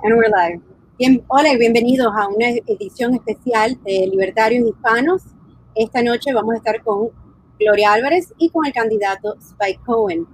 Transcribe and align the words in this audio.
And 0.00 0.14
we're 0.16 0.28
live. 0.28 0.60
Bien, 0.96 1.24
hola 1.26 1.52
y 1.52 1.58
bienvenidos 1.58 2.12
a 2.16 2.28
una 2.28 2.50
edición 2.66 3.14
especial 3.14 3.76
de 3.84 4.06
Libertarios 4.06 4.68
Hispanos. 4.68 5.22
Esta 5.74 6.02
noche 6.02 6.32
vamos 6.32 6.54
a 6.54 6.58
estar 6.58 6.82
con 6.84 7.10
Gloria 7.58 7.94
Álvarez 7.94 8.32
y 8.38 8.48
con 8.50 8.64
el 8.64 8.72
candidato 8.72 9.34
Spike 9.40 9.80
Cohen. 9.84 10.24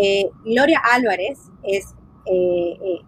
Eh, 0.00 0.30
Gloria 0.44 0.80
Álvarez 0.92 1.40
es, 1.64 1.92
eh, 2.26 2.78
eh, 2.80 3.00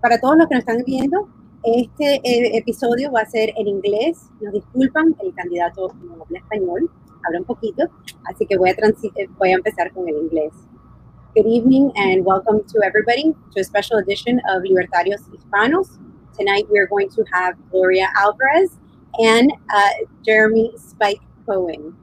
para 0.00 0.18
todos 0.18 0.38
los 0.38 0.48
que 0.48 0.54
nos 0.54 0.62
están 0.62 0.82
viendo, 0.86 1.28
este 1.62 2.20
eh, 2.24 2.56
episodio 2.56 3.12
va 3.12 3.20
a 3.20 3.26
ser 3.26 3.52
en 3.56 3.68
inglés. 3.68 4.30
Nos 4.40 4.54
disculpan, 4.54 5.14
el 5.22 5.34
candidato 5.34 5.94
no 6.02 6.22
habla 6.22 6.38
español, 6.38 6.90
habla 7.26 7.40
un 7.40 7.44
poquito, 7.44 7.82
así 8.24 8.46
que 8.46 8.56
voy 8.56 8.70
a, 8.70 8.72
eh, 8.72 9.28
voy 9.36 9.50
a 9.50 9.56
empezar 9.56 9.92
con 9.92 10.08
el 10.08 10.16
inglés. 10.16 10.52
Good 11.36 11.48
evening 11.48 11.92
and 11.96 12.24
welcome 12.24 12.64
to 12.64 12.80
everybody 12.82 13.34
to 13.52 13.60
a 13.60 13.62
special 13.62 13.98
edition 13.98 14.40
of 14.48 14.62
Libertarios 14.62 15.28
Hispanos. 15.28 15.98
Tonight 16.34 16.64
we 16.70 16.78
are 16.78 16.86
going 16.86 17.10
to 17.10 17.22
have 17.30 17.56
Gloria 17.70 18.08
Alvarez 18.16 18.78
and 19.18 19.52
uh, 19.68 19.90
Jeremy 20.24 20.72
Spike 20.78 21.20
Cohen. 21.44 21.94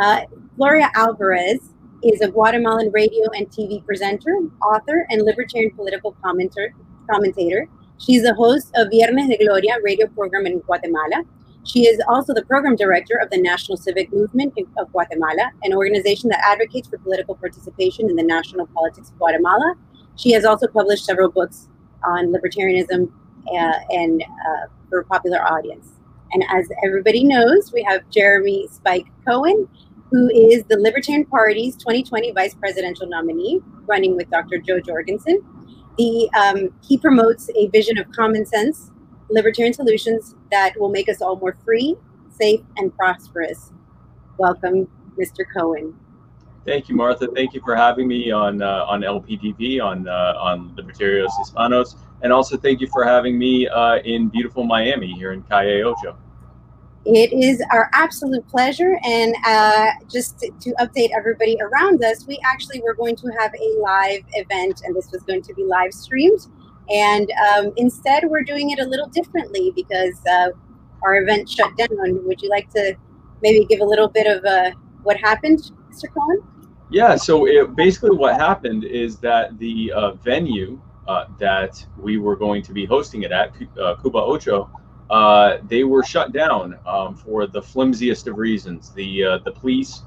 Uh, 0.00 0.22
Gloria 0.56 0.90
Alvarez 0.94 1.74
is 2.02 2.22
a 2.22 2.28
Guatemalan 2.28 2.92
radio 2.92 3.28
and 3.32 3.46
TV 3.50 3.84
presenter, 3.84 4.34
author, 4.62 5.06
and 5.10 5.20
libertarian 5.20 5.70
political 5.72 6.16
commentator. 6.22 7.68
She's 7.98 8.22
the 8.22 8.32
host 8.32 8.70
of 8.74 8.88
Viernes 8.88 9.28
de 9.28 9.36
Gloria 9.36 9.76
radio 9.84 10.06
program 10.06 10.46
in 10.46 10.60
Guatemala 10.60 11.24
she 11.66 11.86
is 11.86 12.00
also 12.08 12.32
the 12.32 12.44
program 12.44 12.76
director 12.76 13.16
of 13.16 13.30
the 13.30 13.38
National 13.38 13.76
Civic 13.76 14.12
Movement 14.12 14.54
of 14.78 14.90
Guatemala, 14.92 15.50
an 15.64 15.74
organization 15.74 16.30
that 16.30 16.40
advocates 16.46 16.88
for 16.88 16.96
political 16.98 17.34
participation 17.34 18.08
in 18.08 18.14
the 18.14 18.22
national 18.22 18.66
politics 18.68 19.10
of 19.10 19.18
Guatemala. 19.18 19.74
She 20.16 20.30
has 20.30 20.44
also 20.44 20.68
published 20.68 21.04
several 21.04 21.28
books 21.28 21.68
on 22.04 22.32
libertarianism 22.32 23.10
uh, 23.48 23.78
and 23.90 24.22
uh, 24.22 24.66
for 24.88 25.00
a 25.00 25.04
popular 25.04 25.42
audience. 25.42 25.88
And 26.32 26.44
as 26.50 26.68
everybody 26.84 27.24
knows, 27.24 27.72
we 27.72 27.82
have 27.82 28.08
Jeremy 28.10 28.68
Spike 28.70 29.06
Cohen, 29.26 29.68
who 30.10 30.28
is 30.30 30.62
the 30.64 30.78
Libertarian 30.78 31.26
Party's 31.26 31.74
2020 31.76 32.30
vice 32.32 32.54
presidential 32.54 33.08
nominee, 33.08 33.60
running 33.86 34.16
with 34.16 34.30
Dr. 34.30 34.58
Jo 34.58 34.80
Jorgensen. 34.80 35.40
The, 35.98 36.30
um, 36.38 36.70
he 36.86 36.96
promotes 36.96 37.50
a 37.56 37.68
vision 37.68 37.98
of 37.98 38.10
common 38.12 38.46
sense 38.46 38.92
libertarian 39.30 39.74
solutions 39.74 40.34
that 40.50 40.78
will 40.78 40.88
make 40.88 41.08
us 41.08 41.20
all 41.20 41.36
more 41.36 41.56
free, 41.64 41.96
safe, 42.30 42.60
and 42.76 42.94
prosperous. 42.96 43.72
Welcome, 44.38 44.88
Mr. 45.18 45.44
Cohen. 45.56 45.94
Thank 46.64 46.88
you, 46.88 46.96
Martha. 46.96 47.28
Thank 47.34 47.54
you 47.54 47.60
for 47.64 47.76
having 47.76 48.08
me 48.08 48.32
on 48.32 48.60
uh, 48.60 48.84
on 48.88 49.02
LPTV 49.02 49.82
on 49.82 50.08
uh, 50.08 50.34
on 50.38 50.74
Libertarios 50.76 51.30
Hispanos, 51.40 51.96
and 52.22 52.32
also 52.32 52.56
thank 52.56 52.80
you 52.80 52.88
for 52.88 53.04
having 53.04 53.38
me 53.38 53.68
uh, 53.68 53.98
in 53.98 54.28
beautiful 54.28 54.64
Miami 54.64 55.12
here 55.12 55.32
in 55.32 55.42
Calle 55.42 55.84
Ocho. 55.84 56.16
It 57.04 57.32
is 57.32 57.62
our 57.70 57.88
absolute 57.92 58.46
pleasure, 58.48 58.98
and 59.04 59.36
uh, 59.46 59.90
just 60.10 60.40
to, 60.40 60.50
to 60.60 60.74
update 60.80 61.10
everybody 61.16 61.56
around 61.60 62.02
us, 62.02 62.26
we 62.26 62.36
actually 62.44 62.80
were 62.80 62.94
going 62.94 63.14
to 63.14 63.28
have 63.38 63.52
a 63.54 63.80
live 63.80 64.24
event, 64.32 64.82
and 64.84 64.96
this 64.96 65.12
was 65.12 65.22
going 65.22 65.42
to 65.42 65.54
be 65.54 65.62
live 65.62 65.94
streamed. 65.94 66.48
And 66.90 67.30
um, 67.32 67.72
instead, 67.76 68.24
we're 68.26 68.44
doing 68.44 68.70
it 68.70 68.78
a 68.78 68.84
little 68.84 69.08
differently 69.08 69.72
because 69.74 70.20
uh, 70.30 70.50
our 71.02 71.16
event 71.22 71.48
shut 71.48 71.76
down. 71.76 72.24
Would 72.26 72.40
you 72.40 72.48
like 72.48 72.70
to 72.70 72.96
maybe 73.42 73.64
give 73.64 73.80
a 73.80 73.84
little 73.84 74.08
bit 74.08 74.26
of 74.26 74.44
uh, 74.44 74.70
what 75.02 75.16
happened, 75.16 75.70
Mr. 75.90 76.12
Cohen? 76.12 76.42
Yeah, 76.90 77.16
so 77.16 77.46
it, 77.46 77.74
basically 77.74 78.16
what 78.16 78.36
happened 78.36 78.84
is 78.84 79.16
that 79.18 79.58
the 79.58 79.92
uh, 79.92 80.12
venue 80.12 80.80
uh, 81.08 81.26
that 81.38 81.84
we 81.98 82.18
were 82.18 82.36
going 82.36 82.62
to 82.62 82.72
be 82.72 82.84
hosting 82.84 83.22
it 83.22 83.32
at, 83.32 83.52
uh, 83.80 83.96
Cuba 83.96 84.18
Ocho, 84.18 84.70
uh, 85.10 85.58
they 85.68 85.84
were 85.84 86.04
shut 86.04 86.32
down 86.32 86.78
um, 86.86 87.16
for 87.16 87.46
the 87.46 87.62
flimsiest 87.62 88.28
of 88.28 88.38
reasons. 88.38 88.92
The, 88.92 89.40
the 89.44 89.52
police 89.52 90.02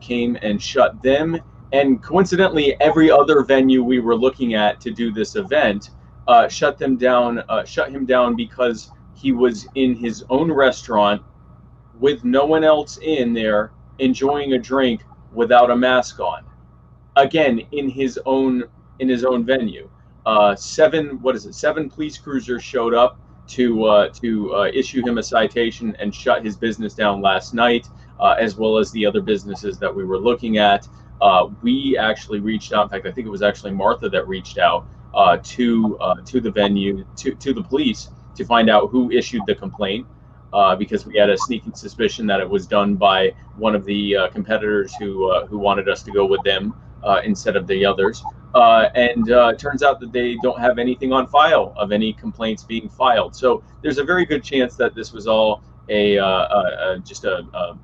came 0.00 0.38
and 0.40 0.62
shut 0.62 1.02
them 1.02 1.38
and 1.74 2.00
coincidentally 2.02 2.80
every 2.80 3.10
other 3.10 3.42
venue 3.42 3.82
we 3.82 3.98
were 3.98 4.14
looking 4.14 4.54
at 4.54 4.80
to 4.80 4.90
do 4.90 5.10
this 5.12 5.34
event 5.34 5.90
uh, 6.28 6.48
shut 6.48 6.78
them 6.78 6.96
down, 6.96 7.42
uh, 7.48 7.64
shut 7.64 7.90
him 7.90 8.06
down 8.06 8.36
because 8.36 8.90
he 9.14 9.32
was 9.32 9.66
in 9.74 9.94
his 9.94 10.24
own 10.30 10.50
restaurant 10.50 11.22
with 11.98 12.24
no 12.24 12.44
one 12.44 12.64
else 12.64 12.98
in 12.98 13.32
there 13.32 13.72
enjoying 13.98 14.54
a 14.54 14.58
drink 14.58 15.02
without 15.32 15.70
a 15.70 15.76
mask 15.76 16.20
on. 16.20 16.44
Again, 17.16 17.60
in 17.72 17.88
his 17.88 18.18
own 18.26 18.64
in 18.98 19.08
his 19.08 19.24
own 19.24 19.44
venue. 19.44 19.88
Uh, 20.26 20.54
seven 20.56 21.20
what 21.20 21.36
is 21.36 21.46
it? 21.46 21.54
Seven 21.54 21.90
police 21.90 22.18
cruisers 22.18 22.62
showed 22.62 22.94
up 22.94 23.18
to 23.48 23.84
uh, 23.84 24.08
to 24.08 24.54
uh, 24.54 24.70
issue 24.72 25.06
him 25.06 25.18
a 25.18 25.22
citation 25.22 25.94
and 25.98 26.14
shut 26.14 26.44
his 26.44 26.56
business 26.56 26.94
down 26.94 27.20
last 27.20 27.54
night, 27.54 27.86
uh, 28.18 28.34
as 28.38 28.56
well 28.56 28.78
as 28.78 28.90
the 28.92 29.04
other 29.04 29.20
businesses 29.20 29.78
that 29.78 29.94
we 29.94 30.04
were 30.04 30.18
looking 30.18 30.58
at. 30.58 30.88
Uh, 31.20 31.48
we 31.62 31.96
actually 31.96 32.40
reached 32.40 32.72
out. 32.72 32.84
In 32.84 32.88
fact, 32.88 33.06
I 33.06 33.12
think 33.12 33.26
it 33.26 33.30
was 33.30 33.42
actually 33.42 33.72
Martha 33.72 34.08
that 34.08 34.26
reached 34.26 34.58
out 34.58 34.86
uh, 35.14 35.38
to 35.42 35.96
uh, 36.00 36.16
to 36.26 36.40
the 36.40 36.50
venue 36.50 37.04
to 37.16 37.34
to 37.36 37.52
the 37.54 37.62
police 37.62 38.10
to 38.34 38.44
find 38.44 38.68
out 38.68 38.90
who 38.90 39.10
issued 39.10 39.42
the 39.46 39.54
complaint 39.54 40.06
uh, 40.52 40.74
because 40.74 41.06
we 41.06 41.16
had 41.16 41.30
a 41.30 41.38
sneaking 41.38 41.74
suspicion 41.74 42.26
that 42.26 42.40
it 42.40 42.48
was 42.48 42.66
done 42.66 42.96
by 42.96 43.32
one 43.56 43.74
of 43.74 43.84
the 43.84 44.16
uh, 44.16 44.28
competitors 44.30 44.92
who 44.98 45.30
uh, 45.30 45.46
who 45.46 45.58
wanted 45.58 45.88
us 45.88 46.02
to 46.02 46.10
go 46.10 46.26
with 46.26 46.42
them 46.42 46.74
uh, 47.04 47.20
instead 47.24 47.56
of 47.56 47.66
the 47.66 47.86
others. 47.86 48.22
and 48.54 49.28
it 49.28 49.58
turns 49.58 49.82
out 49.82 50.00
that 50.00 50.12
they 50.12 50.36
don't 50.42 50.58
have 50.58 50.78
anything 50.78 51.12
on 51.12 51.26
file 51.26 51.72
of 51.76 51.92
any 51.92 52.12
complaints 52.12 52.62
being 52.64 52.88
filed. 52.88 53.34
So 53.36 53.62
there's 53.82 53.98
a 53.98 54.04
very 54.04 54.24
good 54.24 54.42
chance 54.42 54.76
that 54.76 54.94
this 54.94 55.12
was 55.12 55.26
all 55.26 55.62
a, 55.88 56.16
a 56.16 57.00
just 57.04 57.24
a, 57.24 57.44
a, 57.54 57.78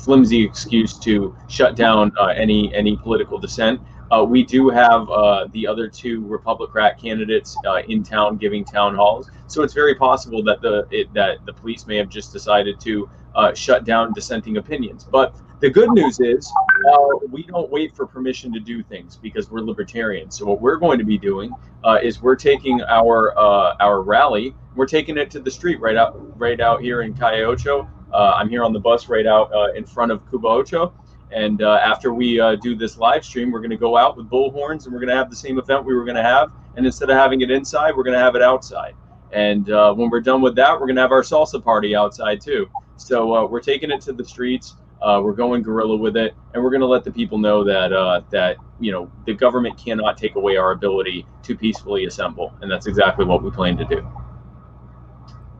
flimsy 0.00 0.44
excuse 0.44 0.98
to 0.98 1.36
shut 1.48 1.76
down 1.76 2.12
any 2.34 2.74
any 2.74 2.96
political 2.96 3.38
dissent. 3.38 3.80
Uh, 4.10 4.24
we 4.24 4.44
do 4.44 4.68
have 4.68 5.08
uh, 5.10 5.46
the 5.52 5.66
other 5.66 5.88
two 5.88 6.24
Republican 6.26 6.90
candidates 7.00 7.56
uh, 7.66 7.82
in 7.88 8.02
town 8.02 8.36
giving 8.36 8.64
town 8.64 8.94
halls, 8.94 9.30
so 9.48 9.62
it's 9.62 9.74
very 9.74 9.94
possible 9.94 10.42
that 10.44 10.60
the 10.60 10.86
it, 10.90 11.12
that 11.12 11.44
the 11.44 11.52
police 11.52 11.86
may 11.86 11.96
have 11.96 12.08
just 12.08 12.32
decided 12.32 12.78
to 12.80 13.08
uh, 13.34 13.52
shut 13.54 13.84
down 13.84 14.12
dissenting 14.12 14.58
opinions. 14.58 15.04
But 15.04 15.34
the 15.60 15.70
good 15.70 15.90
news 15.90 16.20
is 16.20 16.52
uh, 16.92 17.26
we 17.30 17.42
don't 17.44 17.70
wait 17.70 17.96
for 17.96 18.06
permission 18.06 18.52
to 18.52 18.60
do 18.60 18.82
things 18.82 19.16
because 19.16 19.50
we're 19.50 19.60
libertarians. 19.60 20.36
So 20.38 20.46
what 20.46 20.60
we're 20.60 20.76
going 20.76 20.98
to 20.98 21.04
be 21.04 21.18
doing 21.18 21.50
uh, 21.82 21.98
is 22.02 22.22
we're 22.22 22.36
taking 22.36 22.82
our 22.82 23.36
our 23.80 24.02
rally, 24.02 24.54
we're 24.76 24.86
taking 24.86 25.18
it 25.18 25.30
to 25.32 25.40
the 25.40 25.50
street 25.50 25.80
right 25.80 25.96
out 25.96 26.38
right 26.38 26.60
out 26.60 26.80
here 26.80 27.02
in 27.02 27.12
Calle 27.12 27.42
Ocho. 27.42 27.88
I'm 28.14 28.48
here 28.48 28.62
on 28.62 28.72
the 28.72 28.80
bus 28.80 29.08
right 29.08 29.26
out 29.26 29.50
in 29.76 29.84
front 29.84 30.12
of 30.12 30.26
Cuba 30.30 30.46
Ocho 30.46 30.94
and 31.36 31.60
uh, 31.60 31.78
after 31.82 32.14
we 32.14 32.40
uh, 32.40 32.56
do 32.56 32.74
this 32.74 32.96
live 32.96 33.22
stream, 33.22 33.52
we're 33.52 33.60
going 33.60 33.70
to 33.70 33.76
go 33.76 33.94
out 33.94 34.16
with 34.16 34.28
bullhorns 34.30 34.86
and 34.86 34.94
we're 34.94 35.00
going 35.00 35.10
to 35.10 35.16
have 35.16 35.28
the 35.28 35.36
same 35.36 35.58
event 35.58 35.84
we 35.84 35.94
were 35.94 36.04
going 36.04 36.16
to 36.16 36.22
have. 36.22 36.50
And 36.76 36.86
instead 36.86 37.10
of 37.10 37.16
having 37.18 37.42
it 37.42 37.50
inside, 37.50 37.94
we're 37.94 38.04
going 38.04 38.16
to 38.16 38.24
have 38.24 38.36
it 38.36 38.42
outside. 38.42 38.94
And 39.32 39.70
uh, 39.70 39.92
when 39.92 40.08
we're 40.08 40.22
done 40.22 40.40
with 40.40 40.56
that, 40.56 40.72
we're 40.72 40.86
going 40.86 40.96
to 40.96 41.02
have 41.02 41.12
our 41.12 41.20
salsa 41.20 41.62
party 41.62 41.94
outside 41.94 42.40
too. 42.40 42.70
So 42.96 43.34
uh, 43.34 43.46
we're 43.46 43.60
taking 43.60 43.90
it 43.90 44.00
to 44.02 44.14
the 44.14 44.24
streets. 44.24 44.76
Uh, 45.02 45.20
we're 45.22 45.34
going 45.34 45.62
guerrilla 45.62 45.98
with 45.98 46.16
it, 46.16 46.34
and 46.54 46.64
we're 46.64 46.70
going 46.70 46.80
to 46.80 46.86
let 46.86 47.04
the 47.04 47.12
people 47.12 47.36
know 47.36 47.62
that 47.62 47.92
uh, 47.92 48.22
that 48.30 48.56
you 48.80 48.90
know 48.90 49.12
the 49.26 49.34
government 49.34 49.76
cannot 49.76 50.16
take 50.16 50.36
away 50.36 50.56
our 50.56 50.72
ability 50.72 51.26
to 51.42 51.54
peacefully 51.54 52.06
assemble, 52.06 52.54
and 52.62 52.70
that's 52.70 52.86
exactly 52.86 53.26
what 53.26 53.42
we 53.42 53.50
plan 53.50 53.76
to 53.76 53.84
do. 53.84 54.08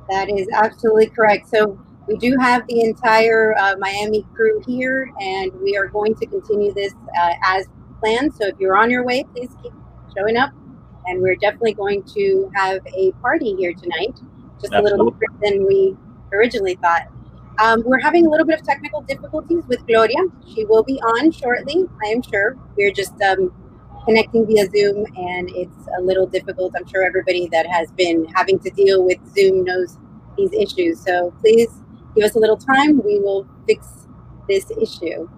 That 0.08 0.31
is 0.31 0.48
absolutely 0.54 1.08
correct. 1.10 1.50
So 1.50 1.78
we 2.06 2.17
do 2.17 2.37
have 2.41 2.67
the 2.69 2.83
entire 2.83 3.56
uh, 3.59 3.77
Miami 3.78 4.25
crew 4.34 4.62
here, 4.67 5.11
and 5.20 5.53
we 5.61 5.76
are 5.76 5.88
going 5.88 6.14
to 6.17 6.26
continue 6.26 6.73
this 6.73 6.94
uh, 7.20 7.32
as 7.44 7.67
planned. 8.00 8.35
So 8.35 8.47
if 8.47 8.55
you're 8.58 8.76
on 8.76 8.91
your 8.91 9.05
way, 9.05 9.25
please 9.35 9.50
keep 9.62 9.73
showing 10.17 10.37
up. 10.37 10.50
And 11.06 11.20
we're 11.20 11.37
definitely 11.37 11.75
going 11.75 12.03
to 12.14 12.50
have 12.55 12.81
a 12.87 13.12
party 13.23 13.55
here 13.56 13.73
tonight, 13.75 14.19
just 14.61 14.73
Absolutely. 14.73 14.91
a 14.91 14.97
little 14.97 15.11
different 15.11 15.41
than 15.41 15.67
we 15.67 15.97
originally 16.32 16.76
thought. 16.76 17.08
Um, 17.58 17.82
we're 17.87 18.00
having 18.00 18.26
a 18.26 18.31
little 18.31 18.47
bit 18.47 18.61
of 18.61 18.67
technical 18.67 19.03
difficulties 19.03 19.64
with 19.67 19.87
Gloria. 19.87 20.19
She 20.55 20.64
will 20.64 20.82
be 20.82 21.00
on 21.00 21.31
shortly, 21.31 21.85
I 22.05 22.08
am 22.08 22.23
sure. 22.23 22.56
We're 22.76 22.93
just 22.93 23.20
um, 23.23 23.53
connecting 24.05 24.47
via 24.47 24.67
Zoom, 24.67 25.06
and 25.17 25.50
it's 25.50 25.88
a 25.99 26.03
little 26.03 26.26
difficult. 26.26 26.75
I'm 26.76 26.87
sure 26.87 27.03
everybody 27.05 27.49
that 27.53 27.67
has 27.67 27.91
been 27.93 28.26
having 28.35 28.58
to 28.61 28.70
deal 28.70 29.05
with 29.05 29.19
Zoom 29.35 29.64
knows 29.64 29.97
these 30.37 30.53
issues. 30.53 31.00
So 31.00 31.32
please 31.41 31.69
give 32.17 32.25
us 32.25 32.35
a 32.35 32.39
little 32.39 32.57
time. 32.57 33.01
We 33.05 33.21
will 33.21 33.47
fix 33.67 34.09
this 34.49 34.71
issue. 34.81 35.29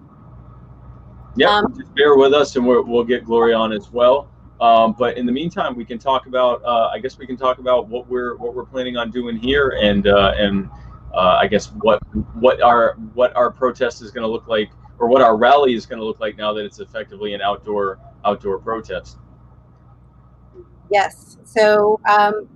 Yeah, 1.35 1.49
um, 1.49 1.73
just 1.77 1.93
bear 1.95 2.15
with 2.15 2.33
us, 2.33 2.55
and 2.55 2.65
we 2.65 2.81
will 2.81 3.03
get 3.03 3.23
Glory 3.25 3.53
on 3.53 3.71
as 3.71 3.91
well. 3.91 4.29
Um, 4.59 4.95
but 4.97 5.17
in 5.17 5.25
the 5.25 5.31
meantime, 5.31 5.75
we 5.75 5.85
can 5.85 5.99
talk 5.99 6.25
about. 6.25 6.63
Uh, 6.63 6.89
I 6.91 6.99
guess 6.99 7.17
we 7.17 7.27
can 7.27 7.37
talk 7.37 7.59
about 7.59 7.87
what 7.87 8.09
we're 8.09 8.35
what 8.37 8.55
we're 8.55 8.65
planning 8.65 8.97
on 8.97 9.11
doing 9.11 9.37
here, 9.37 9.77
and 9.81 10.07
uh, 10.07 10.33
and 10.37 10.69
uh, 11.13 11.37
I 11.39 11.47
guess 11.47 11.67
what 11.67 12.01
what 12.35 12.61
our 12.61 12.95
what 13.13 13.35
our 13.35 13.51
protest 13.51 14.01
is 14.01 14.11
going 14.11 14.23
to 14.23 14.27
look 14.27 14.47
like, 14.47 14.71
or 14.97 15.07
what 15.07 15.21
our 15.21 15.37
rally 15.37 15.75
is 15.75 15.85
going 15.85 15.99
to 15.99 16.05
look 16.05 16.19
like 16.19 16.37
now 16.37 16.51
that 16.53 16.65
it's 16.65 16.79
effectively 16.79 17.33
an 17.33 17.41
outdoor 17.41 17.99
outdoor 18.25 18.59
protest. 18.59 19.17
Yes. 20.91 21.37
So, 21.45 21.99
um, 22.09 22.49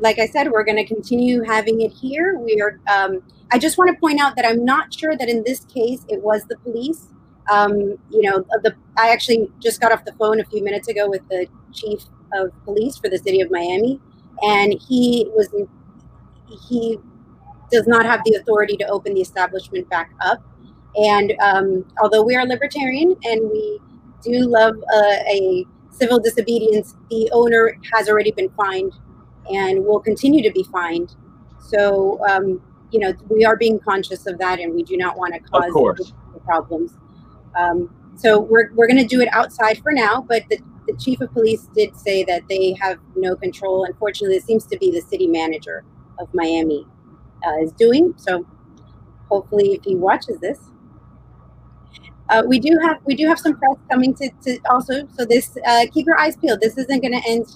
like 0.00 0.18
I 0.18 0.26
said, 0.26 0.50
we're 0.50 0.64
going 0.64 0.76
to 0.76 0.84
continue 0.84 1.42
having 1.42 1.80
it 1.80 1.92
here. 1.92 2.38
We 2.38 2.60
are. 2.60 2.80
Um, 2.92 3.22
I 3.52 3.58
just 3.58 3.78
want 3.78 3.90
to 3.94 4.00
point 4.00 4.20
out 4.20 4.36
that 4.36 4.46
I'm 4.46 4.64
not 4.64 4.92
sure 4.92 5.16
that 5.16 5.28
in 5.28 5.42
this 5.44 5.64
case 5.66 6.04
it 6.08 6.20
was 6.22 6.44
the 6.44 6.56
police. 6.58 7.08
Um, 7.50 7.76
you 8.10 8.22
know, 8.22 8.44
the 8.62 8.74
I 8.96 9.10
actually 9.10 9.50
just 9.60 9.80
got 9.80 9.92
off 9.92 10.04
the 10.04 10.14
phone 10.14 10.40
a 10.40 10.44
few 10.46 10.64
minutes 10.64 10.88
ago 10.88 11.08
with 11.08 11.26
the 11.28 11.46
chief 11.72 12.00
of 12.32 12.50
police 12.64 12.96
for 12.96 13.08
the 13.08 13.18
city 13.18 13.40
of 13.40 13.50
Miami, 13.50 14.00
and 14.42 14.72
he 14.88 15.28
was 15.34 15.48
he 16.68 16.98
does 17.70 17.86
not 17.86 18.06
have 18.06 18.20
the 18.24 18.34
authority 18.36 18.76
to 18.76 18.86
open 18.88 19.14
the 19.14 19.20
establishment 19.20 19.88
back 19.88 20.10
up. 20.20 20.42
And 20.96 21.34
um, 21.42 21.84
although 22.00 22.22
we 22.22 22.36
are 22.36 22.46
libertarian 22.46 23.16
and 23.24 23.50
we 23.50 23.80
do 24.22 24.48
love 24.48 24.74
uh, 24.76 25.16
a 25.28 25.66
civil 25.90 26.18
disobedience, 26.20 26.94
the 27.10 27.28
owner 27.32 27.76
has 27.92 28.08
already 28.08 28.32
been 28.32 28.48
fined 28.50 28.92
and 29.52 29.84
will 29.84 30.00
continue 30.00 30.42
to 30.42 30.50
be 30.50 30.64
fined. 30.64 31.14
So, 31.60 32.24
um, 32.28 32.60
you 32.90 33.00
know, 33.00 33.12
we 33.28 33.44
are 33.44 33.56
being 33.56 33.78
conscious 33.80 34.26
of 34.26 34.38
that 34.38 34.60
and 34.60 34.74
we 34.74 34.82
do 34.82 34.96
not 34.96 35.16
want 35.16 35.34
to 35.34 35.40
cause 35.40 35.70
problems. 36.44 36.92
Um, 37.56 37.94
so 38.16 38.40
we're, 38.40 38.72
we're 38.74 38.86
going 38.86 39.00
to 39.00 39.06
do 39.06 39.20
it 39.20 39.28
outside 39.32 39.82
for 39.82 39.92
now, 39.92 40.24
but 40.28 40.44
the, 40.48 40.58
the 40.86 40.96
chief 40.96 41.20
of 41.20 41.32
police 41.32 41.68
did 41.74 41.96
say 41.96 42.24
that 42.24 42.42
they 42.48 42.76
have 42.80 42.98
no 43.16 43.34
control. 43.34 43.84
Unfortunately, 43.84 44.36
it 44.36 44.44
seems 44.44 44.66
to 44.66 44.78
be 44.78 44.90
the 44.90 45.00
city 45.00 45.26
manager 45.26 45.84
of 46.18 46.32
Miami 46.32 46.86
uh, 47.46 47.62
is 47.62 47.72
doing. 47.72 48.14
So 48.16 48.46
hopefully, 49.28 49.72
if 49.74 49.84
he 49.84 49.96
watches 49.96 50.38
this, 50.40 50.58
uh, 52.30 52.42
we 52.46 52.58
do 52.58 52.78
have 52.82 52.98
we 53.04 53.14
do 53.14 53.26
have 53.28 53.38
some 53.38 53.56
press 53.56 53.76
coming 53.90 54.14
to, 54.14 54.30
to 54.44 54.58
also. 54.70 55.06
So 55.16 55.24
this 55.24 55.56
uh, 55.66 55.86
keep 55.92 56.06
your 56.06 56.18
eyes 56.18 56.36
peeled. 56.36 56.60
This 56.60 56.78
isn't 56.78 57.02
going 57.02 57.20
to 57.20 57.28
end 57.28 57.46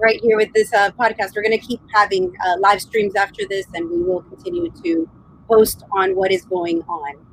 right 0.00 0.20
here 0.20 0.36
with 0.36 0.52
this 0.52 0.72
uh, 0.72 0.90
podcast. 0.92 1.36
We're 1.36 1.42
going 1.42 1.58
to 1.58 1.66
keep 1.66 1.80
having 1.92 2.34
uh, 2.44 2.58
live 2.60 2.80
streams 2.80 3.14
after 3.14 3.42
this, 3.48 3.66
and 3.74 3.88
we 3.90 4.02
will 4.02 4.22
continue 4.22 4.70
to 4.82 5.08
post 5.48 5.84
on 5.92 6.16
what 6.16 6.32
is 6.32 6.44
going 6.44 6.82
on. 6.82 7.26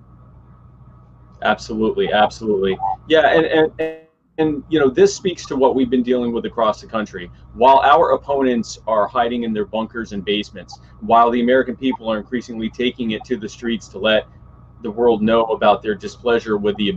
Absolutely, 1.44 2.12
absolutely, 2.12 2.78
yeah, 3.08 3.36
and 3.36 3.46
and. 3.46 3.72
and 3.80 3.98
and 4.40 4.64
you 4.70 4.80
know 4.80 4.90
this 4.90 5.16
speaks 5.16 5.46
to 5.46 5.56
what 5.56 5.74
we've 5.76 5.90
been 5.90 6.04
dealing 6.04 6.32
with 6.32 6.46
across 6.46 6.80
the 6.80 6.88
country 6.88 7.32
while 7.54 7.80
our 7.80 8.12
opponents 8.12 8.78
are 8.88 9.08
hiding 9.08 9.44
in 9.44 9.54
their 9.54 9.66
bunkers 9.66 10.12
and 10.12 10.24
basements 10.24 10.80
while 11.02 11.32
the 11.32 11.42
american 11.42 11.76
people 11.76 12.08
are 12.12 12.18
increasingly 12.18 12.70
taking 12.70 13.12
it 13.12 13.24
to 13.26 13.36
the 13.36 13.50
streets 13.50 13.88
to 13.88 13.98
let 13.98 14.28
the 14.84 14.92
world 14.92 15.24
know 15.24 15.46
about 15.46 15.82
their 15.82 15.96
displeasure 15.96 16.58
with 16.58 16.76
the 16.78 16.90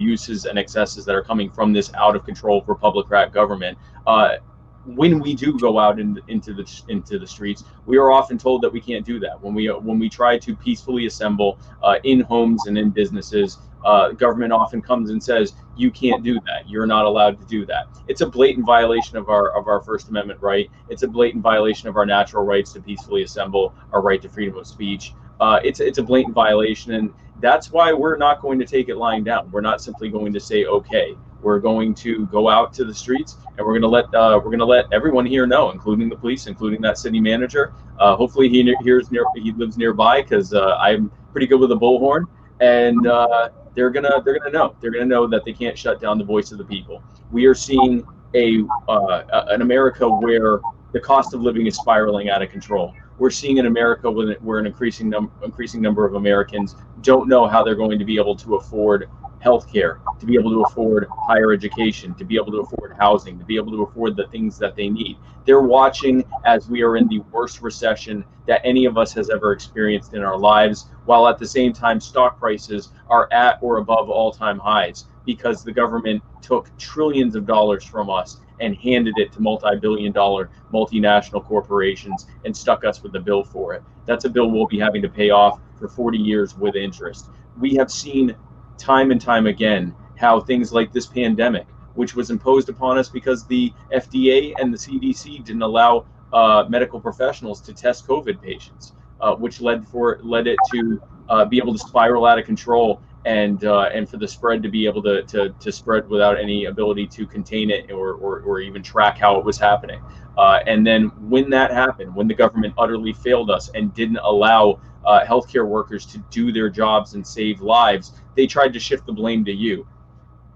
abuses 0.00 0.44
and 0.44 0.58
excesses 0.58 1.04
that 1.04 1.14
are 1.14 1.22
coming 1.22 1.48
from 1.50 1.72
this 1.72 1.92
out 1.94 2.16
of 2.16 2.24
control 2.24 2.64
republican 2.66 3.30
government 3.30 3.78
uh, 4.08 4.36
when 4.84 5.20
we 5.20 5.34
do 5.34 5.58
go 5.58 5.78
out 5.78 6.00
in, 6.00 6.20
into 6.28 6.52
the 6.52 6.82
into 6.88 7.18
the 7.18 7.26
streets, 7.26 7.64
we 7.86 7.96
are 7.98 8.10
often 8.10 8.38
told 8.38 8.62
that 8.62 8.72
we 8.72 8.80
can't 8.80 9.04
do 9.04 9.20
that. 9.20 9.40
When 9.40 9.54
we 9.54 9.68
when 9.68 9.98
we 9.98 10.08
try 10.08 10.38
to 10.38 10.56
peacefully 10.56 11.06
assemble 11.06 11.58
uh, 11.82 11.96
in 12.04 12.20
homes 12.20 12.66
and 12.66 12.76
in 12.76 12.90
businesses, 12.90 13.58
uh, 13.84 14.10
government 14.10 14.52
often 14.52 14.82
comes 14.82 15.10
and 15.10 15.22
says 15.22 15.54
you 15.76 15.90
can't 15.90 16.22
do 16.22 16.34
that. 16.46 16.68
You're 16.68 16.86
not 16.86 17.04
allowed 17.04 17.38
to 17.40 17.46
do 17.46 17.64
that. 17.66 17.86
It's 18.08 18.20
a 18.20 18.26
blatant 18.26 18.66
violation 18.66 19.16
of 19.16 19.28
our 19.28 19.56
of 19.56 19.68
our 19.68 19.80
First 19.80 20.08
Amendment 20.08 20.40
right. 20.40 20.70
It's 20.88 21.02
a 21.02 21.08
blatant 21.08 21.42
violation 21.42 21.88
of 21.88 21.96
our 21.96 22.06
natural 22.06 22.44
rights 22.44 22.72
to 22.72 22.80
peacefully 22.80 23.22
assemble, 23.22 23.74
our 23.92 24.02
right 24.02 24.20
to 24.22 24.28
freedom 24.28 24.56
of 24.56 24.66
speech. 24.66 25.14
Uh, 25.40 25.60
it's 25.64 25.80
it's 25.80 25.98
a 25.98 26.02
blatant 26.02 26.34
violation, 26.34 26.94
and 26.94 27.12
that's 27.40 27.72
why 27.72 27.92
we're 27.92 28.16
not 28.16 28.40
going 28.40 28.58
to 28.58 28.66
take 28.66 28.88
it 28.88 28.96
lying 28.96 29.24
down. 29.24 29.50
We're 29.50 29.60
not 29.60 29.80
simply 29.80 30.08
going 30.08 30.32
to 30.32 30.40
say 30.40 30.64
okay. 30.66 31.16
We're 31.42 31.58
going 31.58 31.94
to 31.96 32.26
go 32.26 32.48
out 32.48 32.72
to 32.74 32.84
the 32.84 32.94
streets 32.94 33.36
and 33.56 33.66
we're 33.66 33.78
going 33.78 33.82
to 33.82 33.88
let 33.88 34.04
uh, 34.14 34.36
we're 34.36 34.50
going 34.50 34.58
to 34.60 34.64
let 34.64 34.86
everyone 34.92 35.26
here 35.26 35.46
know, 35.46 35.70
including 35.70 36.08
the 36.08 36.16
police, 36.16 36.46
including 36.46 36.80
that 36.82 36.98
city 36.98 37.20
manager. 37.20 37.72
Uh, 37.98 38.16
hopefully, 38.16 38.48
he 38.48 38.74
hears 38.82 39.10
near 39.10 39.24
he 39.34 39.52
lives 39.52 39.76
nearby 39.76 40.22
because 40.22 40.54
uh, 40.54 40.76
I'm 40.80 41.10
pretty 41.32 41.46
good 41.46 41.60
with 41.60 41.72
a 41.72 41.76
bullhorn, 41.76 42.24
and 42.60 43.06
uh, 43.06 43.50
they're 43.74 43.90
gonna 43.90 44.22
they're 44.24 44.38
gonna 44.38 44.50
know 44.50 44.74
they're 44.80 44.90
gonna 44.90 45.04
know 45.04 45.26
that 45.26 45.44
they 45.44 45.52
can't 45.52 45.76
shut 45.76 46.00
down 46.00 46.18
the 46.18 46.24
voice 46.24 46.52
of 46.52 46.58
the 46.58 46.64
people. 46.64 47.02
We 47.30 47.46
are 47.46 47.54
seeing 47.54 48.04
a 48.34 48.64
uh, 48.88 49.44
an 49.48 49.62
America 49.62 50.08
where 50.08 50.60
the 50.92 51.00
cost 51.00 51.34
of 51.34 51.40
living 51.40 51.66
is 51.66 51.76
spiraling 51.76 52.30
out 52.30 52.42
of 52.42 52.50
control 52.50 52.94
we're 53.18 53.30
seeing 53.30 53.58
in 53.58 53.66
America 53.66 54.10
where 54.10 54.58
an 54.58 54.66
increasing 54.66 55.08
num- 55.08 55.30
increasing 55.44 55.80
number 55.80 56.04
of 56.04 56.14
Americans 56.14 56.74
don't 57.02 57.28
know 57.28 57.46
how 57.46 57.62
they're 57.62 57.76
going 57.76 57.98
to 57.98 58.04
be 58.04 58.16
able 58.16 58.34
to 58.34 58.56
afford 58.56 59.08
healthcare, 59.42 59.98
to 60.18 60.26
be 60.26 60.34
able 60.34 60.50
to 60.50 60.62
afford 60.62 61.06
higher 61.26 61.52
education, 61.52 62.14
to 62.14 62.24
be 62.24 62.36
able 62.36 62.52
to 62.52 62.60
afford 62.60 62.94
housing, 62.98 63.38
to 63.38 63.44
be 63.44 63.56
able 63.56 63.72
to 63.72 63.82
afford 63.82 64.16
the 64.16 64.26
things 64.28 64.58
that 64.58 64.76
they 64.76 64.88
need. 64.88 65.18
They're 65.44 65.62
watching 65.62 66.24
as 66.44 66.68
we 66.68 66.82
are 66.82 66.96
in 66.96 67.08
the 67.08 67.18
worst 67.32 67.60
recession 67.62 68.24
that 68.46 68.60
any 68.64 68.84
of 68.84 68.96
us 68.96 69.12
has 69.14 69.30
ever 69.30 69.52
experienced 69.52 70.14
in 70.14 70.22
our 70.22 70.38
lives, 70.38 70.86
while 71.04 71.26
at 71.28 71.38
the 71.38 71.46
same 71.46 71.72
time 71.72 72.00
stock 72.00 72.38
prices 72.38 72.92
are 73.08 73.28
at 73.32 73.58
or 73.60 73.78
above 73.78 74.08
all-time 74.08 74.58
highs 74.58 75.06
because 75.24 75.62
the 75.62 75.72
government 75.72 76.22
took 76.40 76.76
trillions 76.78 77.36
of 77.36 77.46
dollars 77.46 77.84
from 77.84 78.10
us 78.10 78.38
and 78.60 78.76
handed 78.76 79.14
it 79.18 79.32
to 79.32 79.40
multi-billion 79.40 80.12
dollar 80.12 80.50
multinational 80.72 81.44
corporations 81.44 82.26
and 82.44 82.56
stuck 82.56 82.84
us 82.84 83.02
with 83.02 83.12
the 83.12 83.20
bill 83.20 83.44
for 83.44 83.74
it. 83.74 83.82
That's 84.06 84.24
a 84.24 84.30
bill 84.30 84.50
we'll 84.50 84.66
be 84.66 84.78
having 84.78 85.02
to 85.02 85.08
pay 85.08 85.30
off 85.30 85.60
for 85.78 85.88
40 85.88 86.18
years 86.18 86.56
with 86.56 86.76
interest. 86.76 87.30
We 87.58 87.74
have 87.74 87.90
seen 87.90 88.36
time 88.78 89.10
and 89.10 89.20
time 89.20 89.46
again 89.46 89.94
how 90.16 90.40
things 90.40 90.72
like 90.72 90.92
this 90.92 91.06
pandemic, 91.06 91.66
which 91.94 92.14
was 92.14 92.30
imposed 92.30 92.68
upon 92.68 92.98
us 92.98 93.08
because 93.08 93.44
the 93.46 93.72
FDA 93.94 94.54
and 94.58 94.72
the 94.72 94.78
CDC 94.78 95.44
didn't 95.44 95.62
allow 95.62 96.06
uh, 96.32 96.64
medical 96.68 97.00
professionals 97.00 97.60
to 97.62 97.72
test 97.72 98.06
COVID 98.06 98.40
patients, 98.40 98.94
uh, 99.20 99.34
which 99.34 99.60
led 99.60 99.86
for 99.86 100.20
led 100.22 100.46
it 100.46 100.58
to 100.72 101.02
uh, 101.28 101.44
be 101.44 101.58
able 101.58 101.72
to 101.72 101.78
spiral 101.78 102.24
out 102.24 102.38
of 102.38 102.44
control 102.44 103.00
and 103.24 103.64
uh, 103.64 103.90
and 103.94 104.08
for 104.08 104.16
the 104.16 104.26
spread 104.26 104.62
to 104.62 104.68
be 104.68 104.86
able 104.86 105.02
to, 105.02 105.22
to, 105.24 105.50
to 105.60 105.70
spread 105.70 106.08
without 106.08 106.38
any 106.38 106.66
ability 106.66 107.06
to 107.06 107.26
contain 107.26 107.70
it 107.70 107.90
or, 107.90 108.14
or, 108.14 108.40
or 108.40 108.60
even 108.60 108.82
track 108.82 109.18
how 109.18 109.38
it 109.38 109.44
was 109.44 109.58
happening. 109.58 110.02
Uh, 110.36 110.60
and 110.66 110.86
then 110.86 111.04
when 111.28 111.50
that 111.50 111.70
happened, 111.70 112.14
when 112.14 112.26
the 112.26 112.34
government 112.34 112.72
utterly 112.78 113.12
failed 113.12 113.50
us 113.50 113.68
and 113.74 113.94
didn't 113.94 114.18
allow 114.18 114.80
uh, 115.04 115.24
healthcare 115.24 115.66
workers 115.66 116.06
to 116.06 116.18
do 116.30 116.52
their 116.52 116.68
jobs 116.68 117.14
and 117.14 117.26
save 117.26 117.60
lives, 117.60 118.12
they 118.36 118.46
tried 118.46 118.72
to 118.72 118.80
shift 118.80 119.06
the 119.06 119.12
blame 119.12 119.44
to 119.44 119.52
you. 119.52 119.86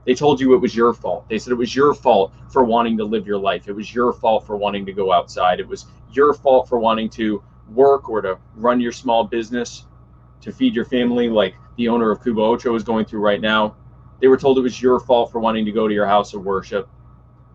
They 0.04 0.14
told 0.14 0.40
you 0.40 0.54
it 0.54 0.58
was 0.58 0.74
your 0.74 0.94
fault. 0.94 1.28
They 1.28 1.38
said 1.38 1.52
it 1.52 1.56
was 1.56 1.74
your 1.74 1.92
fault 1.92 2.32
for 2.48 2.64
wanting 2.64 2.96
to 2.98 3.04
live 3.04 3.26
your 3.26 3.38
life. 3.38 3.68
It 3.68 3.72
was 3.72 3.92
your 3.92 4.12
fault 4.12 4.46
for 4.46 4.56
wanting 4.56 4.86
to 4.86 4.92
go 4.92 5.12
outside. 5.12 5.58
It 5.58 5.66
was 5.66 5.86
your 6.12 6.32
fault 6.32 6.68
for 6.68 6.78
wanting 6.78 7.10
to 7.10 7.42
work 7.72 8.08
or 8.08 8.22
to 8.22 8.38
run 8.54 8.80
your 8.80 8.92
small 8.92 9.24
business 9.24 9.86
to 10.40 10.52
feed 10.52 10.76
your 10.76 10.84
family 10.84 11.28
like 11.28 11.56
the 11.76 11.88
owner 11.88 12.12
of 12.12 12.22
Cuba 12.22 12.40
Ocho 12.40 12.74
is 12.76 12.84
going 12.84 13.04
through 13.04 13.20
right 13.20 13.40
now. 13.40 13.74
They 14.20 14.28
were 14.28 14.36
told 14.36 14.58
it 14.58 14.62
was 14.62 14.80
your 14.80 15.00
fault 15.00 15.32
for 15.32 15.40
wanting 15.40 15.64
to 15.64 15.72
go 15.72 15.88
to 15.88 15.92
your 15.94 16.06
house 16.06 16.34
of 16.34 16.44
worship. 16.44 16.88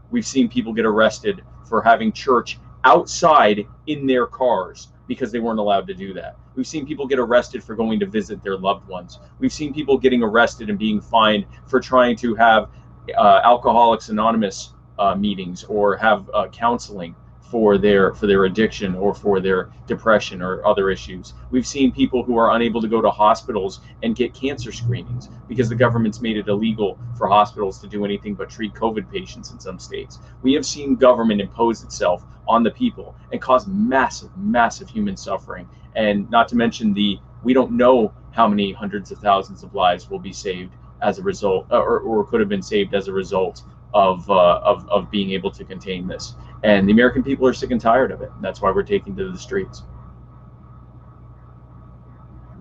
We've 0.09 0.25
seen 0.25 0.49
people 0.49 0.73
get 0.73 0.85
arrested 0.85 1.43
for 1.67 1.81
having 1.81 2.11
church 2.11 2.59
outside 2.83 3.65
in 3.87 4.05
their 4.05 4.27
cars 4.27 4.89
because 5.07 5.31
they 5.31 5.39
weren't 5.39 5.59
allowed 5.59 5.87
to 5.87 5.93
do 5.93 6.13
that. 6.15 6.35
We've 6.55 6.67
seen 6.67 6.85
people 6.85 7.07
get 7.07 7.19
arrested 7.19 7.63
for 7.63 7.75
going 7.75 7.99
to 7.99 8.05
visit 8.05 8.43
their 8.43 8.57
loved 8.57 8.87
ones. 8.87 9.19
We've 9.39 9.53
seen 9.53 9.73
people 9.73 9.97
getting 9.97 10.23
arrested 10.23 10.69
and 10.69 10.77
being 10.77 10.99
fined 10.99 11.45
for 11.67 11.79
trying 11.79 12.15
to 12.17 12.35
have 12.35 12.69
uh, 13.17 13.41
Alcoholics 13.43 14.09
Anonymous 14.09 14.73
uh, 14.99 15.15
meetings 15.15 15.63
or 15.63 15.97
have 15.97 16.29
uh, 16.33 16.47
counseling 16.49 17.15
for 17.51 17.77
their 17.77 18.13
for 18.13 18.27
their 18.27 18.45
addiction 18.45 18.95
or 18.95 19.13
for 19.13 19.41
their 19.41 19.69
depression 19.85 20.41
or 20.41 20.65
other 20.65 20.89
issues. 20.89 21.33
We've 21.51 21.67
seen 21.67 21.91
people 21.91 22.23
who 22.23 22.37
are 22.37 22.55
unable 22.55 22.81
to 22.81 22.87
go 22.87 23.01
to 23.01 23.11
hospitals 23.11 23.81
and 24.03 24.15
get 24.15 24.33
cancer 24.33 24.71
screenings 24.71 25.27
because 25.49 25.67
the 25.67 25.75
government's 25.75 26.21
made 26.21 26.37
it 26.37 26.47
illegal 26.47 26.97
for 27.17 27.27
hospitals 27.27 27.77
to 27.79 27.87
do 27.87 28.05
anything 28.05 28.35
but 28.35 28.49
treat 28.49 28.73
COVID 28.73 29.11
patients 29.11 29.51
in 29.51 29.59
some 29.59 29.79
states. 29.79 30.19
We 30.41 30.53
have 30.53 30.65
seen 30.65 30.95
government 30.95 31.41
impose 31.41 31.83
itself 31.83 32.23
on 32.47 32.63
the 32.63 32.71
people 32.71 33.15
and 33.33 33.41
cause 33.41 33.67
massive, 33.67 34.29
massive 34.37 34.89
human 34.89 35.17
suffering. 35.17 35.67
And 35.95 36.29
not 36.29 36.47
to 36.49 36.55
mention 36.55 36.93
the 36.93 37.19
we 37.43 37.53
don't 37.53 37.71
know 37.71 38.13
how 38.31 38.47
many 38.47 38.71
hundreds 38.71 39.11
of 39.11 39.19
thousands 39.19 39.63
of 39.63 39.73
lives 39.73 40.09
will 40.09 40.19
be 40.19 40.31
saved 40.31 40.73
as 41.01 41.19
a 41.19 41.23
result, 41.23 41.65
or, 41.71 41.99
or 41.99 42.25
could 42.25 42.39
have 42.39 42.49
been 42.49 42.61
saved 42.61 42.93
as 42.93 43.07
a 43.07 43.13
result 43.13 43.63
of, 43.93 44.29
uh, 44.29 44.59
of, 44.63 44.87
of 44.89 45.09
being 45.11 45.31
able 45.31 45.51
to 45.51 45.65
contain 45.65 46.07
this. 46.07 46.35
And 46.63 46.87
the 46.87 46.93
American 46.93 47.23
people 47.23 47.47
are 47.47 47.53
sick 47.53 47.71
and 47.71 47.81
tired 47.81 48.11
of 48.11 48.21
it. 48.21 48.29
That's 48.41 48.61
why 48.61 48.71
we're 48.71 48.83
taking 48.83 49.15
to 49.15 49.31
the 49.31 49.37
streets. 49.37 49.83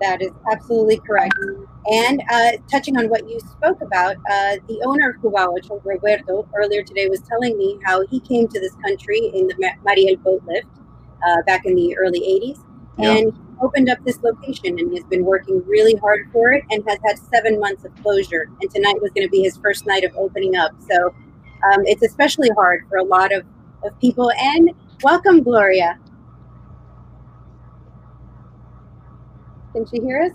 That 0.00 0.22
is 0.22 0.30
absolutely 0.50 0.98
correct. 1.06 1.34
And 1.92 2.22
uh, 2.30 2.52
touching 2.70 2.96
on 2.96 3.10
what 3.10 3.28
you 3.28 3.38
spoke 3.38 3.82
about, 3.82 4.16
uh, 4.16 4.56
the 4.66 4.82
owner 4.86 5.10
of 5.10 5.20
Cuba 5.20 5.46
Ocho, 5.50 5.78
Roberto, 5.84 6.48
earlier 6.56 6.82
today 6.82 7.08
was 7.08 7.20
telling 7.20 7.58
me 7.58 7.78
how 7.84 8.06
he 8.06 8.18
came 8.20 8.48
to 8.48 8.60
this 8.60 8.74
country 8.76 9.30
in 9.34 9.46
the 9.46 9.74
Mariel 9.84 10.16
boat 10.16 10.42
lift 10.46 10.68
uh, 11.26 11.42
back 11.42 11.66
in 11.66 11.74
the 11.74 11.94
early 11.98 12.20
80s. 12.20 12.64
Yeah. 13.02 13.16
And 13.16 13.32
opened 13.60 13.90
up 13.90 13.98
this 14.04 14.22
location 14.22 14.78
and 14.78 14.92
has 14.94 15.04
been 15.04 15.24
working 15.24 15.62
really 15.66 15.94
hard 15.96 16.28
for 16.32 16.52
it 16.52 16.64
and 16.70 16.82
has 16.88 16.98
had 17.04 17.18
seven 17.18 17.60
months 17.60 17.84
of 17.84 17.94
closure. 18.02 18.48
And 18.60 18.70
tonight 18.70 19.00
was 19.02 19.10
going 19.12 19.26
to 19.26 19.30
be 19.30 19.42
his 19.42 19.56
first 19.58 19.86
night 19.86 20.04
of 20.04 20.14
opening 20.16 20.56
up. 20.56 20.72
So 20.88 21.14
um, 21.72 21.82
it's 21.84 22.02
especially 22.02 22.48
hard 22.56 22.86
for 22.88 22.96
a 22.96 23.04
lot 23.04 23.32
of 23.32 23.44
of 23.84 23.98
people. 24.00 24.30
And 24.32 24.70
welcome, 25.02 25.42
Gloria. 25.42 25.98
Can 29.72 29.86
she 29.86 30.00
hear 30.00 30.22
us? 30.22 30.32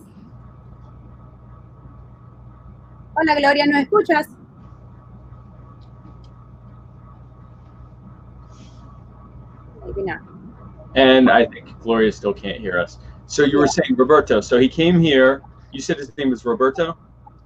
Hola, 3.15 3.39
Gloria, 3.39 3.65
¿no 3.67 3.79
escuchas? 3.79 4.27
Maybe 9.86 10.03
not. 10.03 10.35
And 10.96 11.30
I 11.30 11.46
think 11.46 11.68
Gloria 11.82 12.12
still 12.12 12.34
can't 12.34 12.60
hear 12.60 12.80
us. 12.80 13.00
So 13.28 13.44
you 13.44 13.58
were 13.58 13.68
saying 13.68 13.96
Roberto. 13.96 14.42
So 14.42 14.60
he 14.60 14.70
came 14.70 15.00
here. 15.00 15.42
You 15.72 15.82
said 15.82 15.98
his 15.98 16.16
name 16.18 16.30
was 16.30 16.46
Roberto? 16.46 16.98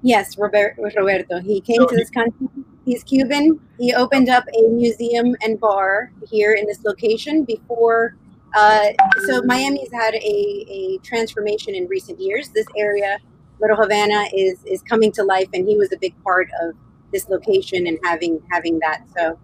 Yes, 0.01 0.37
Robert, 0.37 0.75
Roberto. 0.77 1.39
He 1.39 1.59
came 1.59 1.81
So 1.81 1.87
to 1.87 1.95
this 1.95 2.09
country. 2.09 2.47
He's 2.85 3.03
Cuban. 3.03 3.59
He 3.77 3.93
opened 3.93 4.29
up 4.29 4.45
a 4.57 4.67
museum 4.69 5.35
and 5.41 5.59
bar 5.59 6.11
here 6.29 6.53
in 6.53 6.65
this 6.65 6.83
location 6.83 7.43
before. 7.43 8.15
Uh, 8.55 8.87
so 9.27 9.41
Miami's 9.43 9.91
had 9.91 10.15
a, 10.15 10.65
a 10.69 10.97
transformation 11.03 11.75
in 11.75 11.87
recent 11.87 12.19
years. 12.19 12.49
This 12.49 12.65
area, 12.77 13.19
Little 13.59 13.77
Havana, 13.77 14.25
is 14.33 14.63
is 14.65 14.81
coming 14.81 15.11
to 15.13 15.23
life, 15.23 15.49
and 15.53 15.67
he 15.67 15.77
was 15.77 15.91
a 15.91 15.97
big 15.97 16.15
part 16.23 16.47
of 16.63 16.73
this 17.11 17.29
location 17.29 17.85
and 17.85 17.99
having 18.03 18.41
having 18.49 18.79
that. 18.79 19.03
So, 19.15 19.37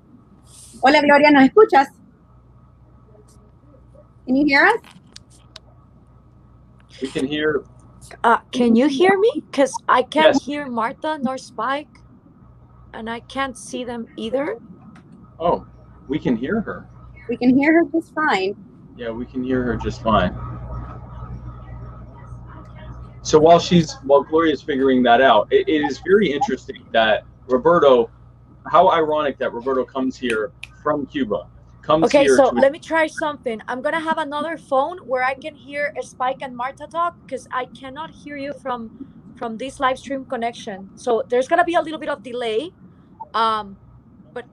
hola 0.82 1.02
Gloria, 1.02 1.32
¿nos 1.32 1.50
escuchas? 1.50 1.88
Can 4.25 4.36
you 4.36 4.46
hear 4.46 4.65
us? 4.65 4.79
We 7.01 7.10
can 7.10 7.27
hear. 7.27 7.63
Uh, 8.24 8.38
can 8.51 8.75
you 8.75 8.88
hear 8.88 9.17
me? 9.20 9.32
Because 9.51 9.74
I 9.88 10.03
can't 10.03 10.36
Yes. 10.36 10.46
hear 10.46 10.67
Martha 10.67 11.20
nor 11.22 11.38
Spike, 11.38 11.89
and 12.94 13.10
I 13.10 13.20
can't 13.20 13.58
see 13.58 13.84
them 13.84 14.08
either. 14.17 14.58
Oh, 15.39 15.65
we 16.08 16.17
can 16.20 16.36
hear 16.36 16.62
her. 16.62 16.88
We 17.29 17.38
can 17.38 17.58
hear 17.58 17.74
her 17.74 17.86
just 17.91 18.13
fine. 18.13 18.55
Yeah, 18.96 19.10
we 19.12 19.25
can 19.25 19.44
hear 19.44 19.63
her 19.63 19.75
just 19.75 20.01
fine. 20.01 20.36
So 23.22 23.39
while 23.39 23.60
she's 23.60 23.96
while 24.03 24.24
Gloria's 24.24 24.62
figuring 24.62 25.01
that 25.03 25.20
out, 25.22 25.48
it, 25.51 25.67
it 25.67 25.82
is 25.82 26.00
very 26.00 26.32
interesting 26.32 26.86
that 26.91 27.25
Roberto. 27.48 28.10
How 28.72 28.89
ironic 28.89 29.38
that 29.38 29.53
Roberto 29.53 29.84
comes 29.86 30.17
here 30.17 30.51
from 30.82 31.05
Cuba, 31.05 31.48
comes 31.86 32.06
Okay, 32.06 32.27
so 32.27 32.50
let 32.50 32.72
me 32.72 32.80
try 32.80 33.08
something. 33.08 33.62
I'm 33.68 33.82
gonna 33.82 34.00
have 34.00 34.18
another 34.18 34.58
phone 34.58 34.98
where 35.06 35.24
I 35.24 35.36
can 35.36 35.56
hear 35.56 35.94
Spike 36.01 36.42
and 36.42 36.56
Martha 36.56 36.88
talk 36.88 37.15
because 37.25 37.48
I 37.51 37.65
cannot 37.80 38.10
hear 38.12 38.38
you 38.38 38.54
from 38.62 38.92
from 39.38 39.58
this 39.58 39.80
live 39.80 40.00
stream 40.00 40.25
connection. 40.25 40.89
So 40.96 41.24
there's 41.30 41.48
gonna 41.48 41.63
be 41.63 41.75
a 41.75 41.82
little 41.82 42.00
bit 42.00 42.10
of 42.10 42.24
delay. 42.24 42.72
Um, 43.34 43.77
but 44.34 44.46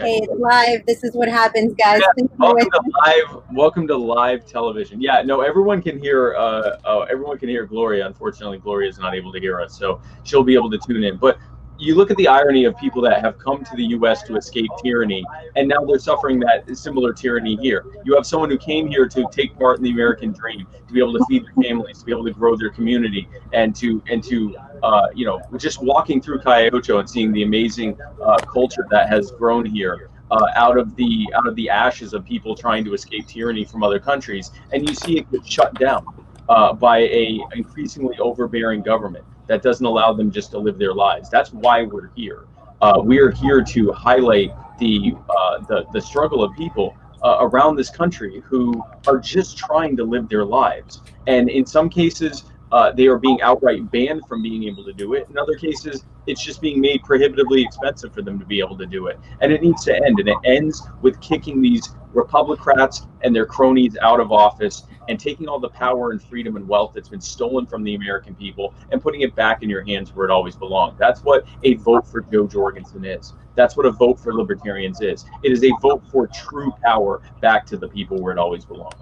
okay. 0.00 0.12
Hey, 0.12 0.20
it's 0.22 0.40
live. 0.40 0.86
This 0.86 1.04
is 1.04 1.14
what 1.14 1.28
happens, 1.28 1.74
guys. 1.74 2.00
Yeah, 2.00 2.24
welcome 2.38 2.68
to 2.68 2.92
live 3.04 3.42
welcome 3.52 3.86
to 3.86 3.96
live 3.96 4.46
television 4.46 5.00
yeah 5.00 5.22
no 5.22 5.40
everyone 5.40 5.82
can 5.82 5.98
hear 5.98 6.34
uh 6.36 6.78
oh, 6.84 7.02
everyone 7.02 7.38
can 7.38 7.48
hear 7.48 7.66
gloria 7.66 8.06
unfortunately 8.06 8.58
gloria 8.58 8.88
is 8.88 8.98
not 8.98 9.14
able 9.14 9.32
to 9.32 9.40
hear 9.40 9.60
us 9.60 9.76
so 9.76 10.00
she'll 10.22 10.42
be 10.42 10.54
able 10.54 10.70
to 10.70 10.78
tune 10.78 11.02
in 11.04 11.16
but 11.16 11.38
you 11.80 11.94
look 11.94 12.10
at 12.10 12.16
the 12.18 12.28
irony 12.28 12.64
of 12.64 12.76
people 12.76 13.00
that 13.02 13.20
have 13.22 13.38
come 13.38 13.64
to 13.64 13.76
the 13.76 13.84
us 13.84 14.22
to 14.24 14.36
escape 14.36 14.70
tyranny 14.82 15.24
and 15.56 15.66
now 15.66 15.82
they're 15.84 15.98
suffering 15.98 16.38
that 16.40 16.76
similar 16.76 17.12
tyranny 17.12 17.56
here. 17.56 17.84
You 18.04 18.14
have 18.14 18.26
someone 18.26 18.50
who 18.50 18.58
came 18.58 18.86
here 18.86 19.08
to 19.08 19.26
take 19.32 19.56
part 19.58 19.78
in 19.78 19.84
the 19.84 19.90
american 19.90 20.32
dream 20.32 20.66
to 20.86 20.92
be 20.92 21.00
able 21.00 21.14
to 21.14 21.24
feed 21.28 21.44
their 21.44 21.64
families 21.64 22.00
to 22.00 22.04
be 22.04 22.12
able 22.12 22.24
to 22.24 22.32
grow 22.32 22.56
their 22.56 22.70
community 22.70 23.28
and 23.52 23.74
to 23.76 24.02
and 24.10 24.22
to 24.24 24.56
uh, 24.82 25.08
you 25.14 25.24
know 25.24 25.40
just 25.56 25.82
walking 25.82 26.20
through 26.20 26.40
Calle 26.40 26.70
Ocho 26.72 26.98
and 26.98 27.08
seeing 27.08 27.32
the 27.32 27.42
amazing 27.42 27.98
uh, 28.22 28.38
culture 28.38 28.86
that 28.90 29.08
has 29.08 29.30
grown 29.32 29.64
here 29.64 30.10
uh, 30.30 30.46
out 30.54 30.78
of 30.78 30.94
the 30.96 31.26
out 31.34 31.46
of 31.46 31.56
the 31.56 31.68
ashes 31.68 32.12
of 32.12 32.24
people 32.24 32.54
trying 32.54 32.84
to 32.84 32.94
escape 32.94 33.26
tyranny 33.26 33.64
from 33.64 33.82
other 33.82 33.98
countries, 33.98 34.52
and 34.72 34.88
you 34.88 34.94
see 34.94 35.18
it 35.18 35.30
get 35.30 35.46
shut 35.46 35.74
down 35.74 36.04
uh, 36.48 36.72
by 36.72 36.98
a 36.98 37.40
increasingly 37.54 38.16
overbearing 38.18 38.82
government 38.82 39.24
that 39.50 39.62
doesn't 39.62 39.84
allow 39.84 40.12
them 40.12 40.30
just 40.30 40.52
to 40.52 40.58
live 40.58 40.78
their 40.78 40.94
lives. 40.94 41.28
That's 41.28 41.52
why 41.52 41.82
we're 41.82 42.12
here. 42.14 42.44
Uh, 42.80 43.02
we 43.04 43.18
are 43.18 43.32
here 43.32 43.64
to 43.64 43.90
highlight 43.90 44.52
the 44.78 45.16
uh, 45.28 45.58
the 45.68 45.84
the 45.92 46.00
struggle 46.00 46.42
of 46.42 46.54
people. 46.56 46.96
Uh, 47.22 47.36
around 47.40 47.76
this 47.76 47.90
country 47.90 48.42
who 48.46 48.82
are 49.06 49.18
just 49.18 49.58
trying 49.58 49.94
to 49.94 50.02
live 50.02 50.26
their 50.30 50.42
lives 50.42 51.02
and 51.26 51.50
in 51.50 51.66
some 51.66 51.90
cases 51.90 52.44
uh, 52.72 52.92
they 52.92 53.06
are 53.06 53.18
being 53.18 53.40
outright 53.42 53.90
banned 53.90 54.22
from 54.26 54.42
being 54.42 54.64
able 54.64 54.84
to 54.84 54.92
do 54.92 55.14
it. 55.14 55.26
In 55.30 55.38
other 55.38 55.54
cases 55.54 56.04
it's 56.26 56.44
just 56.44 56.60
being 56.60 56.80
made 56.80 57.02
prohibitively 57.02 57.62
expensive 57.62 58.12
for 58.12 58.22
them 58.22 58.38
to 58.38 58.44
be 58.44 58.60
able 58.60 58.76
to 58.78 58.86
do 58.86 59.06
it. 59.08 59.18
And 59.40 59.52
it 59.52 59.62
needs 59.62 59.84
to 59.84 59.94
end 59.94 60.18
and 60.18 60.28
it 60.28 60.36
ends 60.44 60.86
with 61.02 61.20
kicking 61.20 61.60
these 61.60 61.94
republicrats 62.12 63.06
and 63.22 63.34
their 63.34 63.46
cronies 63.46 63.96
out 64.02 64.20
of 64.20 64.32
office 64.32 64.84
and 65.08 65.18
taking 65.18 65.48
all 65.48 65.60
the 65.60 65.68
power 65.68 66.10
and 66.10 66.22
freedom 66.22 66.56
and 66.56 66.66
wealth 66.66 66.92
that's 66.92 67.08
been 67.08 67.20
stolen 67.20 67.66
from 67.66 67.84
the 67.84 67.94
american 67.94 68.34
people 68.34 68.74
and 68.90 69.00
putting 69.00 69.20
it 69.20 69.32
back 69.36 69.62
in 69.62 69.70
your 69.70 69.84
hands 69.84 70.14
where 70.14 70.26
it 70.26 70.30
always 70.30 70.56
belonged. 70.56 70.96
That's 70.98 71.22
what 71.22 71.44
a 71.62 71.74
vote 71.74 72.06
for 72.06 72.20
jo 72.20 72.46
jorgensen 72.46 73.04
is. 73.04 73.34
That's 73.54 73.76
what 73.76 73.86
a 73.86 73.90
vote 73.90 74.18
for 74.18 74.34
libertarians 74.34 75.00
is. 75.00 75.24
It 75.42 75.52
is 75.52 75.62
a 75.64 75.70
vote 75.80 76.02
for 76.10 76.26
true 76.28 76.72
power 76.82 77.20
back 77.40 77.66
to 77.66 77.76
the 77.76 77.88
people 77.88 78.20
where 78.20 78.32
it 78.32 78.38
always 78.38 78.64
belonged. 78.64 78.94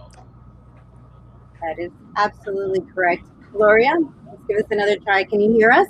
That 1.63 1.79
is 1.79 1.93
absolutely 2.17 2.81
correct. 2.93 3.25
Gloria, 3.53 3.93
let's 4.27 4.43
give 4.49 4.59
us 4.59 4.65
another 4.71 4.97
try. 4.99 5.25
Can 5.25 5.41
you 5.41 5.53
hear 5.53 5.71
us? 5.71 5.89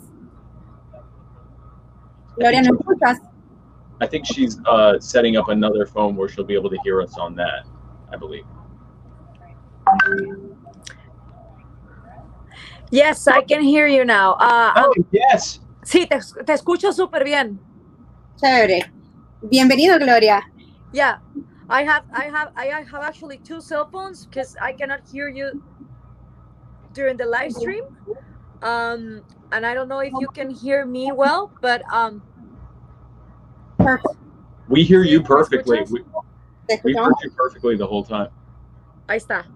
Gloria, 2.36 2.62
¿nos 2.62 2.78
escuchas? 2.78 3.18
i 4.00 4.06
think 4.06 4.24
she's 4.24 4.60
uh, 4.66 4.98
setting 5.00 5.36
up 5.36 5.48
another 5.48 5.86
phone 5.86 6.16
where 6.16 6.28
she'll 6.28 6.44
be 6.44 6.54
able 6.54 6.70
to 6.70 6.78
hear 6.84 7.02
us 7.02 7.16
on 7.18 7.34
that 7.34 7.66
i 8.12 8.16
believe 8.16 8.44
yes, 12.90 13.26
I 13.26 13.40
can 13.40 13.62
hear 13.62 13.86
you 13.86 14.04
now. 14.04 14.34
Uh, 14.34 14.72
oh 14.76 14.94
yes 15.10 15.60
sí, 15.82 16.06
te, 16.06 16.18
te 16.44 16.52
escucho 16.52 16.92
súper 16.92 17.24
bien. 17.24 17.58
Chévere. 18.36 18.84
Bienvenido, 19.42 19.98
Gloria. 19.98 20.42
Yeah, 20.92 21.18
I 21.70 21.84
have, 21.84 22.04
I 22.12 22.24
have, 22.24 22.52
I 22.54 22.66
have 22.66 23.02
actually 23.02 23.38
two 23.38 23.62
cell 23.62 23.88
phones 23.90 24.26
because 24.26 24.56
I 24.60 24.72
cannot 24.72 25.00
hear 25.10 25.28
you 25.28 25.62
during 26.98 27.16
the 27.16 27.24
live 27.24 27.52
stream. 27.52 27.84
Um, 28.60 29.22
and 29.52 29.64
I 29.64 29.72
don't 29.72 29.88
know 29.88 30.00
if 30.00 30.12
you 30.18 30.26
can 30.34 30.50
hear 30.50 30.84
me 30.84 31.12
well, 31.12 31.50
but 31.62 31.80
um, 31.92 32.20
Perfect. 33.78 34.18
we 34.68 34.82
hear 34.82 35.04
you 35.04 35.22
perfectly 35.22 35.80
we, 35.88 36.02
we've 36.82 36.98
heard 36.98 37.14
you 37.22 37.30
perfectly 37.30 37.76
the 37.76 37.86
whole 37.86 38.04
time 38.04 38.28
ahí 39.06 39.16
está. 39.16 39.46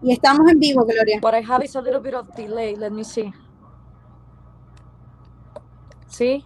Y 0.00 0.12
estamos 0.12 0.50
en 0.50 0.58
vivo, 0.58 0.84
Gloria. 0.84 1.20
What 1.20 1.34
I 1.34 1.42
have 1.42 1.62
is 1.64 1.76
a 1.76 1.80
little 1.80 2.00
bit 2.00 2.14
of 2.14 2.26
delay. 2.34 2.74
Let 2.74 2.90
me 2.90 3.04
see. 3.04 3.32
See? 6.08 6.44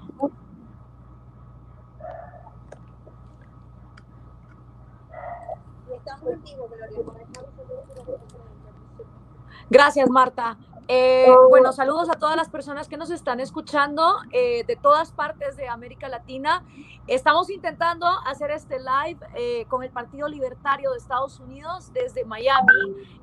Gracias, 9.68 10.09
Marta. 10.09 10.56
Eh, 10.88 11.26
bueno, 11.49 11.73
saludos 11.73 12.09
a 12.09 12.14
todas 12.14 12.37
las 12.37 12.49
personas 12.49 12.87
que 12.87 12.97
nos 12.97 13.11
están 13.11 13.40
escuchando 13.40 14.19
eh, 14.31 14.62
de 14.64 14.76
todas 14.76 15.11
partes 15.11 15.57
de 15.57 15.69
América 15.69 16.09
Latina. 16.09 16.64
Estamos 17.09 17.50
intentando 17.50 18.07
hacer 18.25 18.52
este 18.52 18.78
live 18.78 19.19
eh, 19.35 19.64
con 19.69 19.83
el 19.83 19.90
Partido 19.90 20.28
Libertario 20.28 20.93
de 20.93 20.99
Estados 20.99 21.40
Unidos 21.40 21.93
desde 21.93 22.25
Miami. 22.25 22.73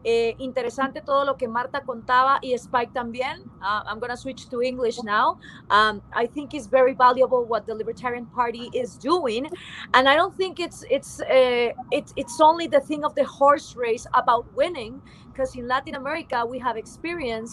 Eh, 0.03 0.35
interesante 0.39 1.01
todo 1.01 1.23
lo 1.23 1.37
que 1.37 1.47
Marta 1.47 1.81
contaba 1.81 2.39
y 2.41 2.53
Spike 2.53 2.91
también. 2.91 3.41
Uh, 3.61 3.87
I'm 3.87 3.99
going 3.99 4.09
to 4.09 4.17
switch 4.17 4.49
to 4.49 4.61
English 4.61 5.01
now. 5.03 5.37
Um, 5.69 6.01
I 6.13 6.27
think 6.27 6.53
it's 6.53 6.67
very 6.67 6.93
valuable 6.93 7.45
what 7.45 7.65
the 7.65 7.73
Libertarian 7.73 8.25
Party 8.25 8.69
is 8.73 8.97
doing, 8.97 9.47
and 9.93 10.09
I 10.09 10.17
don't 10.17 10.35
think 10.35 10.59
it's 10.59 10.83
it's 10.89 11.21
uh, 11.21 11.71
it's 11.91 12.13
it's 12.17 12.41
only 12.41 12.67
the 12.67 12.81
thing 12.81 13.05
of 13.05 13.15
the 13.15 13.23
horse 13.23 13.77
race 13.77 14.05
about 14.13 14.45
winning 14.53 15.01
because 15.33 15.55
in 15.55 15.67
Latin 15.67 15.95
America 15.95 16.45
we 16.45 16.59
have 16.59 16.77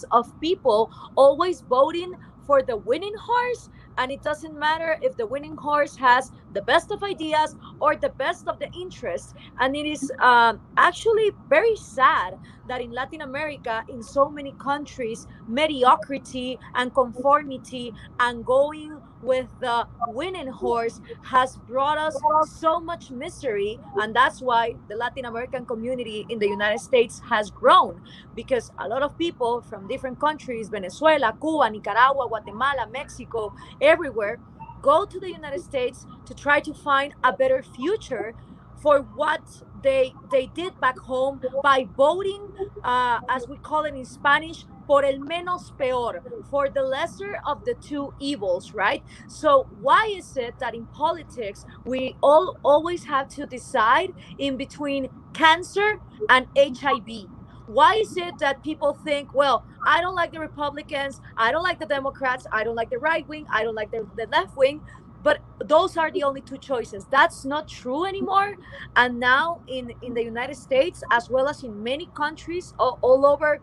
experience 0.05 0.33
of 0.35 0.41
people 0.41 0.91
always 1.17 1.63
voting 1.63 2.15
for 2.47 2.63
the 2.63 2.77
winning 2.77 3.15
horse 3.19 3.69
And 3.99 4.11
it 4.11 4.23
doesn't 4.23 4.59
matter 4.59 4.97
if 5.03 5.17
the 5.17 5.27
winning 5.27 5.57
horse 5.57 5.97
has 5.97 6.31
the 6.53 6.63
best 6.63 6.91
of 6.91 7.03
ideas 7.03 7.55
or 7.81 7.97
the 7.97 8.11
best 8.11 8.49
of 8.49 8.59
the 8.59 8.69
interests. 8.73 9.35
And 9.59 9.77
it 9.77 9.87
is 9.87 10.11
um, 10.21 10.61
actually 10.77 11.33
very 11.49 11.77
sad 11.77 12.39
that 12.69 12.81
in 12.81 12.93
Latin 12.93 13.21
America, 13.23 13.85
in 13.89 14.03
so 14.03 14.31
many 14.31 14.53
countries, 14.59 15.27
mediocrity 15.47 16.59
and 16.75 16.95
conformity 16.95 17.93
and 18.19 18.45
going 18.45 19.01
with 19.23 19.47
the 19.61 19.87
winning 20.09 20.49
horse 20.49 21.01
has 21.23 21.57
brought 21.69 21.99
us 21.99 22.17
so 22.49 22.81
much 22.81 23.11
misery 23.11 23.79
and 23.97 24.15
that's 24.15 24.41
why 24.41 24.75
the 24.89 24.97
latin 24.97 25.25
american 25.27 25.65
community 25.67 26.27
in 26.29 26.39
the 26.39 26.47
united 26.49 26.79
states 26.79 27.21
has 27.29 27.51
grown 27.51 28.01
because 28.35 28.71
a 28.79 28.89
lot 28.89 29.03
of 29.03 29.17
people 29.19 29.61
from 29.61 29.87
different 29.89 30.19
countries 30.19 30.69
venezuela 30.69 31.37
cuba 31.41 31.69
nicaragua 31.71 32.29
guatemala 32.29 32.87
mexico 32.91 33.53
everywhere 33.81 34.39
go 34.83 35.05
to 35.05 35.21
the 35.21 35.31
united 35.31 35.61
states 35.61 36.07
to 36.25 36.35
try 36.35 36.59
to 36.61 36.73
find 36.73 37.13
a 37.25 37.33
better 37.33 37.63
future 37.63 38.35
for 38.83 39.01
what 39.15 39.43
they 39.83 40.15
they 40.31 40.47
did 40.55 40.79
back 40.81 40.99
home 40.99 41.41
by 41.63 41.87
voting 41.97 42.41
uh, 42.83 43.21
as 43.29 43.47
we 43.49 43.57
call 43.59 43.85
it 43.85 43.95
in 43.95 44.05
spanish 44.05 44.65
por 44.91 45.05
el 45.05 45.21
menos 45.21 45.71
peor, 45.79 46.21
for 46.51 46.69
the 46.69 46.83
lesser 46.83 47.41
of 47.47 47.65
the 47.65 47.75
two 47.75 48.13
evils, 48.19 48.75
right? 48.75 49.05
So 49.29 49.69
why 49.81 50.13
is 50.17 50.37
it 50.37 50.59
that 50.59 50.75
in 50.75 50.87
politics 50.87 51.65
we 51.85 52.17
all 52.21 52.59
always 52.65 53.05
have 53.05 53.29
to 53.37 53.47
decide 53.47 54.13
in 54.37 54.57
between 54.57 55.09
cancer 55.33 56.01
and 56.29 56.49
HIV? 56.59 57.29
Why 57.69 57.95
is 58.03 58.17
it 58.17 58.37
that 58.41 58.65
people 58.65 58.95
think, 59.05 59.33
well, 59.33 59.65
I 59.87 60.01
don't 60.01 60.17
like 60.17 60.33
the 60.33 60.41
Republicans, 60.41 61.21
I 61.37 61.53
don't 61.53 61.63
like 61.63 61.79
the 61.79 61.87
Democrats, 61.87 62.49
I 62.51 62.65
don't 62.65 62.75
like 62.75 62.91
the 62.91 62.99
right 62.99 63.25
wing, 63.29 63.47
I 63.49 63.63
don't 63.63 63.77
like 63.77 63.93
the, 63.93 64.09
the 64.17 64.27
left 64.27 64.57
wing, 64.57 64.81
but 65.23 65.39
those 65.65 65.97
are 65.97 66.11
the 66.11 66.25
only 66.25 66.41
two 66.41 66.59
choices 66.59 67.07
that's 67.11 67.45
not 67.45 67.69
true 67.69 68.07
anymore 68.07 68.57
and 68.97 69.21
now 69.21 69.61
in 69.69 69.93
in 70.01 70.15
the 70.15 70.25
united 70.25 70.57
states 70.57 71.03
as 71.11 71.29
well 71.29 71.47
as 71.47 71.63
in 71.63 71.83
many 71.83 72.09
countries 72.15 72.73
all, 72.79 72.99
all 73.03 73.27
over 73.27 73.61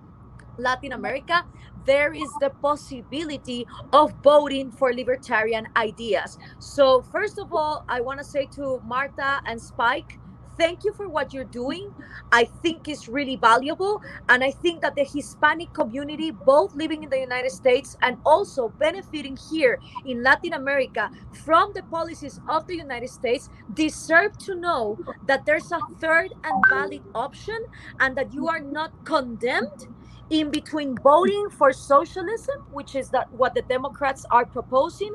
Latin 0.57 0.93
America, 0.93 1.45
there 1.85 2.13
is 2.13 2.29
the 2.41 2.49
possibility 2.61 3.65
of 3.93 4.13
voting 4.23 4.71
for 4.71 4.93
libertarian 4.93 5.67
ideas. 5.75 6.37
So, 6.59 7.01
first 7.01 7.39
of 7.39 7.53
all, 7.53 7.85
I 7.87 8.01
want 8.01 8.19
to 8.19 8.25
say 8.25 8.47
to 8.55 8.81
Marta 8.85 9.41
and 9.45 9.61
Spike, 9.61 10.19
thank 10.57 10.83
you 10.83 10.91
for 10.93 11.07
what 11.07 11.33
you're 11.33 11.45
doing. 11.45 11.93
I 12.31 12.45
think 12.61 12.87
it's 12.87 13.07
really 13.07 13.35
valuable. 13.35 14.01
And 14.27 14.43
I 14.43 14.51
think 14.51 14.81
that 14.81 14.95
the 14.95 15.03
Hispanic 15.03 15.71
community, 15.73 16.31
both 16.31 16.75
living 16.75 17.03
in 17.03 17.09
the 17.09 17.19
United 17.19 17.51
States 17.51 17.95
and 18.01 18.17
also 18.25 18.69
benefiting 18.69 19.37
here 19.49 19.79
in 20.05 20.23
Latin 20.23 20.53
America 20.53 21.09
from 21.45 21.71
the 21.73 21.83
policies 21.83 22.39
of 22.49 22.67
the 22.67 22.75
United 22.75 23.09
States, 23.09 23.49
deserve 23.73 24.37
to 24.39 24.55
know 24.55 24.97
that 25.27 25.45
there's 25.45 25.71
a 25.71 25.79
third 25.99 26.33
and 26.43 26.63
valid 26.69 27.03
option 27.13 27.59
and 27.99 28.17
that 28.17 28.33
you 28.33 28.47
are 28.47 28.59
not 28.59 28.91
condemned 29.05 29.87
in 30.29 30.51
between 30.51 30.95
voting 30.97 31.49
for 31.49 31.71
socialism, 31.71 32.65
which 32.71 32.95
is 32.95 33.09
that 33.09 33.31
what 33.31 33.53
the 33.55 33.61
Democrats 33.63 34.25
are 34.31 34.45
proposing, 34.45 35.13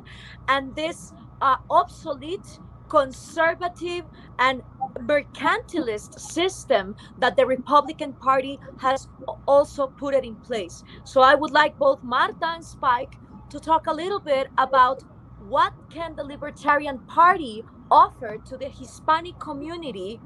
and 0.48 0.74
this 0.74 1.12
uh, 1.40 1.56
obsolete, 1.70 2.58
conservative, 2.88 4.04
and 4.38 4.62
mercantilist 5.00 6.18
system 6.18 6.94
that 7.18 7.36
the 7.36 7.46
Republican 7.46 8.12
Party 8.14 8.58
has 8.80 9.08
also 9.46 9.86
put 9.86 10.14
it 10.14 10.24
in 10.24 10.36
place. 10.36 10.84
So 11.04 11.20
I 11.20 11.34
would 11.34 11.52
like 11.52 11.78
both 11.78 12.02
Marta 12.02 12.46
and 12.46 12.64
Spike 12.64 13.14
to 13.50 13.60
talk 13.60 13.86
a 13.86 13.92
little 13.92 14.20
bit 14.20 14.48
about 14.58 15.02
what 15.48 15.72
can 15.90 16.16
the 16.16 16.24
Libertarian 16.24 16.98
Party 17.00 17.64
offer 17.90 18.38
to 18.46 18.56
the 18.56 18.68
Hispanic 18.68 19.38
community 19.38 20.20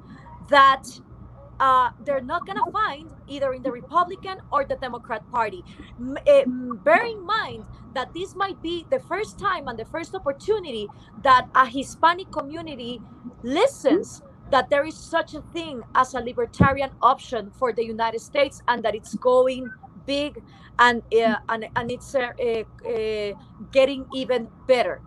that 0.49 0.85
uh, 1.61 1.91
they're 2.05 2.21
not 2.21 2.47
going 2.47 2.59
to 2.59 2.71
find 2.71 3.11
either 3.29 3.53
in 3.53 3.63
the 3.63 3.71
Republican 3.71 4.39
or 4.51 4.65
the 4.65 4.77
Democrat 4.77 5.23
Party. 5.31 5.65
Uh, 6.01 6.43
bear 6.85 7.07
in 7.07 7.25
mind 7.25 7.65
that 7.95 8.13
this 8.15 8.35
might 8.35 8.61
be 8.63 8.87
the 8.91 9.01
first 9.01 9.39
time 9.39 9.69
and 9.69 9.79
the 9.79 9.85
first 9.87 10.15
opportunity 10.15 10.87
that 11.23 11.49
a 11.55 11.67
Hispanic 11.67 12.31
community 12.31 13.01
listens 13.43 14.23
that 14.51 14.71
there 14.71 14.85
is 14.85 14.97
such 14.97 15.35
a 15.35 15.41
thing 15.53 15.83
as 15.95 16.15
a 16.15 16.21
libertarian 16.21 16.91
option 17.03 17.51
for 17.59 17.73
the 17.73 17.85
United 17.85 18.21
States 18.21 18.63
and 18.69 18.83
that 18.85 18.95
it's 18.95 19.15
going 19.17 19.69
big 20.07 20.43
and 20.79 21.03
uh, 21.13 21.37
and, 21.49 21.67
and 21.75 21.91
it's 21.91 22.15
uh, 22.15 22.33
getting 23.73 24.07
even 24.15 24.49
better. 24.69 25.01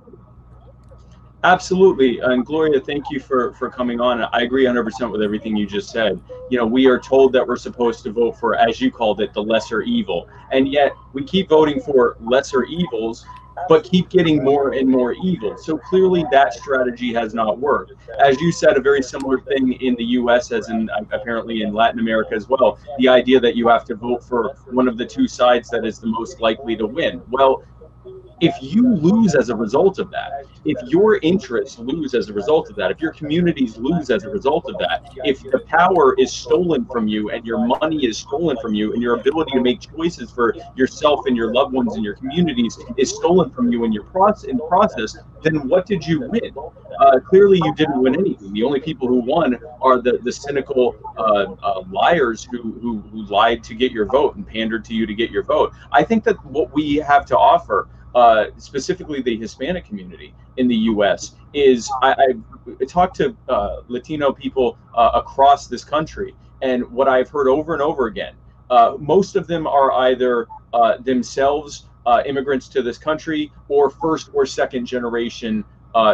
Absolutely, 1.46 2.20
and 2.20 2.46
Gloria, 2.46 2.82
thank 2.82 3.06
you 3.10 3.20
for 3.20 3.54
for 3.54 3.70
coming 3.70 4.02
on. 4.02 4.22
I 4.22 4.42
agree 4.42 4.66
100% 4.66 5.10
with 5.10 5.22
everything 5.22 5.56
you 5.56 5.66
just 5.66 5.90
said. 5.90 6.20
You 6.50 6.58
know, 6.58 6.66
we 6.66 6.86
are 6.88 7.00
told 7.00 7.32
that 7.32 7.48
we're 7.48 7.56
supposed 7.56 8.04
to 8.04 8.12
vote 8.12 8.38
for, 8.38 8.56
as 8.56 8.82
you 8.82 8.92
called 8.92 9.22
it, 9.22 9.34
the 9.34 9.42
lesser 9.42 9.82
evil, 9.82 10.28
and 10.52 10.68
yet 10.68 10.92
we 11.14 11.24
keep 11.24 11.48
voting 11.48 11.80
for 11.80 12.18
lesser 12.20 12.66
evils, 12.66 13.26
but 13.70 13.86
keep 13.86 14.10
getting 14.10 14.44
more 14.44 14.74
and 14.74 14.90
more 14.90 15.14
evil. 15.14 15.58
So 15.58 15.78
clearly, 15.78 16.26
that 16.30 16.54
strategy 16.54 17.14
has 17.14 17.34
not 17.34 17.58
worked. 17.58 17.94
As 18.20 18.38
you 18.42 18.52
said, 18.52 18.76
a 18.76 18.82
very 18.82 19.02
similar 19.02 19.40
thing 19.40 19.74
in 19.82 19.96
the 19.96 20.04
U.S. 20.04 20.52
as 20.52 20.68
in 20.68 20.90
apparently 21.12 21.62
in 21.62 21.74
Latin 21.74 22.02
America 22.02 22.36
as 22.36 22.50
well. 22.50 22.78
The 22.98 23.08
idea 23.08 23.40
that 23.40 23.56
you 23.56 23.70
have 23.70 23.86
to 23.86 23.96
vote 23.96 24.26
for 24.26 24.56
one 24.72 24.90
of 24.90 24.98
the 24.98 25.06
two 25.06 25.28
sides 25.28 25.70
that 25.70 25.86
is 25.86 26.00
the 26.00 26.08
most 26.08 26.42
likely 26.42 26.76
to 26.76 26.86
win. 26.86 27.22
Well, 27.30 27.64
if 28.42 28.56
you 28.62 28.88
lose 28.96 29.36
as 29.36 29.50
a 29.50 29.56
result 29.56 30.00
of 30.00 30.10
that, 30.12 30.46
if 30.66 30.78
your 30.90 31.18
interests 31.18 31.80
lose 31.80 32.14
as 32.14 32.30
a 32.30 32.34
result 32.34 32.70
of 32.70 32.76
that, 32.76 32.92
if 32.92 33.02
your 33.02 33.14
communities 33.14 33.78
lose 33.78 34.10
as 34.10 34.24
a 34.24 34.30
result 34.30 34.70
of 34.70 34.78
that, 34.78 35.10
if 35.24 35.42
the 35.44 35.60
power 35.60 36.16
is 36.18 36.32
stolen 36.32 36.86
from 36.86 37.08
you 37.08 37.30
and 37.32 37.46
your 37.46 37.66
money 37.66 38.06
is 38.06 38.18
stolen 38.18 38.58
from 38.62 38.74
you 38.74 38.94
and 38.94 39.02
your 39.02 39.16
ability 39.16 39.52
to 39.52 39.62
make 39.62 39.80
choices 39.80 40.32
for 40.32 40.56
yourself 40.76 41.22
and 41.26 41.36
your 41.36 41.54
loved 41.54 41.74
ones 41.74 41.96
and 41.96 42.04
your 42.04 42.16
communities 42.16 42.78
is 42.98 43.16
stolen 43.16 43.50
from 43.52 43.72
you 43.72 43.84
in 43.84 43.92
your 43.92 44.04
process 44.06 44.50
in 44.50 44.60
process, 44.68 45.18
then 45.44 45.68
what 45.68 45.86
did 45.86 46.06
you 46.06 46.22
win? 46.22 46.54
Uh, 47.00 47.20
clearly, 47.20 47.58
you 47.64 47.74
didn't 47.76 48.02
win 48.02 48.16
anything. 48.16 48.52
The 48.52 48.64
only 48.64 48.80
people 48.80 49.08
who 49.08 49.22
won 49.22 49.58
are 49.82 50.02
the 50.02 50.20
the 50.24 50.32
cynical 50.32 50.96
uh, 51.18 51.56
uh, 51.64 51.84
liars 51.90 52.44
who, 52.44 52.74
who 52.82 53.00
who 53.12 53.24
lied 53.28 53.64
to 53.66 53.76
get 53.76 53.92
your 53.92 54.06
vote 54.06 54.36
and 54.36 54.46
pandered 54.46 54.84
to 54.86 54.94
you 54.94 55.06
to 55.06 55.14
get 55.14 55.32
your 55.32 55.44
vote. 55.44 55.74
I 55.92 56.04
think 56.04 56.24
that 56.26 56.44
what 56.46 56.74
we 56.74 56.98
have 56.98 57.26
to 57.28 57.38
offer 57.38 57.88
uh, 58.16 58.46
specifically 58.58 59.22
the 59.22 59.38
Hispanic 59.38 59.86
community 59.86 60.34
in 60.58 60.68
the 60.68 60.76
U.S. 60.76 61.36
is 61.54 61.90
I, 62.02 62.34
I 62.82 62.86
talked 62.86 63.16
to 63.18 63.36
uh, 63.48 63.82
Latino 63.88 64.32
people 64.32 64.78
uh, 64.96 65.12
across 65.14 65.68
this 65.68 65.84
country, 65.84 66.36
and 66.62 66.90
what 66.92 67.08
I've 67.08 67.30
heard 67.30 67.48
over 67.48 67.74
and 67.74 67.82
over 67.82 68.08
again, 68.08 68.34
uh, 68.70 68.96
most 69.00 69.36
of 69.36 69.48
them 69.48 69.68
are 69.68 69.92
either 69.92 70.48
uh, 70.74 70.98
themselves 70.98 71.88
uh, 72.06 72.24
immigrants 72.26 72.68
to 72.70 72.82
this 72.82 72.98
country 72.98 73.52
or 73.68 73.90
first 73.90 74.30
or 74.34 74.46
second 74.46 74.86
generation 74.86 75.64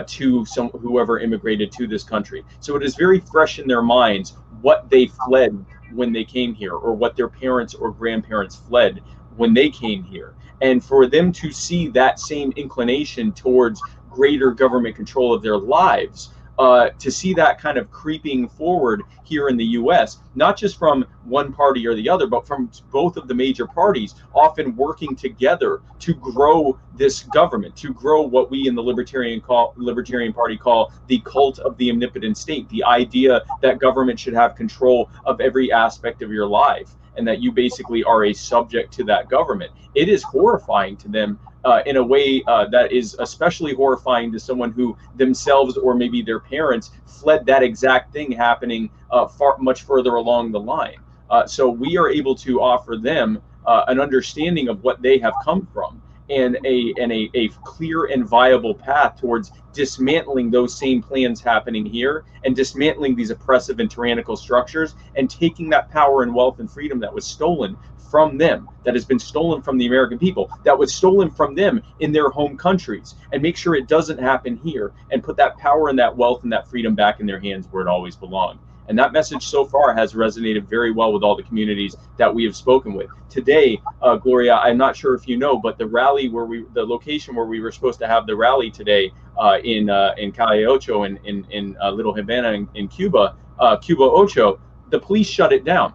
to 0.08 0.46
some 0.46 0.70
whoever 0.70 1.20
immigrated 1.20 1.72
to 1.72 1.86
this 1.86 2.04
country. 2.04 2.44
So 2.60 2.76
it 2.76 2.84
is 2.84 2.96
very 2.96 3.20
fresh 3.20 3.60
in 3.60 3.68
their 3.68 3.82
minds 3.82 4.36
what 4.62 4.90
they 4.90 5.08
fled 5.28 5.66
when 5.94 6.12
they 6.12 6.24
came 6.24 6.54
here, 6.54 6.74
or 6.74 6.94
what 6.94 7.16
their 7.16 7.28
parents 7.28 7.74
or 7.74 7.92
grandparents 7.92 8.56
fled 8.56 9.02
when 9.36 9.54
they 9.54 9.70
came 9.70 10.04
here 10.04 10.34
and 10.62 10.84
for 10.84 11.08
them 11.08 11.32
to 11.32 11.52
see 11.52 11.88
that 11.90 12.20
same 12.20 12.52
inclination 12.56 13.32
towards 13.32 13.82
greater 14.10 14.52
government 14.52 14.96
control 14.96 15.34
of 15.34 15.42
their 15.42 15.58
lives 15.58 16.32
uh, 16.58 16.90
to 17.00 17.12
see 17.12 17.34
that 17.34 17.60
kind 17.60 17.78
of 17.78 17.92
creeping 17.92 18.48
forward 18.48 19.02
here 19.24 19.50
in 19.50 19.58
the 19.58 19.66
US, 19.66 20.20
not 20.36 20.56
just 20.56 20.78
from 20.78 21.06
one 21.24 21.52
party 21.52 21.86
or 21.88 21.96
the 21.96 22.08
other, 22.08 22.28
but 22.28 22.48
from 22.48 22.70
both 22.92 23.18
of 23.18 23.28
the 23.28 23.34
major 23.34 23.68
parties, 23.68 24.16
often 24.34 24.76
working 24.76 25.16
together 25.16 25.82
to 26.00 26.14
grow 26.14 26.78
this 26.96 27.24
government, 27.24 27.76
to 27.76 27.94
grow 27.94 28.22
what 28.22 28.50
we 28.50 28.68
in 28.68 28.76
the 28.76 28.82
Libertarian 28.82 29.42
call 29.42 29.74
Libertarian 29.76 30.32
Party 30.32 30.58
call 30.58 30.94
the 31.08 31.20
cult 31.20 31.60
of 31.60 31.76
the 31.78 31.92
omnipotent 31.92 32.38
state, 32.38 32.70
the 32.70 32.84
idea 32.84 33.42
that 33.62 33.80
government 33.80 34.20
should 34.20 34.34
have 34.34 34.56
control 34.56 35.10
of 35.26 35.42
every 35.42 35.72
aspect 35.72 36.22
of 36.22 36.32
your 36.32 36.48
life 36.48 36.92
and 37.18 37.28
that 37.28 37.42
you 37.42 37.52
basically 37.52 38.04
are 38.04 38.26
a 38.26 38.34
subject 38.34 38.94
to 38.94 39.04
that 39.06 39.30
government. 39.30 39.72
It 39.94 40.10
is 40.10 40.24
horrifying 40.24 40.98
to 40.98 41.08
them 41.08 41.40
uh, 41.64 41.82
in 41.86 41.98
a 41.98 42.04
way 42.04 42.44
uh, 42.48 42.68
that 42.70 42.92
is 42.92 43.16
especially 43.20 43.74
horrifying 43.74 44.32
to 44.32 44.40
someone 44.40 44.72
who 44.72 44.96
themselves 45.16 45.78
or 45.78 45.96
maybe 45.96 46.22
their 46.22 46.40
parents 46.40 46.92
fled 47.06 47.46
that 47.46 47.64
exact 47.64 48.14
thing 48.14 48.32
happening 48.32 48.90
uh, 49.12 49.28
far 49.28 49.58
much 49.60 49.84
further 49.84 50.16
along 50.16 50.52
the 50.52 50.60
line. 50.60 50.98
Uh, 51.30 51.46
so 51.48 51.68
we 51.68 51.98
are 51.98 52.10
able 52.10 52.36
to 52.36 52.62
offer 52.62 52.98
them 52.98 53.42
uh, 53.66 53.84
an 53.88 54.00
understanding 54.00 54.68
of 54.68 54.84
what 54.84 55.02
they 55.02 55.18
have 55.18 55.34
come 55.44 55.68
from 55.74 56.02
and 56.30 56.58
a 56.66 56.94
and 57.00 57.12
a, 57.12 57.30
a 57.34 57.50
clear 57.64 58.06
and 58.06 58.28
viable 58.28 58.74
path 58.74 59.20
towards 59.20 59.52
dismantling 59.74 60.50
those 60.50 60.78
same 60.78 61.02
plans 61.02 61.42
happening 61.42 61.86
here 61.86 62.24
and 62.44 62.56
dismantling 62.56 63.16
these 63.16 63.30
oppressive 63.30 63.80
and 63.80 63.92
tyrannical 63.92 64.36
structures 64.36 64.96
and 65.16 65.30
taking 65.30 65.70
that 65.70 65.90
power 65.90 66.24
and 66.24 66.34
wealth 66.34 66.60
and 66.60 66.72
freedom 66.72 67.00
that 67.00 67.14
was 67.14 67.26
stolen 67.26 67.78
from 68.10 68.38
them, 68.38 68.70
that 68.84 68.94
has 68.94 69.04
been 69.04 69.20
stolen 69.20 69.62
from 69.62 69.78
the 69.78 69.88
American 69.88 70.18
people, 70.18 70.50
that 70.64 70.78
was 70.78 70.94
stolen 70.94 71.30
from 71.30 71.56
them 71.56 71.82
in 72.00 72.12
their 72.12 72.30
home 72.30 72.56
countries, 72.56 73.16
and 73.32 73.42
make 73.42 73.58
sure 73.58 73.76
it 73.76 73.88
doesn't 73.88 74.20
happen 74.20 74.56
here 74.56 74.94
and 75.12 75.24
put 75.24 75.36
that 75.36 75.58
power 75.58 75.90
and 75.90 76.00
that 76.00 76.16
wealth 76.16 76.44
and 76.44 76.54
that 76.54 76.70
freedom 76.70 76.96
back 76.96 77.20
in 77.20 77.26
their 77.26 77.40
hands 77.40 77.68
where 77.72 77.82
it 77.82 77.90
always 77.90 78.16
belonged. 78.16 78.60
And 78.88 78.98
that 79.00 79.14
message 79.14 79.48
so 79.48 79.66
far 79.66 79.94
has 79.96 80.14
resonated 80.14 80.68
very 80.68 80.92
well 80.92 81.12
with 81.12 81.24
all 81.24 81.36
the 81.36 81.44
communities 81.44 81.96
that 82.18 82.34
we 82.34 82.44
have 82.44 82.56
spoken 82.56 82.94
with. 82.94 83.10
Today, 83.30 83.82
uh, 84.02 84.18
Gloria, 84.18 84.56
I'm 84.56 84.78
not 84.78 84.96
sure 84.96 85.16
if 85.16 85.28
you 85.28 85.38
know, 85.38 85.58
but 85.58 85.78
the 85.78 85.88
rally 85.88 86.30
where 86.30 86.46
we, 86.46 86.66
the 86.74 86.86
location 86.86 87.36
where 87.36 87.46
we 87.46 87.60
were 87.60 87.72
supposed 87.72 88.00
to 88.00 88.08
have 88.08 88.28
the 88.28 88.36
rally 88.36 88.70
today 88.70 89.12
uh, 89.38 89.58
in 89.64 89.90
uh, 89.90 90.14
in 90.18 90.32
Calle 90.32 90.66
Ocho 90.66 91.04
in 91.04 91.18
in, 91.26 91.46
in 91.50 91.76
uh, 91.82 91.90
Little 91.90 92.14
Havana 92.14 92.52
in, 92.52 92.68
in 92.76 92.88
Cuba, 92.88 93.36
uh, 93.60 93.78
Cuba 93.78 94.04
Ocho, 94.04 94.60
the 94.90 95.00
police 95.00 95.28
shut 95.28 95.52
it 95.52 95.66
down. 95.66 95.94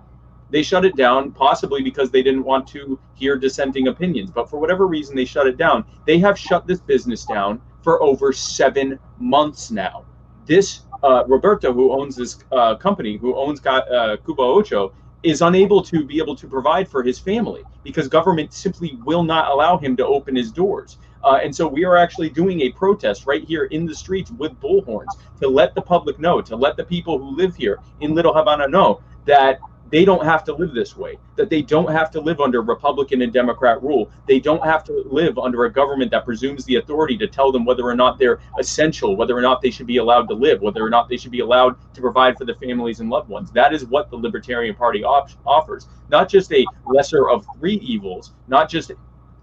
They 0.51 0.63
shut 0.63 0.85
it 0.85 0.97
down, 0.97 1.31
possibly 1.31 1.81
because 1.83 2.11
they 2.11 2.23
didn't 2.23 2.43
want 2.43 2.67
to 2.69 2.99
hear 3.15 3.37
dissenting 3.37 3.87
opinions. 3.87 4.33
But 4.33 4.51
for 4.51 4.59
whatever 4.59 4.89
reason, 4.89 5.15
they 5.15 5.25
shut 5.25 5.47
it 5.47 5.57
down. 5.57 5.85
They 6.07 6.19
have 6.19 6.37
shut 6.37 6.67
this 6.67 6.81
business 6.81 7.25
down 7.25 7.61
for 7.83 8.03
over 8.03 8.33
seven 8.33 8.99
months 9.19 9.71
now. 9.71 10.05
This 10.47 10.83
uh, 11.03 11.25
Roberto, 11.27 11.73
who 11.73 11.93
owns 11.93 12.17
this 12.17 12.39
uh, 12.53 12.77
company, 12.77 13.17
who 13.17 13.37
owns 13.37 13.65
uh, 13.65 14.17
Cuba 14.25 14.43
Ocho, 14.43 14.93
is 15.23 15.43
unable 15.43 15.83
to 15.83 16.05
be 16.05 16.19
able 16.19 16.35
to 16.37 16.47
provide 16.47 16.89
for 16.89 17.03
his 17.03 17.19
family 17.19 17.63
because 17.85 18.09
government 18.09 18.53
simply 18.53 18.99
will 19.05 19.23
not 19.23 19.51
allow 19.51 19.77
him 19.77 19.97
to 19.97 20.07
open 20.07 20.35
his 20.35 20.51
doors. 20.51 20.99
Uh, 21.23 21.39
and 21.43 21.55
so 21.55 21.67
we 21.69 21.85
are 21.85 21.97
actually 21.97 22.31
doing 22.31 22.63
a 22.63 22.73
protest 22.73 23.27
right 23.27 23.45
here 23.45 23.65
in 23.65 23.85
the 23.85 23.95
streets 23.95 24.31
with 24.31 24.53
bullhorns 24.61 25.13
to 25.41 25.49
let 25.49 25.75
the 25.75 25.83
public 25.83 26.19
know, 26.19 26.41
to 26.41 26.57
let 26.57 26.77
the 26.77 26.85
people 26.85 27.19
who 27.19 27.37
live 27.37 27.55
here 27.55 27.79
in 28.01 28.15
Little 28.15 28.33
Havana 28.33 28.67
know 28.67 29.03
that 29.27 29.61
they 29.91 30.05
don't 30.05 30.25
have 30.25 30.45
to 30.45 30.55
live 30.55 30.73
this 30.73 30.97
way, 30.97 31.19
that 31.37 31.51
they 31.51 31.63
don't 31.63 31.91
have 31.91 32.11
to 32.13 32.21
live 32.21 32.41
under 32.41 32.63
Republican 32.63 33.23
and 33.23 33.33
Democrat 33.33 33.83
rule. 33.83 34.11
They 34.27 34.39
don't 34.41 34.65
have 34.65 34.85
to 34.85 35.03
live 35.07 35.39
under 35.39 35.65
a 35.65 35.73
government 35.73 36.11
that 36.13 36.25
presumes 36.25 36.65
the 36.65 36.77
authority 36.77 37.19
to 37.19 37.27
tell 37.27 37.51
them 37.51 37.65
whether 37.65 37.85
or 37.85 37.95
not 37.95 38.19
they're 38.19 38.41
essential, 38.59 39.17
whether 39.17 39.37
or 39.37 39.41
not 39.41 39.61
they 39.61 39.71
should 39.71 39.87
be 39.87 39.97
allowed 39.97 40.29
to 40.29 40.35
live, 40.35 40.61
whether 40.61 40.85
or 40.85 40.91
not 40.91 41.09
they 41.09 41.17
should 41.17 41.33
be 41.33 41.41
allowed 41.41 41.77
to 41.95 42.01
provide 42.01 42.39
for 42.39 42.45
the 42.45 42.55
families 42.55 43.01
and 43.01 43.11
loved 43.11 43.29
ones. 43.29 43.51
That 43.51 43.73
is 43.75 43.85
what 43.85 44.11
the 44.11 44.17
Libertarian 44.17 44.75
Party 44.75 45.03
op- 45.03 45.31
offers. 45.45 45.89
Not 46.09 46.29
just 46.29 46.53
a 46.53 46.65
lesser 46.87 47.29
of 47.29 47.45
three 47.59 47.77
evils, 47.77 48.33
not 48.47 48.69
just 48.69 48.93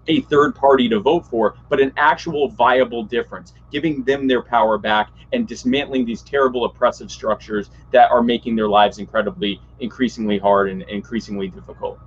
a 0.08 0.22
third 0.22 0.54
party 0.54 0.88
to 0.88 1.00
vote 1.00 1.26
for, 1.26 1.56
but 1.68 1.80
an 1.80 1.92
actual 1.96 2.48
viable 2.48 3.04
difference, 3.04 3.52
giving 3.70 4.02
them 4.04 4.26
their 4.26 4.42
power 4.42 4.78
back 4.78 5.10
and 5.32 5.46
dismantling 5.46 6.04
these 6.04 6.22
terrible 6.22 6.64
oppressive 6.64 7.10
structures 7.10 7.70
that 7.92 8.10
are 8.10 8.22
making 8.22 8.56
their 8.56 8.68
lives 8.68 8.98
incredibly, 8.98 9.60
increasingly 9.80 10.38
hard 10.38 10.70
and 10.70 10.82
increasingly 10.82 11.48
difficult. 11.48 11.98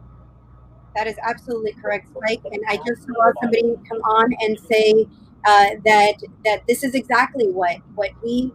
That 0.96 1.08
is 1.08 1.16
absolutely 1.24 1.74
correct, 1.74 2.10
Mike. 2.22 2.42
And 2.52 2.62
I 2.68 2.78
just 2.86 3.04
saw 3.04 3.32
somebody 3.42 3.76
come 3.88 4.00
on 4.00 4.34
and 4.42 4.60
say 4.60 5.08
uh, 5.46 5.70
that 5.86 6.16
that 6.44 6.68
this 6.68 6.84
is 6.84 6.96
exactly 6.96 7.48
what 7.50 7.78
what 7.96 8.10
we 8.24 8.52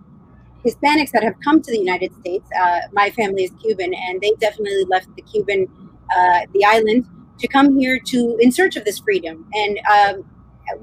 Hispanics 0.64 1.12
that 1.12 1.22
have 1.22 1.34
come 1.42 1.62
to 1.62 1.70
the 1.70 1.78
United 1.78 2.14
States. 2.16 2.48
Uh, 2.60 2.80
my 2.92 3.08
family 3.10 3.44
is 3.44 3.50
Cuban, 3.62 3.94
and 3.94 4.20
they 4.20 4.32
definitely 4.40 4.84
left 4.84 5.08
the 5.16 5.22
Cuban 5.22 5.66
uh, 6.14 6.40
the 6.52 6.64
island 6.64 7.06
to 7.38 7.48
come 7.48 7.78
here 7.78 7.98
to 7.98 8.36
in 8.40 8.50
search 8.52 8.76
of 8.76 8.84
this 8.84 8.98
freedom. 8.98 9.46
And 9.54 9.78
um, 9.90 10.24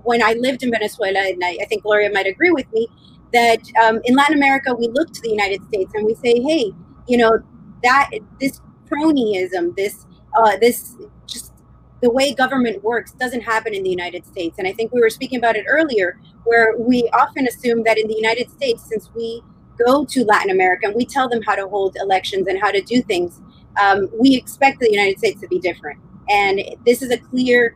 when 0.04 0.24
I 0.24 0.34
lived 0.34 0.64
in 0.64 0.72
Venezuela, 0.72 1.20
and 1.20 1.44
I, 1.44 1.58
I, 1.62 1.66
think 1.66 1.84
Gloria 1.84 2.10
might 2.12 2.28
agree 2.28 2.52
with 2.52 2.72
me, 2.72 2.88
that 3.34 3.60
um, 3.84 4.00
in 4.06 4.16
Latin 4.16 4.38
America 4.38 4.74
we 4.74 4.88
look 4.88 5.12
to 5.12 5.22
the 5.22 5.30
United 5.30 5.64
States 5.66 5.92
and 5.96 6.06
we 6.06 6.14
say, 6.16 6.40
hey, 6.42 6.72
you 7.08 7.18
know, 7.18 7.40
that 7.84 8.12
this 8.40 8.62
cronyism, 8.90 9.76
this 9.76 10.06
uh, 10.38 10.58
this 10.58 10.96
just 11.28 11.54
the 12.02 12.10
way 12.10 12.34
government 12.34 12.84
works 12.84 13.12
doesn't 13.14 13.42
happen 13.42 13.74
in 13.74 13.84
the 13.84 13.90
United 13.90 14.26
States. 14.26 14.58
And 14.60 14.68
I 14.68 14.74
think 14.74 14.94
we 14.94 15.02
were 15.02 15.10
speaking 15.10 15.40
about 15.40 15.56
it 15.56 15.66
earlier, 15.68 16.20
where 16.44 16.76
we 16.78 17.10
often 17.14 17.48
assume 17.48 17.84
that 17.84 17.98
in 17.98 18.08
the 18.08 18.16
United 18.16 18.50
States, 18.52 18.84
since 18.88 19.10
we 19.16 19.42
go 19.84 20.06
to 20.06 20.24
Latin 20.26 20.52
America 20.52 20.88
and 20.88 20.96
we 20.96 21.06
tell 21.06 21.28
them 21.30 21.42
how 21.42 21.56
to 21.56 21.68
hold 21.68 21.96
elections 22.00 22.48
and 22.48 22.60
how 22.60 22.72
to 22.72 22.82
do 22.82 23.02
things, 23.02 23.42
um, 23.82 24.10
we 24.20 24.36
expect 24.36 24.80
the 24.80 24.92
United 24.92 25.18
States 25.18 25.42
to 25.42 25.48
be 25.48 25.60
different. 25.60 26.00
And 26.30 26.62
this 26.86 27.02
is 27.02 27.12
a 27.12 27.18
clear, 27.18 27.76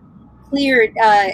clear 0.49 0.93
uh, 1.01 1.27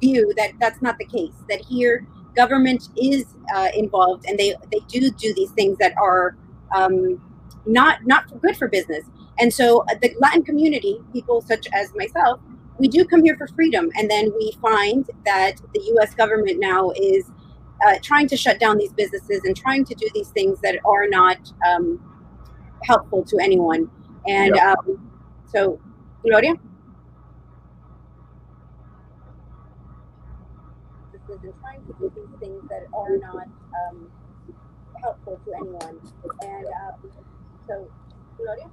view 0.00 0.32
that 0.36 0.52
that's 0.60 0.80
not 0.82 0.98
the 0.98 1.06
case. 1.06 1.34
That 1.48 1.60
here, 1.60 2.06
government 2.34 2.88
is 2.96 3.24
uh, 3.54 3.68
involved, 3.74 4.26
and 4.28 4.38
they 4.38 4.54
they 4.70 4.80
do 4.88 5.10
do 5.10 5.34
these 5.34 5.50
things 5.52 5.78
that 5.78 5.94
are 6.00 6.36
um, 6.74 7.20
not 7.66 8.06
not 8.06 8.24
good 8.40 8.56
for 8.56 8.68
business. 8.68 9.04
And 9.38 9.52
so, 9.52 9.80
uh, 9.90 9.94
the 10.00 10.14
Latin 10.18 10.42
community, 10.42 10.98
people 11.12 11.42
such 11.42 11.66
as 11.74 11.92
myself, 11.94 12.40
we 12.78 12.88
do 12.88 13.04
come 13.04 13.22
here 13.22 13.36
for 13.36 13.46
freedom, 13.48 13.90
and 13.96 14.10
then 14.10 14.32
we 14.38 14.56
find 14.62 15.08
that 15.24 15.56
the 15.74 15.80
U.S. 15.96 16.14
government 16.14 16.58
now 16.58 16.92
is 16.96 17.30
uh, 17.86 17.96
trying 18.02 18.28
to 18.28 18.36
shut 18.36 18.58
down 18.58 18.78
these 18.78 18.92
businesses 18.92 19.42
and 19.44 19.56
trying 19.56 19.84
to 19.84 19.94
do 19.94 20.08
these 20.14 20.28
things 20.28 20.60
that 20.60 20.78
are 20.84 21.06
not 21.08 21.36
um, 21.68 22.00
helpful 22.84 23.22
to 23.24 23.38
anyone. 23.38 23.90
And 24.26 24.54
yep. 24.56 24.78
um, 24.78 25.10
so 25.46 25.80
Gloria. 26.26 26.54
trying 31.62 31.84
to 31.86 31.94
do 31.98 32.12
these 32.16 32.34
things 32.40 32.62
that 32.70 32.84
are 32.94 33.18
not 33.18 33.48
um, 33.80 34.08
helpful 35.02 35.40
to 35.44 35.50
anyone. 35.60 36.00
And 36.42 36.66
uh, 36.66 36.92
so, 37.68 37.90
Gloria. 38.38 38.70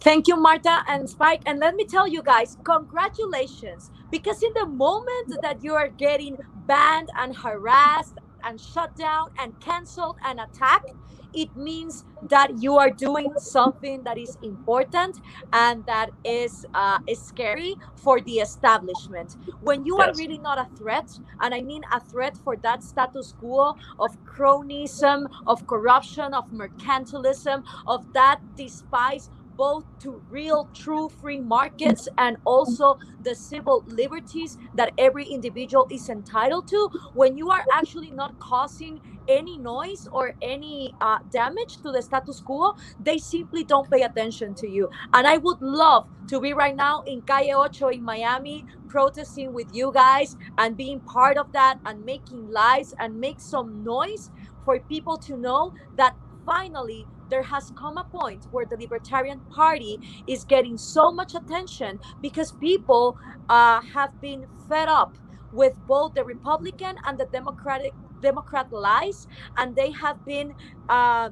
Thank 0.00 0.28
you, 0.28 0.36
Marta 0.36 0.82
and 0.88 1.10
Spike. 1.10 1.42
And 1.46 1.60
let 1.60 1.74
me 1.76 1.86
tell 1.86 2.08
you 2.08 2.22
guys, 2.22 2.58
congratulations. 2.64 3.90
Because 4.10 4.42
in 4.42 4.50
the 4.54 4.68
moment 4.68 5.28
that 5.42 5.62
you 5.62 5.74
are 5.74 5.88
getting 5.88 6.38
banned 6.54 7.08
and 7.18 7.36
harassed 7.38 8.18
and 8.44 8.60
shut 8.60 8.94
down 8.96 9.30
and 9.38 9.58
canceled 9.60 10.16
and 10.24 10.40
attacked, 10.40 10.92
it 11.34 11.54
means 11.56 12.04
that 12.28 12.62
you 12.62 12.76
are 12.76 12.90
doing 12.90 13.32
something 13.36 14.02
that 14.04 14.16
is 14.16 14.38
important 14.42 15.20
and 15.52 15.84
that 15.86 16.10
is 16.24 16.64
uh, 16.74 16.98
is 17.08 17.20
scary 17.20 17.74
for 17.96 18.20
the 18.20 18.38
establishment. 18.38 19.36
When 19.60 19.84
you 19.84 19.98
yes. 19.98 20.08
are 20.08 20.14
really 20.18 20.38
not 20.38 20.58
a 20.58 20.68
threat, 20.76 21.10
and 21.40 21.54
I 21.54 21.60
mean 21.62 21.82
a 21.92 22.00
threat 22.00 22.36
for 22.36 22.56
that 22.58 22.82
status 22.82 23.34
quo 23.38 23.74
of 23.98 24.16
cronyism, 24.24 25.26
of 25.46 25.66
corruption, 25.66 26.34
of 26.34 26.50
mercantilism, 26.50 27.64
of 27.86 28.12
that 28.12 28.40
despise 28.56 29.30
both 29.56 29.84
to 30.00 30.22
real, 30.28 30.70
true 30.74 31.08
free 31.08 31.40
markets 31.40 32.08
and 32.18 32.36
also 32.44 32.96
the 33.20 33.34
civil 33.34 33.84
liberties 33.86 34.58
that 34.74 34.92
every 34.98 35.26
individual 35.26 35.86
is 35.90 36.08
entitled 36.08 36.68
to, 36.68 36.90
when 37.14 37.36
you 37.36 37.50
are 37.50 37.64
actually 37.72 38.10
not 38.12 38.38
causing 38.38 39.00
any 39.28 39.58
noise 39.58 40.06
or 40.12 40.34
any 40.42 40.94
uh, 41.00 41.18
damage 41.30 41.78
to 41.82 41.92
the 41.92 42.02
status 42.02 42.40
quo, 42.40 42.72
they 42.98 43.18
simply 43.18 43.64
don't 43.64 43.90
pay 43.90 44.02
attention 44.02 44.54
to 44.56 44.68
you. 44.68 44.88
And 45.12 45.26
I 45.26 45.38
would 45.38 45.58
love 45.60 46.06
to 46.28 46.40
be 46.40 46.52
right 46.52 46.76
now 46.76 47.02
in 47.06 47.22
Calle 47.22 47.60
Ocho 47.62 47.88
in 47.88 48.04
Miami, 48.04 48.66
protesting 48.88 49.52
with 49.52 49.68
you 49.72 49.92
guys 49.94 50.36
and 50.58 50.76
being 50.76 51.00
part 51.00 51.36
of 51.38 51.52
that 51.52 51.78
and 51.84 52.04
making 52.04 52.48
lives 52.50 52.94
and 52.98 53.18
make 53.20 53.40
some 53.40 53.82
noise 53.84 54.30
for 54.64 54.80
people 54.80 55.18
to 55.18 55.36
know 55.36 55.72
that 55.96 56.14
finally 56.44 57.08
there 57.34 57.44
has 57.54 57.72
come 57.82 57.98
a 57.98 58.04
point 58.04 58.46
where 58.52 58.66
the 58.70 58.78
Libertarian 58.78 59.42
Party 59.50 59.94
is 60.28 60.44
getting 60.44 60.78
so 60.78 61.12
much 61.12 61.34
attention 61.34 62.00
because 62.22 62.52
people 62.52 63.16
uh, 63.50 63.80
have 63.94 64.12
been 64.22 64.46
fed 64.68 64.88
up 64.88 65.18
with 65.52 65.74
both 65.94 66.14
the 66.14 66.24
Republican 66.24 66.94
and 67.06 67.18
the 67.18 67.26
Democratic 67.38 67.94
Democrat 68.22 68.68
lies, 68.72 69.26
and 69.58 69.76
they 69.76 69.92
have 69.92 70.24
been. 70.24 70.54
Uh, 70.88 71.30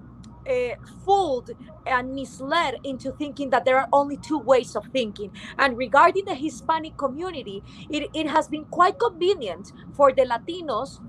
uh, 0.51 0.75
fooled 1.05 1.51
and 1.87 2.15
misled 2.15 2.75
into 2.85 3.13
thinking 3.13 3.51
that 3.51 3.65
there 3.67 3.79
are 3.79 3.89
only 3.93 4.19
two 4.19 4.41
ways 4.41 4.77
of 4.77 4.85
thinking. 4.93 5.33
And 5.59 5.79
regarding 5.79 6.25
the 6.27 6.35
Hispanic 6.37 6.99
community, 6.99 7.65
it, 7.91 8.11
it 8.15 8.29
has 8.29 8.49
been 8.49 8.67
quite 8.71 8.97
convenient 8.99 9.73
for 9.93 10.13
the 10.13 10.25
Latinos 10.25 11.01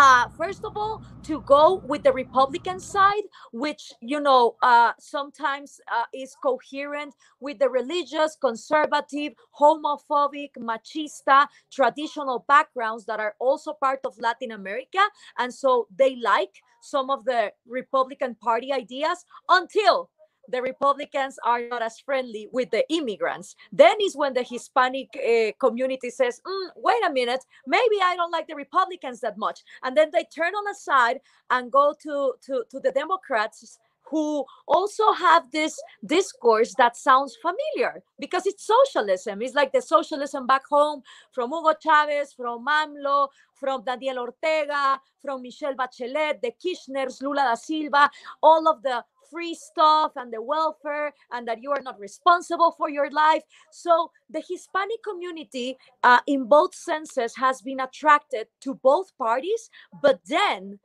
uh, 0.00 0.28
first 0.28 0.64
of 0.64 0.76
all, 0.78 1.02
to 1.22 1.42
go 1.42 1.82
with 1.86 2.02
the 2.02 2.12
Republican 2.12 2.80
side, 2.80 3.26
which 3.52 3.92
you 4.00 4.18
know 4.18 4.56
uh, 4.62 4.92
sometimes 4.98 5.78
uh, 5.92 6.04
is 6.14 6.34
coherent 6.42 7.14
with 7.40 7.58
the 7.58 7.68
religious, 7.68 8.34
conservative, 8.40 9.34
homophobic, 9.60 10.52
machista, 10.58 11.46
traditional 11.70 12.46
backgrounds 12.48 13.04
that 13.04 13.20
are 13.20 13.34
also 13.38 13.74
part 13.74 14.00
of 14.06 14.18
Latin 14.18 14.52
America, 14.52 15.04
and 15.38 15.52
so 15.52 15.86
they 15.94 16.16
like 16.16 16.62
some 16.80 17.10
of 17.10 17.26
the 17.26 17.52
Republican 17.66 18.34
Party 18.34 18.72
ideas 18.72 19.26
until 19.50 20.08
the 20.50 20.62
Republicans 20.62 21.38
are 21.44 21.66
not 21.68 21.82
as 21.82 21.98
friendly 21.98 22.48
with 22.52 22.70
the 22.70 22.84
immigrants. 22.92 23.56
Then 23.72 23.96
is 24.02 24.16
when 24.16 24.34
the 24.34 24.42
Hispanic 24.42 25.08
uh, 25.16 25.52
community 25.58 26.10
says, 26.10 26.40
mm, 26.46 26.68
wait 26.76 27.04
a 27.06 27.12
minute, 27.12 27.44
maybe 27.66 27.96
I 28.02 28.16
don't 28.16 28.32
like 28.32 28.48
the 28.48 28.54
Republicans 28.54 29.20
that 29.20 29.38
much. 29.38 29.60
And 29.82 29.96
then 29.96 30.10
they 30.12 30.24
turn 30.24 30.54
on 30.54 30.64
the 30.64 30.74
side 30.74 31.20
and 31.50 31.70
go 31.70 31.94
to, 32.02 32.34
to, 32.46 32.64
to 32.70 32.80
the 32.80 32.92
Democrats 32.92 33.78
who 34.10 34.44
also 34.66 35.12
have 35.12 35.50
this 35.52 35.80
discourse 36.04 36.74
that 36.76 36.96
sounds 36.96 37.36
familiar 37.40 38.02
because 38.18 38.44
it's 38.44 38.66
socialism. 38.66 39.40
It's 39.40 39.54
like 39.54 39.72
the 39.72 39.80
socialism 39.80 40.46
back 40.46 40.62
home 40.68 41.02
from 41.32 41.50
Hugo 41.50 41.74
Chavez, 41.80 42.32
from 42.32 42.66
AMLO, 42.66 43.28
from 43.54 43.84
Daniel 43.84 44.18
Ortega, 44.18 45.00
from 45.22 45.42
Michelle 45.42 45.74
Bachelet, 45.74 46.40
the 46.42 46.52
Kirchners, 46.60 47.22
Lula 47.22 47.44
da 47.50 47.54
Silva, 47.54 48.10
all 48.42 48.66
of 48.68 48.82
the 48.82 49.04
free 49.30 49.54
stuff 49.54 50.12
and 50.16 50.32
the 50.32 50.42
welfare 50.42 51.14
and 51.32 51.48
that 51.48 51.62
you 51.62 51.70
are 51.72 51.82
not 51.82 52.00
responsible 52.00 52.72
for 52.72 52.90
your 52.90 53.10
life. 53.10 53.42
So 53.72 54.10
the 54.30 54.42
Hispanic 54.48 55.02
community, 55.04 55.76
uh, 56.02 56.20
in 56.26 56.44
both 56.44 56.74
senses, 56.74 57.36
has 57.36 57.62
been 57.62 57.80
attracted 57.80 58.48
to 58.62 58.74
both 58.74 59.16
parties, 59.18 59.70
but 60.02 60.20
then 60.26 60.78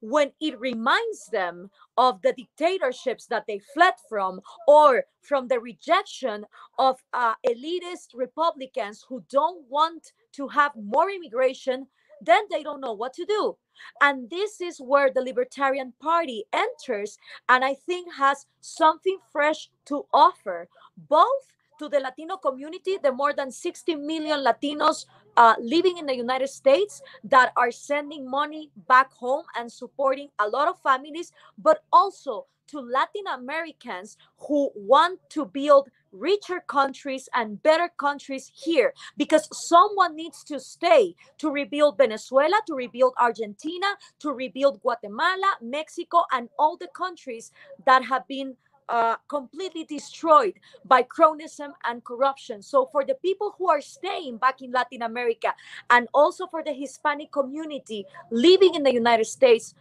when 0.00 0.32
it 0.40 0.58
reminds 0.60 1.26
them 1.32 1.70
of 1.96 2.22
the 2.22 2.34
dictatorships 2.34 3.26
that 3.26 3.44
they 3.46 3.60
fled 3.74 3.94
from 4.08 4.40
or 4.68 5.04
from 5.22 5.48
the 5.48 5.60
rejection 5.60 6.44
of 6.78 6.98
uh, 7.12 7.34
elitist 7.46 8.08
Republicans 8.14 9.04
who 9.08 9.24
don't 9.30 9.64
want 9.68 10.12
to 10.34 10.48
have 10.48 10.72
more 10.76 11.10
immigration, 11.10 11.86
then 12.24 12.44
they 12.50 12.62
don't 12.62 12.80
know 12.80 12.92
what 12.92 13.12
to 13.14 13.24
do. 13.24 13.56
And 14.00 14.30
this 14.30 14.60
is 14.60 14.78
where 14.78 15.10
the 15.10 15.22
Libertarian 15.22 15.92
Party 16.00 16.44
enters 16.52 17.18
and 17.48 17.64
I 17.64 17.74
think 17.74 18.12
has 18.14 18.46
something 18.60 19.18
fresh 19.32 19.70
to 19.86 20.06
offer, 20.12 20.68
both 20.96 21.46
to 21.78 21.88
the 21.88 22.00
Latino 22.00 22.36
community, 22.36 22.98
the 23.02 23.12
more 23.12 23.32
than 23.32 23.50
60 23.50 23.96
million 23.96 24.44
Latinos 24.44 25.06
uh, 25.36 25.54
living 25.60 25.98
in 25.98 26.06
the 26.06 26.16
United 26.16 26.48
States 26.48 27.02
that 27.24 27.52
are 27.56 27.70
sending 27.70 28.28
money 28.28 28.70
back 28.88 29.12
home 29.12 29.44
and 29.56 29.70
supporting 29.70 30.28
a 30.38 30.48
lot 30.48 30.68
of 30.68 30.80
families, 30.80 31.32
but 31.58 31.82
also 31.92 32.46
to 32.68 32.80
Latin 32.80 33.24
Americans 33.34 34.16
who 34.38 34.70
want 34.74 35.20
to 35.28 35.44
build 35.44 35.90
richer 36.10 36.60
countries 36.66 37.28
and 37.34 37.62
better 37.62 37.90
countries 37.98 38.50
here. 38.54 38.94
Because 39.16 39.48
someone 39.52 40.16
needs 40.16 40.42
to 40.44 40.58
stay 40.58 41.14
to 41.38 41.50
rebuild 41.50 41.98
Venezuela, 41.98 42.60
to 42.66 42.74
rebuild 42.74 43.14
Argentina, 43.18 43.86
to 44.20 44.32
rebuild 44.32 44.80
Guatemala, 44.80 45.56
Mexico, 45.60 46.24
and 46.32 46.48
all 46.58 46.76
the 46.76 46.88
countries 46.94 47.52
that 47.84 48.04
have 48.04 48.26
been 48.26 48.56
uh, 48.92 49.16
completely 49.26 49.84
destroyed 49.84 50.52
by 50.84 51.02
cronyism 51.02 51.72
and 51.84 52.04
corruption. 52.04 52.62
So, 52.62 52.86
for 52.92 53.04
the 53.04 53.14
people 53.14 53.54
who 53.56 53.70
are 53.70 53.80
staying 53.80 54.36
back 54.36 54.60
in 54.60 54.70
Latin 54.70 55.00
America 55.00 55.54
and 55.88 56.06
also 56.12 56.46
for 56.46 56.62
the 56.62 56.74
Hispanic 56.74 57.32
community 57.32 58.04
living 58.30 58.74
in 58.74 58.82
the 58.82 58.92
United 58.92 59.24
States, 59.24 59.74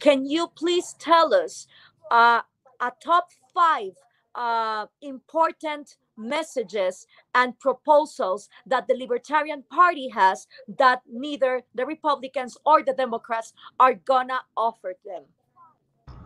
can 0.00 0.24
you 0.24 0.48
please 0.56 0.94
tell 0.98 1.34
us 1.34 1.66
uh, 2.10 2.40
a 2.80 2.92
top 3.00 3.28
five 3.52 3.92
uh, 4.34 4.86
important 5.02 5.96
messages 6.16 7.06
and 7.34 7.58
proposals 7.58 8.48
that 8.66 8.88
the 8.88 8.94
Libertarian 8.94 9.62
Party 9.70 10.08
has 10.08 10.46
that 10.78 11.02
neither 11.06 11.62
the 11.74 11.84
Republicans 11.84 12.56
or 12.64 12.82
the 12.82 12.94
Democrats 12.94 13.52
are 13.78 13.92
gonna 13.92 14.40
offer 14.56 14.94
them? 15.04 15.24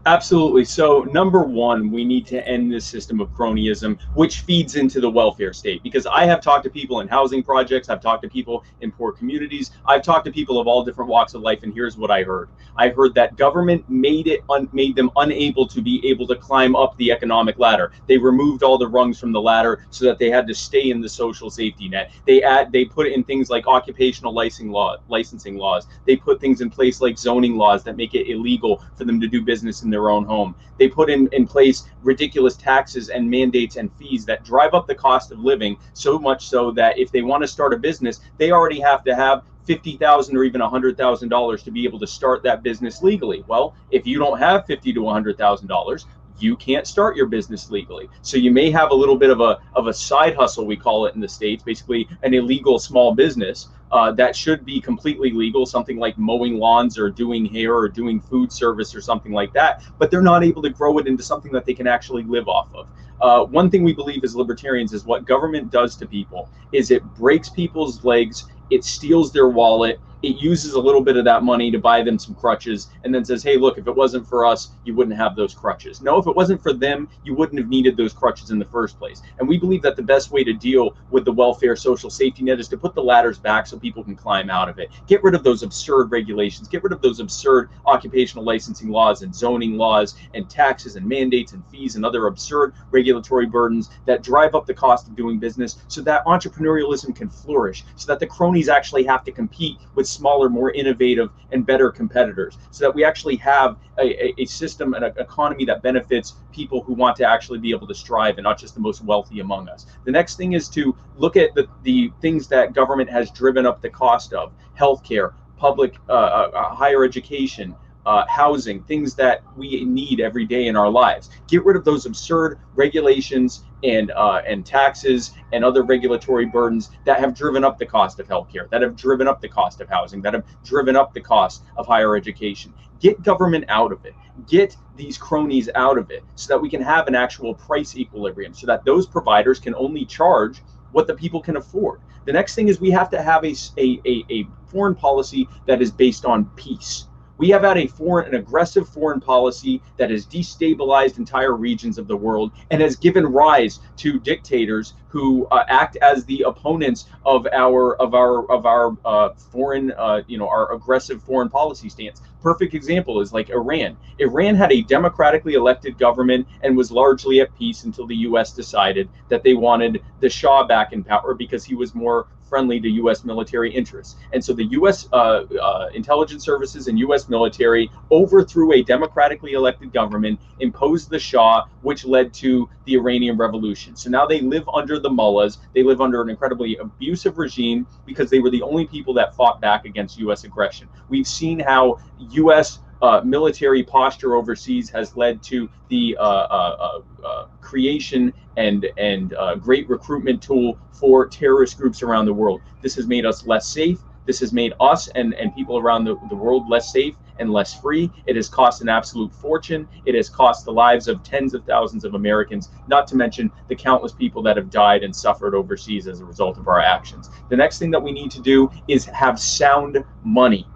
Absolutely. 0.06 0.64
So, 0.64 1.02
number 1.12 1.42
one, 1.42 1.90
we 1.90 2.02
need 2.04 2.26
to 2.28 2.46
end 2.48 2.72
this 2.72 2.86
system 2.86 3.20
of 3.20 3.28
cronyism, 3.34 3.98
which 4.14 4.40
feeds 4.40 4.76
into 4.76 5.00
the 5.00 5.10
welfare 5.10 5.52
state. 5.52 5.82
Because 5.82 6.06
I 6.06 6.24
have 6.24 6.40
talked 6.40 6.64
to 6.64 6.70
people 6.70 7.00
in 7.00 7.08
housing 7.08 7.42
projects, 7.42 7.90
I've 7.90 8.00
talked 8.00 8.22
to 8.22 8.28
people 8.28 8.64
in 8.80 8.90
poor 8.90 9.12
communities, 9.12 9.72
I've 9.84 10.02
talked 10.02 10.24
to 10.24 10.32
people 10.32 10.58
of 10.60 10.66
all 10.66 10.82
different 10.82 11.10
walks 11.10 11.34
of 11.34 11.42
life, 11.42 11.62
and 11.62 11.74
here's 11.74 11.98
what 11.98 12.10
I 12.10 12.22
heard: 12.22 12.48
I 12.76 12.88
heard 12.88 13.14
that 13.16 13.36
government 13.36 13.84
made 13.90 14.28
it 14.28 14.44
un- 14.48 14.68
made 14.72 14.96
them 14.96 15.10
unable 15.16 15.66
to 15.66 15.82
be 15.82 16.00
able 16.08 16.26
to 16.28 16.36
climb 16.36 16.74
up 16.74 16.96
the 16.96 17.12
economic 17.12 17.58
ladder. 17.58 17.92
They 18.06 18.16
removed 18.16 18.62
all 18.62 18.78
the 18.78 18.88
rungs 18.88 19.18
from 19.20 19.32
the 19.32 19.42
ladder 19.42 19.84
so 19.90 20.06
that 20.06 20.18
they 20.18 20.30
had 20.30 20.46
to 20.46 20.54
stay 20.54 20.90
in 20.90 21.02
the 21.02 21.08
social 21.08 21.50
safety 21.50 21.88
net. 21.88 22.12
They 22.24 22.42
add 22.42 22.72
they 22.72 22.86
put 22.86 23.08
in 23.08 23.24
things 23.24 23.50
like 23.50 23.66
occupational 23.66 24.32
licensing 24.32 24.70
law, 24.70 24.96
licensing 25.08 25.56
laws. 25.58 25.86
They 26.06 26.16
put 26.16 26.40
things 26.40 26.62
in 26.62 26.70
place 26.70 27.02
like 27.02 27.18
zoning 27.18 27.56
laws 27.56 27.84
that 27.84 27.96
make 27.96 28.14
it 28.14 28.30
illegal 28.30 28.82
for 28.96 29.04
them 29.04 29.20
to 29.20 29.28
do 29.28 29.42
business 29.42 29.82
in 29.82 29.87
their 29.90 29.98
their 29.98 30.10
own 30.10 30.24
home. 30.24 30.54
They 30.78 30.88
put 30.88 31.10
in, 31.10 31.28
in 31.32 31.46
place 31.46 31.84
ridiculous 32.02 32.56
taxes 32.56 33.08
and 33.08 33.28
mandates 33.28 33.76
and 33.76 33.92
fees 33.94 34.24
that 34.26 34.44
drive 34.44 34.74
up 34.74 34.86
the 34.86 34.94
cost 34.94 35.32
of 35.32 35.40
living 35.40 35.76
so 35.92 36.18
much 36.18 36.48
so 36.48 36.70
that 36.72 36.98
if 36.98 37.10
they 37.10 37.22
want 37.22 37.42
to 37.42 37.48
start 37.48 37.74
a 37.74 37.76
business, 37.76 38.20
they 38.38 38.52
already 38.52 38.78
have 38.80 39.02
to 39.04 39.14
have 39.14 39.42
fifty 39.64 39.96
thousand 39.96 40.36
or 40.36 40.44
even 40.44 40.60
a 40.60 40.68
hundred 40.68 40.96
thousand 40.96 41.28
dollars 41.28 41.62
to 41.64 41.70
be 41.70 41.84
able 41.84 41.98
to 41.98 42.06
start 42.06 42.42
that 42.44 42.62
business 42.62 43.02
legally. 43.02 43.44
Well, 43.48 43.74
if 43.90 44.06
you 44.06 44.18
don't 44.18 44.38
have 44.38 44.66
fifty 44.66 44.92
to 44.94 45.08
a 45.08 45.12
hundred 45.12 45.36
thousand 45.36 45.66
dollars, 45.66 46.06
you 46.40 46.56
can't 46.56 46.86
start 46.86 47.16
your 47.16 47.26
business 47.26 47.70
legally. 47.70 48.08
So 48.22 48.36
you 48.36 48.50
may 48.50 48.70
have 48.70 48.90
a 48.90 48.94
little 48.94 49.16
bit 49.16 49.30
of 49.30 49.40
a 49.40 49.58
of 49.74 49.86
a 49.86 49.92
side 49.92 50.34
hustle, 50.34 50.66
we 50.66 50.76
call 50.76 51.06
it 51.06 51.14
in 51.14 51.20
the 51.20 51.28
states, 51.28 51.62
basically 51.62 52.08
an 52.22 52.34
illegal 52.34 52.78
small 52.78 53.14
business 53.14 53.68
uh, 53.90 54.12
that 54.12 54.36
should 54.36 54.64
be 54.64 54.80
completely 54.80 55.30
legal, 55.30 55.64
something 55.64 55.98
like 55.98 56.18
mowing 56.18 56.58
lawns 56.58 56.98
or 56.98 57.08
doing 57.10 57.46
hair 57.46 57.74
or 57.74 57.88
doing 57.88 58.20
food 58.20 58.52
service 58.52 58.94
or 58.94 59.00
something 59.00 59.32
like 59.32 59.52
that. 59.54 59.82
But 59.98 60.10
they're 60.10 60.22
not 60.22 60.44
able 60.44 60.62
to 60.62 60.70
grow 60.70 60.98
it 60.98 61.06
into 61.06 61.22
something 61.22 61.52
that 61.52 61.64
they 61.64 61.74
can 61.74 61.86
actually 61.86 62.24
live 62.24 62.48
off 62.48 62.68
of. 62.74 62.88
Uh, 63.20 63.44
one 63.44 63.68
thing 63.68 63.82
we 63.82 63.92
believe 63.92 64.22
as 64.22 64.36
libertarians 64.36 64.92
is 64.92 65.04
what 65.04 65.24
government 65.24 65.72
does 65.72 65.96
to 65.96 66.06
people 66.06 66.48
is 66.70 66.90
it 66.90 67.02
breaks 67.16 67.48
people's 67.48 68.04
legs, 68.04 68.46
it 68.70 68.84
steals 68.84 69.32
their 69.32 69.48
wallet, 69.48 70.00
it 70.22 70.36
uses 70.40 70.72
a 70.74 70.80
little 70.80 71.00
bit 71.00 71.16
of 71.16 71.24
that 71.24 71.44
money 71.44 71.70
to 71.70 71.78
buy 71.78 72.02
them 72.02 72.18
some 72.18 72.34
crutches 72.34 72.88
and 73.04 73.14
then 73.14 73.24
says, 73.24 73.42
hey, 73.42 73.56
look, 73.56 73.78
if 73.78 73.86
it 73.86 73.94
wasn't 73.94 74.26
for 74.26 74.44
us, 74.44 74.70
you 74.84 74.94
wouldn't 74.94 75.16
have 75.16 75.36
those 75.36 75.54
crutches. 75.54 76.02
No, 76.02 76.18
if 76.18 76.26
it 76.26 76.34
wasn't 76.34 76.60
for 76.60 76.72
them, 76.72 77.08
you 77.22 77.34
wouldn't 77.34 77.58
have 77.58 77.68
needed 77.68 77.96
those 77.96 78.12
crutches 78.12 78.50
in 78.50 78.58
the 78.58 78.64
first 78.64 78.98
place. 78.98 79.22
And 79.38 79.48
we 79.48 79.58
believe 79.58 79.82
that 79.82 79.94
the 79.94 80.02
best 80.02 80.32
way 80.32 80.42
to 80.42 80.52
deal 80.52 80.96
with 81.10 81.24
the 81.24 81.32
welfare 81.32 81.76
social 81.76 82.10
safety 82.10 82.42
net 82.42 82.58
is 82.58 82.66
to 82.68 82.76
put 82.76 82.94
the 82.94 83.02
ladders 83.02 83.38
back 83.38 83.66
so 83.66 83.78
people 83.78 84.02
can 84.02 84.16
climb 84.16 84.50
out 84.50 84.68
of 84.68 84.80
it. 84.80 84.90
Get 85.06 85.22
rid 85.22 85.36
of 85.36 85.44
those 85.44 85.62
absurd 85.62 86.10
regulations, 86.10 86.66
get 86.66 86.82
rid 86.82 86.92
of 86.92 87.00
those 87.00 87.20
absurd 87.20 87.70
occupational 87.86 88.44
licensing 88.44 88.88
laws 88.88 89.22
and 89.22 89.32
zoning 89.32 89.76
laws 89.76 90.16
and 90.34 90.50
taxes 90.50 90.96
and 90.96 91.06
mandates 91.06 91.52
and 91.52 91.64
fees 91.66 91.94
and 91.94 92.04
other 92.04 92.26
absurd 92.26 92.74
regulatory 92.90 93.46
burdens 93.46 93.90
that 94.06 94.24
drive 94.24 94.56
up 94.56 94.66
the 94.66 94.74
cost 94.74 95.06
of 95.06 95.14
doing 95.14 95.38
business 95.38 95.78
so 95.86 96.00
that 96.00 96.24
entrepreneurialism 96.24 97.14
can 97.14 97.28
flourish, 97.28 97.84
so 97.94 98.06
that 98.06 98.18
the 98.18 98.26
cronies 98.58 98.68
actually 98.68 99.04
have 99.04 99.24
to 99.24 99.32
compete 99.32 99.78
with 99.94 100.06
smaller, 100.06 100.48
more 100.48 100.70
innovative, 100.72 101.30
and 101.52 101.64
better 101.64 101.90
competitors 101.90 102.58
so 102.70 102.84
that 102.84 102.94
we 102.94 103.04
actually 103.04 103.36
have 103.36 103.76
a, 103.98 104.40
a, 104.40 104.44
system 104.44 104.94
and 104.94 105.04
an 105.04 105.12
economy 105.18 105.64
that 105.64 105.82
benefits 105.82 106.34
people 106.52 106.82
who 106.82 106.92
want 106.92 107.16
to 107.16 107.24
actually 107.24 107.58
be 107.58 107.70
able 107.70 107.86
to 107.86 107.94
strive 107.94 108.38
and 108.38 108.44
not 108.44 108.58
just 108.58 108.74
the 108.74 108.80
most 108.80 109.04
wealthy 109.04 109.40
among 109.40 109.68
us. 109.68 109.86
The 110.04 110.12
next 110.12 110.36
thing 110.36 110.52
is 110.52 110.68
to 110.70 110.96
look 111.16 111.36
at 111.36 111.54
the, 111.54 111.66
the 111.82 112.12
things 112.20 112.48
that 112.48 112.72
government 112.72 113.10
has 113.10 113.30
driven 113.30 113.66
up 113.66 113.80
the 113.80 113.90
cost 113.90 114.32
of 114.32 114.52
healthcare, 114.78 115.32
public 115.56 115.96
uh, 116.08 116.12
uh, 116.12 116.50
uh 116.54 116.74
higher 116.74 117.04
education, 117.04 117.74
uh, 118.08 118.24
housing, 118.26 118.82
things 118.84 119.14
that 119.14 119.42
we 119.54 119.84
need 119.84 120.18
every 120.18 120.46
day 120.46 120.68
in 120.68 120.76
our 120.76 120.88
lives. 120.88 121.28
Get 121.46 121.62
rid 121.66 121.76
of 121.76 121.84
those 121.84 122.06
absurd 122.06 122.58
regulations 122.74 123.64
and 123.84 124.10
uh, 124.12 124.40
and 124.46 124.64
taxes 124.64 125.32
and 125.52 125.62
other 125.62 125.82
regulatory 125.82 126.46
burdens 126.46 126.90
that 127.04 127.20
have 127.20 127.34
driven 127.34 127.64
up 127.64 127.78
the 127.78 127.84
cost 127.84 128.18
of 128.18 128.26
healthcare, 128.26 128.68
that 128.70 128.80
have 128.80 128.96
driven 128.96 129.28
up 129.28 129.42
the 129.42 129.48
cost 129.48 129.82
of 129.82 129.90
housing, 129.90 130.22
that 130.22 130.32
have 130.32 130.44
driven 130.64 130.96
up 130.96 131.12
the 131.12 131.20
cost 131.20 131.64
of 131.76 131.86
higher 131.86 132.16
education. 132.16 132.72
Get 132.98 133.22
government 133.22 133.66
out 133.68 133.92
of 133.92 134.02
it. 134.06 134.14
Get 134.48 134.74
these 134.96 135.18
cronies 135.18 135.68
out 135.74 135.98
of 135.98 136.10
it 136.10 136.24
so 136.34 136.54
that 136.54 136.58
we 136.58 136.70
can 136.70 136.80
have 136.80 137.08
an 137.08 137.14
actual 137.14 137.52
price 137.52 137.94
equilibrium, 137.94 138.54
so 138.54 138.66
that 138.68 138.86
those 138.86 139.06
providers 139.06 139.60
can 139.60 139.74
only 139.74 140.06
charge 140.06 140.62
what 140.92 141.06
the 141.06 141.14
people 141.14 141.42
can 141.42 141.58
afford. 141.58 142.00
The 142.24 142.32
next 142.32 142.54
thing 142.54 142.68
is 142.68 142.80
we 142.80 142.90
have 142.90 143.10
to 143.10 143.22
have 143.22 143.44
a, 143.44 143.54
a, 143.76 144.00
a, 144.06 144.24
a 144.30 144.46
foreign 144.66 144.94
policy 144.94 145.46
that 145.66 145.82
is 145.82 145.90
based 145.90 146.24
on 146.24 146.46
peace 146.56 147.07
we 147.38 147.48
have 147.50 147.62
had 147.62 147.78
a 147.78 147.86
foreign, 147.86 148.28
an 148.28 148.34
aggressive 148.34 148.88
foreign 148.88 149.20
policy 149.20 149.80
that 149.96 150.10
has 150.10 150.26
destabilized 150.26 151.18
entire 151.18 151.54
regions 151.54 151.96
of 151.96 152.06
the 152.06 152.16
world 152.16 152.52
and 152.70 152.82
has 152.82 152.96
given 152.96 153.26
rise 153.26 153.80
to 153.96 154.18
dictators 154.20 154.94
who 155.08 155.46
uh, 155.46 155.64
act 155.68 155.96
as 156.02 156.24
the 156.26 156.42
opponents 156.42 157.06
of 157.24 157.46
our 157.52 157.96
of 157.96 158.14
our 158.14 158.50
of 158.50 158.66
our 158.66 158.96
uh, 159.04 159.30
foreign, 159.34 159.92
uh, 159.92 160.20
you 160.26 160.36
know, 160.36 160.48
our 160.48 160.72
aggressive 160.74 161.22
foreign 161.22 161.48
policy 161.48 161.88
stance. 161.88 162.20
Perfect 162.42 162.74
example 162.74 163.20
is 163.20 163.32
like 163.32 163.50
Iran. 163.50 163.96
Iran 164.18 164.54
had 164.54 164.70
a 164.70 164.82
democratically 164.82 165.54
elected 165.54 165.98
government 165.98 166.46
and 166.62 166.76
was 166.76 166.92
largely 166.92 167.40
at 167.40 167.56
peace 167.58 167.84
until 167.84 168.06
the 168.06 168.16
U.S. 168.16 168.52
decided 168.52 169.08
that 169.28 169.42
they 169.42 169.54
wanted 169.54 170.02
the 170.20 170.28
Shah 170.28 170.66
back 170.66 170.92
in 170.92 171.02
power 171.02 171.34
because 171.34 171.64
he 171.64 171.74
was 171.74 171.94
more 171.94 172.28
friendly 172.48 172.80
to 172.80 172.88
U.S. 172.88 173.24
military 173.24 173.74
interests. 173.74 174.16
And 174.32 174.44
so 174.44 174.52
the 174.52 174.64
U.S. 174.64 175.08
Uh, 175.12 175.44
uh, 175.60 175.88
intelligence 175.94 176.44
services 176.44 176.88
and 176.88 176.98
U.S. 177.00 177.28
military 177.28 177.90
overthrew 178.10 178.72
a 178.72 178.82
democratically 178.82 179.52
elected 179.52 179.92
government, 179.92 180.40
imposed 180.60 181.10
the 181.10 181.18
Shah, 181.18 181.64
which 181.82 182.04
led 182.04 182.32
to 182.34 182.68
the 182.84 182.94
Iranian 182.94 183.36
Revolution. 183.36 183.96
So 183.96 184.10
now 184.10 184.26
they 184.26 184.40
live 184.40 184.68
under 184.72 184.98
the 184.98 185.10
mullahs. 185.10 185.58
They 185.74 185.82
live 185.82 186.00
under 186.00 186.22
an 186.22 186.30
incredibly 186.30 186.76
abusive 186.76 187.38
regime 187.38 187.86
because 188.06 188.30
they 188.30 188.40
were 188.40 188.50
the 188.50 188.62
only 188.62 188.86
people 188.86 189.14
that 189.14 189.34
fought 189.34 189.60
back 189.60 189.84
against 189.84 190.18
U.S. 190.18 190.44
aggression. 190.44 190.88
We've 191.08 191.26
seen 191.26 191.58
how 191.58 191.98
U.S 192.30 192.80
uh, 193.02 193.20
military 193.24 193.82
posture 193.82 194.34
overseas 194.34 194.90
has 194.90 195.16
led 195.16 195.42
to 195.42 195.68
the 195.88 196.16
uh, 196.18 196.22
uh, 196.22 197.00
uh, 197.22 197.26
uh 197.26 197.46
creation 197.60 198.32
and 198.56 198.86
and 198.96 199.34
uh, 199.34 199.54
great 199.54 199.88
recruitment 199.88 200.42
tool 200.42 200.78
for 200.92 201.26
terrorist 201.26 201.78
groups 201.78 202.02
around 202.02 202.26
the 202.26 202.34
world. 202.34 202.60
This 202.82 202.94
has 202.96 203.06
made 203.06 203.24
us 203.24 203.46
less 203.46 203.68
safe. 203.68 203.98
This 204.26 204.40
has 204.40 204.52
made 204.52 204.74
us 204.78 205.08
and, 205.08 205.32
and 205.34 205.54
people 205.54 205.78
around 205.78 206.04
the, 206.04 206.16
the 206.28 206.36
world 206.36 206.68
less 206.68 206.92
safe 206.92 207.14
and 207.38 207.50
less 207.50 207.80
free. 207.80 208.10
It 208.26 208.36
has 208.36 208.48
cost 208.48 208.82
an 208.82 208.88
absolute 208.88 209.32
fortune. 209.32 209.88
It 210.04 210.14
has 210.14 210.28
cost 210.28 210.66
the 210.66 210.72
lives 210.72 211.08
of 211.08 211.22
tens 211.22 211.54
of 211.54 211.64
thousands 211.64 212.04
of 212.04 212.14
Americans, 212.14 212.68
not 212.88 213.06
to 213.06 213.16
mention 213.16 213.50
the 213.68 213.76
countless 213.76 214.12
people 214.12 214.42
that 214.42 214.56
have 214.58 214.68
died 214.68 215.02
and 215.02 215.16
suffered 215.16 215.54
overseas 215.54 216.06
as 216.06 216.20
a 216.20 216.26
result 216.26 216.58
of 216.58 216.68
our 216.68 216.80
actions. 216.80 217.30
The 217.48 217.56
next 217.56 217.78
thing 217.78 217.90
that 217.92 218.02
we 218.02 218.12
need 218.12 218.30
to 218.32 218.42
do 218.42 218.70
is 218.86 219.06
have 219.06 219.40
sound 219.40 220.04
money 220.24 220.66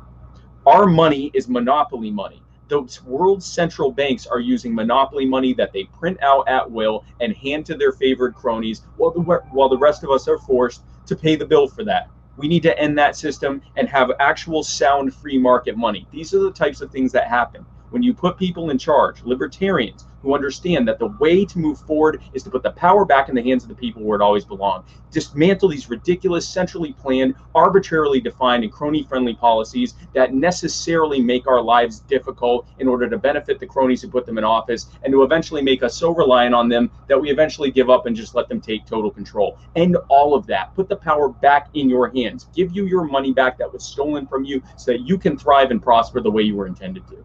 our 0.67 0.87
money 0.87 1.31
is 1.35 1.49
monopoly 1.49 2.11
money. 2.11 2.43
The 2.69 2.89
world's 3.05 3.45
central 3.45 3.91
banks 3.91 4.27
are 4.27 4.41
using 4.41 4.75
monopoly 4.75 5.27
money 5.27 5.53
that 5.55 5.73
they 5.73 5.85
print 5.85 6.23
out 6.23 6.49
at 6.49 6.71
will 6.71 7.05
and 7.21 7.35
hand 7.35 7.67
to 7.67 7.75
their 7.75 7.93
favored 7.93 8.35
cronies, 8.35 8.83
while 8.97 9.11
the, 9.11 9.21
while 9.21 9.69
the 9.69 9.77
rest 9.77 10.05
of 10.05 10.11
us 10.11 10.29
are 10.29 10.39
forced 10.39 10.83
to 11.07 11.17
pay 11.17 11.37
the 11.37 11.45
bill 11.45 11.69
for 11.69 11.85
that. 11.85 12.09
We 12.37 12.49
need 12.49 12.63
to 12.63 12.79
end 12.79 12.97
that 12.99 13.17
system 13.17 13.61
and 13.77 13.89
have 13.89 14.11
actual 14.21 14.63
sound 14.63 15.15
free 15.15 15.37
market 15.37 15.77
money. 15.77 16.07
These 16.11 16.33
are 16.33 16.39
the 16.39 16.53
types 16.53 16.81
of 16.81 16.91
things 16.91 17.13
that 17.13 17.29
happen 17.29 17.67
when 17.93 18.03
you 18.03 18.15
put 18.15 18.39
people 18.39 18.71
in 18.71 18.79
charge, 18.79 19.23
libertarians 19.23 20.07
who 20.23 20.35
understand 20.35 20.89
that 20.89 20.99
the 20.99 21.15
way 21.19 21.45
to 21.45 21.59
move 21.59 21.79
forward 21.81 22.23
is 22.33 22.43
to 22.45 22.51
put 22.51 22.63
the 22.63 22.71
power 22.71 23.05
back 23.05 23.29
in 23.29 23.35
the 23.35 23.43
hands 23.43 23.65
of 23.65 23.69
the 23.69 23.75
people 23.75 24.03
where 24.03 24.19
it 24.19 24.23
always 24.23 24.45
belonged. 24.45 24.85
Dismantle 25.11 25.69
these 25.69 25.91
ridiculous, 25.91 26.49
centrally 26.49 26.93
planned, 26.93 27.35
arbitrarily 27.55 28.21
defined, 28.21 28.63
and 28.63 28.73
crony 28.73 29.03
friendly 29.03 29.35
policies 29.35 29.95
that 30.15 30.33
necessarily 30.33 31.21
make 31.21 31.47
our 31.47 31.61
lives 31.61 32.01
difficult 32.01 32.69
in 32.79 32.89
order 32.89 33.11
to 33.11 33.19
benefit 33.19 33.59
the 33.59 33.67
cronies 33.67 34.01
who 34.01 34.09
put 34.09 34.25
them 34.25 34.39
in 34.39 34.45
office 34.45 34.91
and 35.03 35.13
to 35.13 35.23
eventually 35.23 35.61
make 35.61 35.83
us 35.83 35.97
so 35.97 36.15
reliant 36.15 36.55
on 36.55 36.69
them 36.69 36.91
that 37.09 37.21
we 37.21 37.31
eventually 37.31 37.71
give 37.71 37.91
up 37.91 38.07
and 38.07 38.17
just 38.17 38.35
let 38.35 38.49
them 38.49 38.61
take 38.61 38.87
total 38.87 39.11
control. 39.11 39.59
End 39.77 39.97
all 40.09 40.35
of 40.35 40.47
that. 40.47 40.75
Put 40.75 40.89
the 40.89 40.97
power 40.97 41.29
back 41.29 41.69
in 41.75 41.91
your 41.91 42.11
hands. 42.11 42.49
Give 42.55 42.75
you 42.75 42.87
your 42.87 43.05
money 43.05 43.33
back 43.33 43.59
that 43.59 43.73
was 43.73 43.85
stolen 43.85 44.27
from 44.27 44.45
you 44.45 44.63
so 44.77 44.93
that 44.93 45.01
you 45.01 45.19
can 45.19 45.37
thrive 45.37 45.71
and 45.71 45.83
prosper 45.83 46.21
the 46.21 46.31
way 46.31 46.43
you 46.43 46.57
were 46.57 46.67
intended 46.67 47.07
to. 47.09 47.25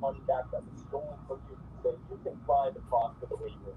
Money 0.00 0.20
back 0.26 0.50
that 0.52 0.62
was 0.62 0.80
stolen 0.88 1.18
from 1.26 1.38
you 1.50 1.56
so 1.82 1.94
you 2.10 2.18
can 2.24 2.38
find 2.46 2.74
and 2.74 2.88
prosper 2.88 3.26
the 3.28 3.36
way 3.36 3.50
you 3.50 3.66
were 3.66 3.74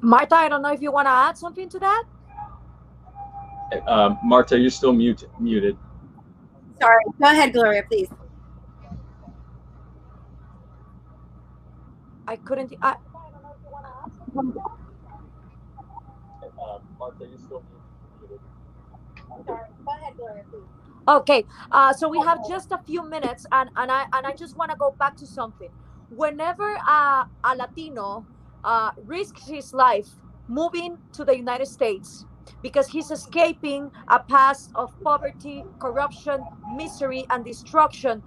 Marta, 0.00 0.36
I 0.36 0.48
don't 0.48 0.62
know 0.62 0.72
if 0.72 0.80
you 0.80 0.92
want 0.92 1.06
to 1.06 1.10
add 1.10 1.36
something 1.36 1.68
to 1.68 1.78
that. 1.80 2.04
Uh, 3.86 4.14
Marta, 4.22 4.58
you're 4.58 4.70
still 4.70 4.92
mute, 4.92 5.24
muted. 5.40 5.76
Sorry. 6.80 7.02
Go 7.20 7.32
ahead, 7.32 7.52
Gloria, 7.52 7.82
please. 7.90 8.08
I 12.28 12.36
couldn't. 12.36 12.72
I... 12.82 12.96
Uh, 14.36 14.42
Marta, 16.98 17.26
you're 17.26 17.38
still 17.38 17.62
muted. 18.20 18.40
Sorry. 19.46 19.68
Go 19.84 19.92
ahead, 19.92 20.16
Gloria, 20.16 20.44
please. 20.50 20.62
Okay, 21.08 21.44
uh, 21.70 21.92
so 21.92 22.08
we 22.08 22.18
have 22.20 22.38
just 22.48 22.72
a 22.72 22.78
few 22.78 23.08
minutes, 23.08 23.46
and, 23.52 23.70
and 23.76 23.92
I 23.92 24.06
and 24.14 24.26
I 24.26 24.32
just 24.32 24.56
want 24.56 24.70
to 24.70 24.76
go 24.76 24.92
back 24.98 25.16
to 25.18 25.26
something. 25.26 25.70
Whenever 26.08 26.78
uh, 26.88 27.26
a 27.44 27.56
Latino 27.56 28.26
uh, 28.64 28.90
risks 29.04 29.46
his 29.46 29.74
life 29.74 30.08
moving 30.48 30.98
to 31.12 31.24
the 31.24 31.36
United 31.36 31.66
States 31.66 32.24
because 32.62 32.88
he's 32.88 33.10
escaping 33.10 33.90
a 34.08 34.18
past 34.20 34.70
of 34.74 34.94
poverty, 35.04 35.64
corruption, 35.78 36.46
misery, 36.74 37.24
and 37.30 37.44
destruction, 37.44 38.22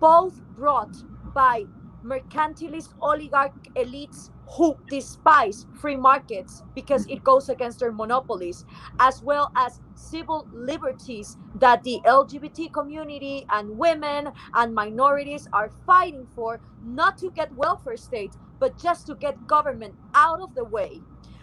both 0.00 0.40
brought 0.56 0.96
by 1.34 1.64
mercantilist 2.04 2.94
oligarch 3.00 3.54
elites 3.76 4.30
who 4.46 4.76
despise 4.88 5.66
free 5.80 5.96
markets 5.96 6.62
because 6.74 7.06
it 7.06 7.24
goes 7.24 7.48
against 7.48 7.80
their 7.80 7.92
monopolies, 7.92 8.64
as 9.00 9.22
well 9.22 9.50
as 9.56 9.80
civil 9.94 10.46
liberties 10.52 11.36
that 11.56 11.82
the 11.82 12.00
LGBT 12.04 12.72
community 12.72 13.46
and 13.50 13.78
women 13.78 14.30
and 14.54 14.74
minorities 14.74 15.48
are 15.52 15.70
fighting 15.86 16.26
for, 16.34 16.60
not 16.84 17.16
to 17.18 17.30
get 17.30 17.54
welfare 17.54 17.96
state, 17.96 18.32
but 18.60 18.78
just 18.78 19.06
to 19.06 19.14
get 19.14 19.46
government 19.46 19.94
out 20.14 20.40
of 20.40 20.54
the 20.54 20.64
way. 20.64 21.00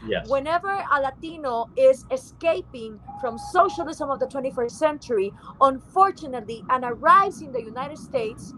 Yes. 0.07 0.27
Whenever 0.29 0.69
a 0.69 1.01
Latino 1.01 1.69
is 1.77 2.05
escaping 2.11 2.99
from 3.19 3.37
socialism 3.37 4.09
of 4.09 4.19
the 4.19 4.25
21st 4.25 4.71
century, 4.71 5.31
unfortunately, 5.59 6.63
and 6.69 6.83
arrives 6.83 7.41
in 7.41 7.51
the 7.51 7.61
United 7.61 7.97
States, 7.97 8.53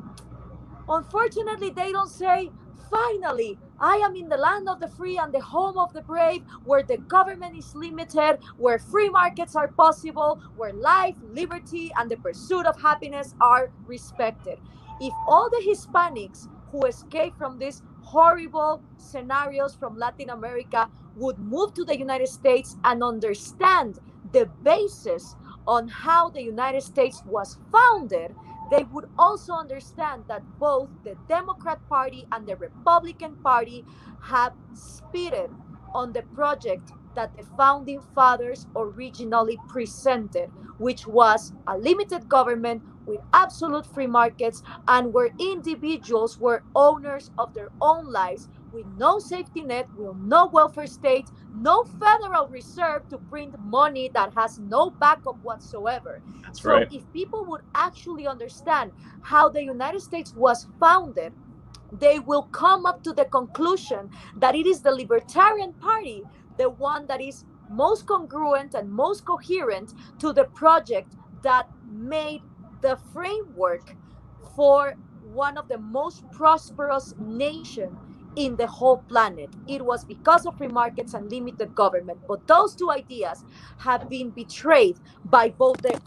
unfortunately, 0.88 1.70
they 1.70 1.92
don't 1.92 2.10
say, 2.10 2.50
finally, 2.90 3.58
I 3.84 3.98
am 3.98 4.16
in 4.16 4.30
the 4.30 4.38
land 4.38 4.70
of 4.70 4.80
the 4.80 4.88
free 4.88 5.18
and 5.18 5.34
the 5.34 5.42
home 5.42 5.78
of 5.78 5.92
the 5.92 6.02
brave, 6.02 6.44
where 6.64 6.84
the 6.84 7.00
government 7.00 7.58
is 7.58 7.76
limited, 7.76 8.40
where 8.56 8.80
free 8.80 9.10
markets 9.10 9.58
are 9.58 9.68
possible, 9.68 10.42
where 10.56 10.72
life, 10.72 11.18
liberty, 11.22 11.92
and 11.98 12.10
the 12.10 12.16
pursuit 12.16 12.66
of 12.66 12.82
happiness 12.82 13.36
are 13.42 13.72
respected. 13.86 14.58
If 15.02 15.14
all 15.28 15.50
the 15.50 15.62
Hispanics 15.68 16.48
who 16.72 16.86
escape 16.86 17.38
from 17.38 17.60
these 17.60 17.82
horrible 18.04 18.82
scenarios 18.96 19.76
from 19.76 19.98
Latin 19.98 20.30
America 20.30 20.90
would 21.18 21.38
move 21.38 21.74
to 21.74 21.84
the 21.84 22.00
United 22.00 22.30
States 22.30 22.78
and 22.86 23.04
understand 23.04 24.00
the 24.32 24.46
basis 24.64 25.36
on 25.68 25.90
how 25.90 26.30
the 26.30 26.42
United 26.42 26.84
States 26.84 27.22
was 27.26 27.58
founded, 27.70 28.34
they 28.72 28.84
would 28.84 29.06
also 29.18 29.54
understand 29.54 30.26
that 30.28 30.44
both 30.60 30.90
the 31.04 31.16
Democrat 31.28 31.80
Party 31.90 32.26
and 32.32 32.48
the 32.48 32.56
Republican 32.58 33.36
Party 33.38 33.86
have 34.22 34.54
speeded 34.74 35.50
on 35.94 36.14
the 36.14 36.24
project 36.24 36.92
that 37.16 37.36
the 37.38 37.44
founding 37.58 38.02
fathers 38.16 38.68
originally 38.76 39.60
presented, 39.68 40.50
which 40.78 41.06
was 41.06 41.54
a 41.68 41.78
limited 41.78 42.28
government 42.28 42.82
with 43.06 43.22
absolute 43.34 43.86
free 43.86 44.08
markets 44.08 44.64
and 44.88 45.14
where 45.14 45.30
individuals 45.40 46.40
were 46.40 46.64
owners 46.76 47.32
of 47.38 47.54
their 47.54 47.70
own 47.82 48.12
lives 48.12 48.50
with 48.74 48.88
no 48.98 49.20
safety 49.20 49.62
net, 49.62 49.88
with 49.96 50.18
no 50.18 50.48
welfare 50.48 50.88
state, 50.88 51.30
no 51.56 51.84
Federal 51.84 52.48
Reserve 52.48 53.08
to 53.10 53.18
print 53.18 53.56
money 53.60 54.10
that 54.14 54.34
has 54.34 54.60
no 54.60 54.90
backup 54.90 55.38
whatsoever. 55.44 56.22
That's 56.42 56.62
so 56.62 56.72
right. 56.72 56.88
if 56.92 57.04
people 57.14 57.46
would 57.46 57.62
actually 57.76 58.28
understand 58.28 58.92
how 59.22 59.48
the 59.48 59.64
United 59.64 60.02
States 60.02 60.34
was 60.34 60.68
founded, 60.80 61.32
they 61.92 62.18
will 62.20 62.44
come 62.44 62.88
up 62.88 63.04
to 63.04 63.14
the 63.14 63.26
conclusion 63.26 64.10
that 64.38 64.56
it 64.56 64.66
is 64.66 64.82
the 64.82 64.92
Libertarian 64.92 65.74
Party, 65.74 66.24
the 66.58 66.70
one 66.70 67.06
that 67.06 67.22
is 67.22 67.46
most 67.70 68.08
congruent 68.08 68.74
and 68.74 68.92
most 68.92 69.24
coherent 69.26 69.94
to 70.20 70.34
the 70.34 70.46
project 70.46 71.16
that 71.44 71.70
made 71.92 72.42
the 72.82 72.98
framework 73.14 73.96
for 74.56 74.96
one 75.22 75.58
of 75.58 75.68
the 75.68 75.78
most 75.78 76.30
prosperous 76.32 77.14
nation 77.20 77.96
in 78.36 78.56
the 78.56 78.68
whole 78.68 78.98
planet. 78.98 79.50
It 79.68 79.84
was 79.84 80.04
because 80.06 80.46
of 80.46 80.58
free 80.58 80.68
markets 80.68 81.14
and 81.14 81.30
limited 81.32 81.76
government. 81.76 82.20
But 82.28 82.48
those 82.48 82.76
two 82.76 82.92
ideas 82.92 83.44
have 83.80 84.10
been 84.10 84.30
betrayed 84.32 84.98
by 85.26 85.50
both 85.50 85.78
the 85.82 86.00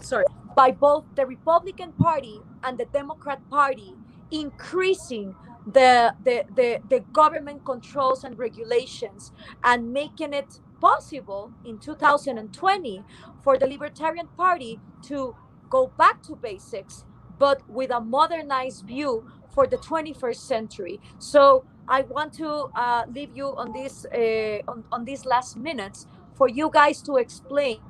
sorry, 0.00 0.24
by 0.56 0.70
both 0.70 1.04
the 1.14 1.26
Republican 1.26 1.92
Party 1.92 2.40
and 2.62 2.78
the 2.78 2.86
Democrat 2.86 3.40
Party, 3.50 3.94
increasing 4.30 5.34
the, 5.66 6.14
the, 6.24 6.44
the, 6.54 6.78
the 6.88 7.00
government 7.12 7.64
controls 7.64 8.24
and 8.24 8.38
regulations 8.38 9.32
and 9.64 9.92
making 9.92 10.32
it 10.32 10.60
possible 10.80 11.52
in 11.64 11.78
2020 11.78 13.02
for 13.42 13.58
the 13.58 13.66
Libertarian 13.66 14.28
Party 14.36 14.78
to 15.02 15.34
go 15.68 15.88
back 15.98 16.22
to 16.22 16.36
basics, 16.36 17.04
but 17.38 17.68
with 17.68 17.90
a 17.90 18.00
modernized 18.00 18.86
view 18.86 19.30
for 19.56 19.66
the 19.66 19.78
21st 19.78 20.36
century. 20.36 21.00
So 21.18 21.64
I 21.88 22.02
want 22.02 22.34
to 22.34 22.48
uh, 22.76 23.04
leave 23.12 23.34
you 23.34 23.56
on 23.56 23.72
this 23.72 24.04
uh, 24.04 24.70
on, 24.70 24.84
on 24.92 25.04
these 25.04 25.24
last 25.24 25.56
minutes 25.56 26.06
for 26.36 26.48
you 26.48 26.70
guys 26.70 27.00
to 27.08 27.16
explain 27.16 27.80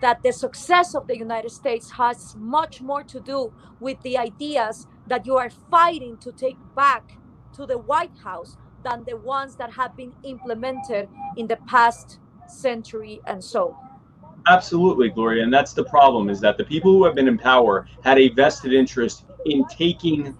that 0.00 0.22
the 0.22 0.32
success 0.32 0.94
of 0.94 1.06
the 1.06 1.16
United 1.16 1.52
States 1.52 1.90
has 1.92 2.34
much 2.36 2.80
more 2.80 3.04
to 3.04 3.20
do 3.20 3.52
with 3.80 4.00
the 4.02 4.18
ideas 4.18 4.86
that 5.06 5.24
you 5.24 5.36
are 5.36 5.50
fighting 5.70 6.16
to 6.18 6.32
take 6.32 6.58
back 6.74 7.04
to 7.54 7.64
the 7.64 7.78
White 7.78 8.16
House 8.24 8.56
than 8.84 9.04
the 9.04 9.16
ones 9.16 9.56
that 9.56 9.72
have 9.72 9.96
been 9.96 10.12
implemented 10.24 11.08
in 11.36 11.46
the 11.46 11.58
past 11.68 12.18
century 12.48 13.20
and 13.26 13.42
so. 13.42 13.76
Absolutely, 14.48 15.10
Gloria, 15.10 15.42
and 15.44 15.52
that's 15.52 15.74
the 15.74 15.84
problem 15.84 16.30
is 16.30 16.40
that 16.40 16.56
the 16.56 16.64
people 16.64 16.92
who 16.92 17.04
have 17.04 17.14
been 17.14 17.28
in 17.28 17.38
power 17.38 17.86
had 18.02 18.18
a 18.18 18.28
vested 18.30 18.72
interest 18.72 19.24
in 19.46 19.64
taking 19.66 20.36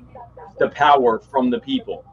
the 0.59 0.69
power 0.71 1.19
from 1.19 1.51
the 1.51 1.61
people. 1.61 2.05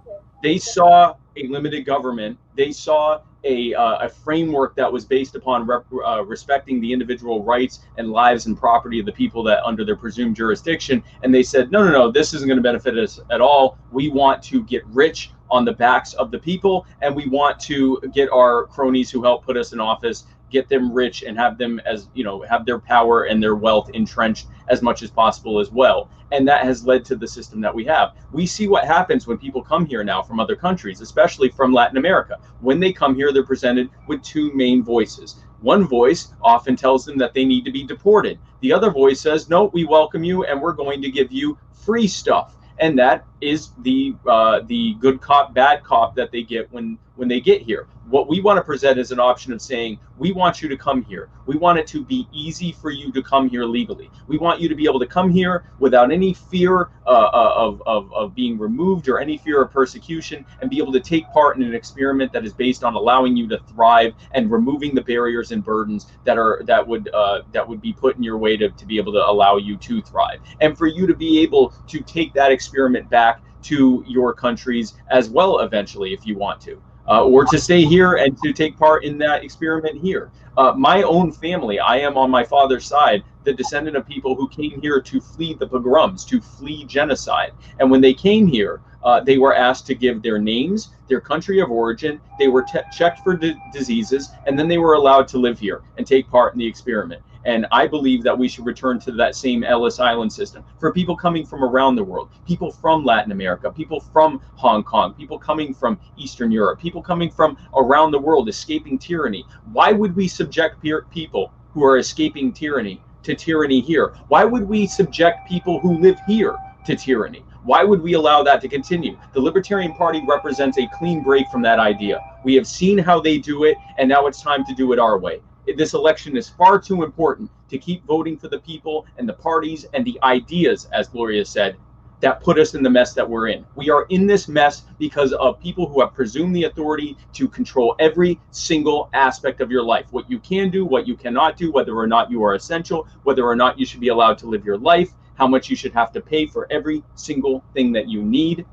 They 0.43 0.58
saw 0.58 1.16
a 1.36 1.48
limited 1.48 1.86
government. 1.86 2.38
They 2.56 2.72
saw 2.72 3.22
a, 3.43 3.74
uh, 3.74 4.06
a 4.06 4.10
framework 4.10 4.76
that 4.76 4.91
was 4.91 5.06
based 5.06 5.36
upon 5.36 5.66
rep, 5.66 5.86
uh, 6.06 6.24
respecting 6.26 6.82
the 6.82 6.91
individual 6.91 7.43
rights 7.43 7.82
and 7.98 8.12
lives 8.12 8.48
and 8.48 8.58
property 8.58 9.00
of 9.00 9.06
the 9.06 9.12
people 9.12 9.43
that 9.43 9.64
under 9.64 9.86
their 9.86 9.96
presumed 9.96 10.36
jurisdiction. 10.36 11.04
And 11.24 11.34
they 11.34 11.43
said, 11.43 11.72
no, 11.72 11.84
no, 11.84 11.91
no, 11.91 12.12
this 12.12 12.34
isn't 12.34 12.48
going 12.48 12.58
to 12.58 12.64
benefit 12.64 12.98
us 12.98 13.20
at 13.32 13.41
all. 13.41 13.78
We 13.91 14.10
want 14.10 14.41
to 14.43 14.64
get 14.64 14.86
rich 14.88 15.32
on 15.52 15.64
the 15.64 15.74
backs 15.74 16.14
of 16.14 16.32
the 16.32 16.39
people, 16.39 16.88
and 17.02 17.16
we 17.16 17.28
want 17.28 17.60
to 17.60 18.02
get 18.14 18.30
our 18.32 18.66
cronies 18.66 19.12
who 19.12 19.24
help 19.24 19.46
put 19.46 19.58
us 19.58 19.74
in 19.74 19.80
office 19.80 20.26
get 20.52 20.70
them 20.70 20.91
rich 20.91 21.24
and 21.24 21.38
have 21.38 21.58
them 21.58 21.80
as 21.86 22.10
you 22.14 22.24
know 22.24 22.41
have 22.43 22.66
their 22.66 22.80
power 22.80 23.24
and 23.24 23.41
their 23.41 23.56
wealth 23.56 23.89
entrenched 23.93 24.48
as 24.68 24.82
much 24.82 25.04
as 25.04 25.12
possible 25.12 25.60
as 25.60 25.72
well. 25.72 26.10
And 26.32 26.48
that 26.48 26.66
has 26.66 26.86
led 26.86 27.06
to 27.06 27.16
the 27.16 27.28
system 27.28 27.62
that 27.62 27.74
we 27.74 27.86
have. 27.86 28.14
We 28.32 28.46
see 28.46 28.68
what 28.68 28.86
happens 28.86 29.28
when 29.28 29.38
people 29.38 29.62
come 29.62 29.86
here 29.86 30.04
now 30.04 30.22
from 30.22 30.39
other 30.39 30.56
countries 30.56 31.02
especially 31.02 31.50
from 31.50 31.74
latin 31.74 31.98
america. 31.98 32.39
When 32.60 32.80
they 32.80 32.93
come 32.93 33.16
here 33.16 33.32
they're 33.32 33.43
presented 33.43 33.89
with 34.08 34.22
two 34.22 34.54
main 34.54 34.84
voices. 34.84 35.41
One 35.62 35.88
voice 35.88 36.34
often 36.41 36.76
tells 36.76 37.06
them 37.06 37.18
that 37.18 37.34
they 37.34 37.46
need 37.46 37.66
to 37.66 37.72
be 37.72 37.84
deported. 37.84 38.39
The 38.62 38.74
other 38.74 38.91
voice 38.91 39.22
says 39.22 39.50
no 39.50 39.66
we 39.74 39.86
welcome 39.86 40.24
you 40.24 40.43
and 40.46 40.62
we're 40.62 40.74
going 40.74 41.02
to 41.02 41.12
give 41.12 41.32
you 41.32 41.58
free 41.74 42.08
stuff. 42.08 42.56
And 42.80 43.00
that 43.00 43.26
is 43.41 43.71
the 43.79 44.15
uh, 44.27 44.61
the 44.67 44.95
good 44.95 45.21
cop 45.21 45.53
bad 45.53 45.83
cop 45.83 46.15
that 46.15 46.31
they 46.31 46.43
get 46.43 46.71
when 46.71 46.97
when 47.15 47.27
they 47.27 47.39
get 47.39 47.61
here. 47.61 47.88
What 48.09 48.27
we 48.27 48.39
want 48.39 48.57
to 48.57 48.63
present 48.63 48.99
is 48.99 49.11
an 49.11 49.19
option 49.19 49.51
of 49.51 49.61
saying 49.61 49.99
we 50.17 50.31
want 50.31 50.61
you 50.61 50.69
to 50.69 50.77
come 50.77 51.03
here. 51.03 51.29
We 51.47 51.57
want 51.57 51.79
it 51.79 51.88
to 51.88 52.03
be 52.03 52.27
easy 52.31 52.71
for 52.71 52.91
you 52.91 53.11
to 53.11 53.21
come 53.23 53.49
here 53.49 53.65
legally. 53.65 54.11
We 54.27 54.38
want 54.38 54.61
you 54.61 54.69
to 54.69 54.75
be 54.75 54.86
able 54.86 54.99
to 54.99 55.07
come 55.07 55.31
here 55.31 55.65
without 55.79 56.11
any 56.11 56.33
fear 56.33 56.89
uh, 57.05 57.09
uh, 57.09 57.53
of, 57.55 57.81
of, 57.86 58.13
of 58.13 58.36
being 58.36 58.57
removed 58.57 59.07
or 59.09 59.19
any 59.19 59.38
fear 59.38 59.61
of 59.61 59.71
persecution 59.71 60.45
and 60.61 60.69
be 60.69 60.77
able 60.77 60.93
to 60.93 60.99
take 60.99 61.27
part 61.31 61.57
in 61.57 61.63
an 61.63 61.73
experiment 61.73 62.31
that 62.33 62.45
is 62.45 62.53
based 62.53 62.83
on 62.83 62.93
allowing 62.93 63.36
you 63.36 63.47
to 63.47 63.59
thrive 63.69 64.13
and 64.31 64.51
removing 64.51 64.93
the 64.93 65.01
barriers 65.01 65.51
and 65.51 65.63
burdens 65.63 66.07
that 66.23 66.38
are 66.38 66.61
that 66.65 66.86
would 66.86 67.09
uh, 67.13 67.41
that 67.51 67.67
would 67.67 67.81
be 67.81 67.93
put 67.93 68.15
in 68.17 68.23
your 68.23 68.38
way 68.38 68.55
to, 68.55 68.69
to 68.69 68.86
be 68.86 68.97
able 68.97 69.13
to 69.13 69.25
allow 69.27 69.57
you 69.57 69.77
to 69.77 70.01
thrive. 70.01 70.39
And 70.61 70.77
for 70.77 70.88
you 70.88 71.07
to 71.07 71.15
be 71.15 71.39
able 71.39 71.73
to 71.88 72.01
take 72.01 72.33
that 72.33 72.51
experiment 72.51 73.09
back 73.09 73.34
to 73.66 74.03
your 74.07 74.34
countries 74.34 74.95
as 75.09 75.30
well 75.30 75.59
eventually 75.59 76.13
if 76.13 76.26
you 76.26 76.38
want 76.38 76.59
to 76.61 76.82
uh, 77.07 77.24
or 77.24 77.45
to 77.45 77.59
stay 77.59 77.84
here 77.84 78.16
and 78.16 78.38
to 78.39 78.53
take 78.53 78.78
part 78.78 79.03
in 79.03 79.18
that 79.20 79.43
experiment 79.43 79.99
here. 80.01 80.32
Uh, 80.57 80.74
my 80.74 81.03
own 81.03 81.32
family, 81.32 81.80
I 81.80 81.97
am 81.97 82.18
on 82.18 82.32
my 82.32 82.43
father's 82.43 82.86
side, 82.86 83.24
the 83.43 83.53
descendant 83.53 83.97
of 83.97 84.07
people 84.07 84.36
who 84.36 84.47
came 84.47 84.80
here 84.82 85.01
to 85.01 85.20
flee 85.20 85.53
the 85.53 85.68
pogroms, 85.68 86.24
to 86.26 86.39
flee 86.39 86.86
genocide. 86.86 87.51
And 87.80 87.91
when 87.91 88.01
they 88.01 88.13
came 88.13 88.47
here, 88.47 88.82
uh, 89.03 89.20
they 89.20 89.38
were 89.38 89.53
asked 89.53 89.86
to 89.88 89.95
give 89.95 90.24
their 90.24 90.39
names, 90.39 90.93
their 91.07 91.22
country 91.22 91.59
of 91.59 91.70
origin, 91.70 92.20
they 92.39 92.47
were 92.47 92.66
checked 92.91 93.20
for 93.20 93.39
diseases, 93.72 94.32
and 94.47 94.57
then 94.57 94.68
they 94.68 94.80
were 94.80 94.93
allowed 94.93 95.28
to 95.28 95.38
live 95.38 95.59
here 95.59 95.84
and 95.97 96.07
take 96.07 96.28
part 96.30 96.53
in 96.53 96.59
the 96.59 96.66
experiment. 96.66 97.22
And 97.46 97.68
I 97.72 97.86
believe 97.86 98.24
that 98.24 98.38
we 98.38 98.48
should 98.48 98.66
return 98.66 99.00
to 99.02 99.12
that 99.14 99.36
same 99.36 99.64
Ellis 99.64 100.00
Island 100.00 100.34
system 100.34 100.64
for 100.80 100.91
people 100.91 101.16
coming 101.16 101.46
from 101.46 101.64
around 101.64 101.96
the 101.96 102.04
world, 102.04 102.30
people 102.48 102.72
from 102.72 103.06
Latin 103.06 103.32
America, 103.32 103.72
people 103.72 104.00
from 104.00 104.41
Hong 104.56 104.84
Kong, 104.84 105.14
people 105.14 105.38
coming 105.38 105.74
from 105.74 106.00
Eastern 106.18 106.52
Europe, 106.52 106.80
people 106.80 107.04
coming 107.04 107.30
from 107.30 107.56
around 107.76 108.12
the 108.12 108.20
world 108.20 108.50
escaping 108.50 108.98
tyranny. 108.98 109.46
Why 109.72 109.91
would 109.91 110.16
we 110.16 110.28
subject 110.28 110.82
people 111.12 111.54
who 111.72 111.84
are 111.84 111.98
escaping 111.98 112.52
tyranny 112.52 113.02
to 113.22 113.36
tyranny 113.36 113.80
here? 113.80 114.16
Why 114.28 114.43
would 114.43 114.68
we 114.68 114.88
subject 114.88 115.48
people 115.48 115.80
who 115.80 116.00
live 116.00 116.20
here 116.28 116.56
to 116.86 116.96
tyranny? 116.96 117.46
Why 117.64 117.84
would 117.84 118.02
we 118.02 118.14
allow 118.14 118.41
that 118.43 118.62
to 118.62 118.68
continue? 118.68 119.18
The 119.34 119.41
Libertarian 119.41 119.93
Party 119.93 120.24
represents 120.28 120.80
a 120.80 120.88
clean 120.98 121.22
break 121.22 121.48
from 121.52 121.62
that 121.64 121.80
idea. 121.80 122.22
We 122.43 122.56
have 122.56 122.68
seen 122.68 122.98
how 122.98 123.20
they 123.20 123.38
do 123.38 123.66
it, 123.66 123.78
and 123.98 124.10
now 124.10 124.26
it's 124.28 124.41
time 124.41 124.66
to 124.66 124.74
do 124.74 124.93
it 124.93 125.00
our 125.00 125.18
way 125.20 125.41
this 125.76 125.93
election 125.93 126.38
is 126.38 126.49
far 126.49 126.80
too 126.80 127.03
important 127.03 127.49
to 127.70 127.78
keep 127.78 128.05
voting 128.05 128.38
for 128.38 128.47
the 128.47 128.59
people 128.59 129.05
and 129.18 129.28
the 129.28 129.34
parties 129.34 129.86
and 129.93 130.05
the 130.05 130.20
ideas, 130.24 130.88
as 130.91 131.07
Gloria 131.07 131.43
said, 131.45 131.78
that 132.22 132.41
put 132.41 132.57
us 132.57 132.76
in 132.76 132.84
the 132.84 132.89
mess 132.89 133.13
that 133.13 133.30
we're 133.30 133.49
in. 133.49 133.66
We 133.76 133.89
are 133.89 134.05
in 134.09 134.26
this 134.26 134.47
mess 134.47 134.84
because 134.99 135.34
of 135.34 135.59
people 135.59 135.88
who 135.88 136.01
have 136.01 136.13
presumed 136.13 136.55
the 136.55 136.63
authority 136.63 137.18
to 137.34 137.47
control 137.47 137.95
every 137.99 138.39
single 138.51 139.09
aspect 139.13 139.59
of 139.59 139.70
your 139.70 139.84
life. 139.84 140.07
What 140.11 140.30
you 140.30 140.39
can 140.39 140.70
do, 140.70 140.86
what 140.86 141.07
you 141.07 141.16
cannot 141.16 141.57
do, 141.57 141.72
whether 141.72 141.95
or 141.95 142.07
not 142.07 142.32
you 142.32 142.43
are 142.43 142.55
essential, 142.55 143.07
whether 143.24 143.45
or 143.45 143.55
not 143.55 143.78
you 143.78 143.86
should 143.86 143.99
be 143.99 144.07
allowed 144.07 144.38
to 144.39 144.47
live 144.47 144.63
your 144.63 144.78
life, 144.78 145.11
how 145.36 145.47
much 145.47 145.70
you 145.70 145.76
should 145.76 145.93
have 145.93 146.11
to 146.13 146.22
pay 146.22 146.45
for 146.45 146.68
every 146.72 147.03
single 147.16 147.63
thing 147.74 147.91
that 147.91 148.07
you 148.07 148.24
need, 148.24 148.66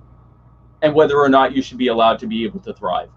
and 0.83 0.95
whether 0.95 1.19
or 1.19 1.29
not 1.29 1.55
you 1.55 1.63
should 1.63 1.79
be 1.79 1.89
allowed 1.89 2.19
to 2.21 2.27
be 2.27 2.45
able 2.45 2.61
to 2.61 2.73
thrive. 2.73 3.11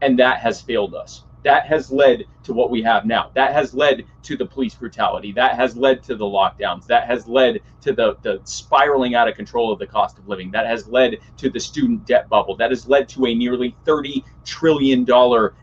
And 0.00 0.18
that 0.18 0.38
has 0.38 0.62
failed 0.62 0.94
us 0.94 1.25
that 1.44 1.66
has 1.66 1.90
led 1.90 2.24
to 2.42 2.52
what 2.52 2.70
we 2.70 2.82
have 2.82 3.04
now. 3.04 3.30
That 3.34 3.52
has 3.52 3.74
led 3.74 4.04
to 4.24 4.36
the 4.36 4.46
police 4.46 4.74
brutality. 4.74 5.32
That 5.32 5.54
has 5.54 5.76
led 5.76 6.02
to 6.04 6.16
the 6.16 6.24
lockdowns. 6.24 6.86
That 6.86 7.06
has 7.06 7.26
led 7.28 7.60
to 7.82 7.92
the, 7.92 8.16
the 8.22 8.40
spiraling 8.44 9.14
out 9.14 9.28
of 9.28 9.36
control 9.36 9.72
of 9.72 9.78
the 9.78 9.86
cost 9.86 10.18
of 10.18 10.28
living. 10.28 10.50
That 10.50 10.66
has 10.66 10.88
led 10.88 11.18
to 11.36 11.50
the 11.50 11.60
student 11.60 12.04
debt 12.04 12.28
bubble. 12.28 12.56
That 12.56 12.70
has 12.70 12.88
led 12.88 13.08
to 13.10 13.26
a 13.26 13.34
nearly 13.34 13.76
$30 13.86 14.24
trillion 14.44 15.06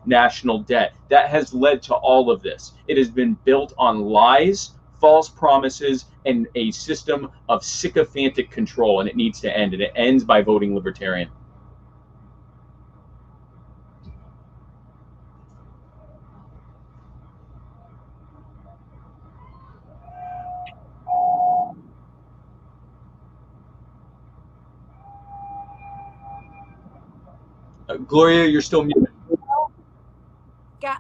national 0.06 0.60
debt. 0.60 0.94
That 1.10 1.30
has 1.30 1.54
led 1.54 1.82
to 1.84 1.96
all 1.96 2.32
of 2.32 2.42
this. 2.42 2.74
It 2.88 2.98
has 2.98 3.10
been 3.10 3.38
built 3.44 3.74
on 3.78 4.02
lies, 4.02 4.72
false 5.02 5.28
promises, 5.28 6.06
and 6.26 6.48
a 6.56 6.72
system 6.72 7.30
of 7.50 7.64
sycophantic 7.64 8.50
control, 8.52 9.02
and 9.02 9.10
it 9.10 9.18
needs 9.18 9.42
to 9.42 9.58
end. 9.58 9.74
And 9.74 9.84
it 9.84 9.92
ends 9.96 10.24
by 10.24 10.42
voting 10.42 10.74
libertarian. 10.74 11.30
Gloria, 28.08 28.46
you're 28.46 28.62
still 28.62 28.84
muted. 28.84 29.08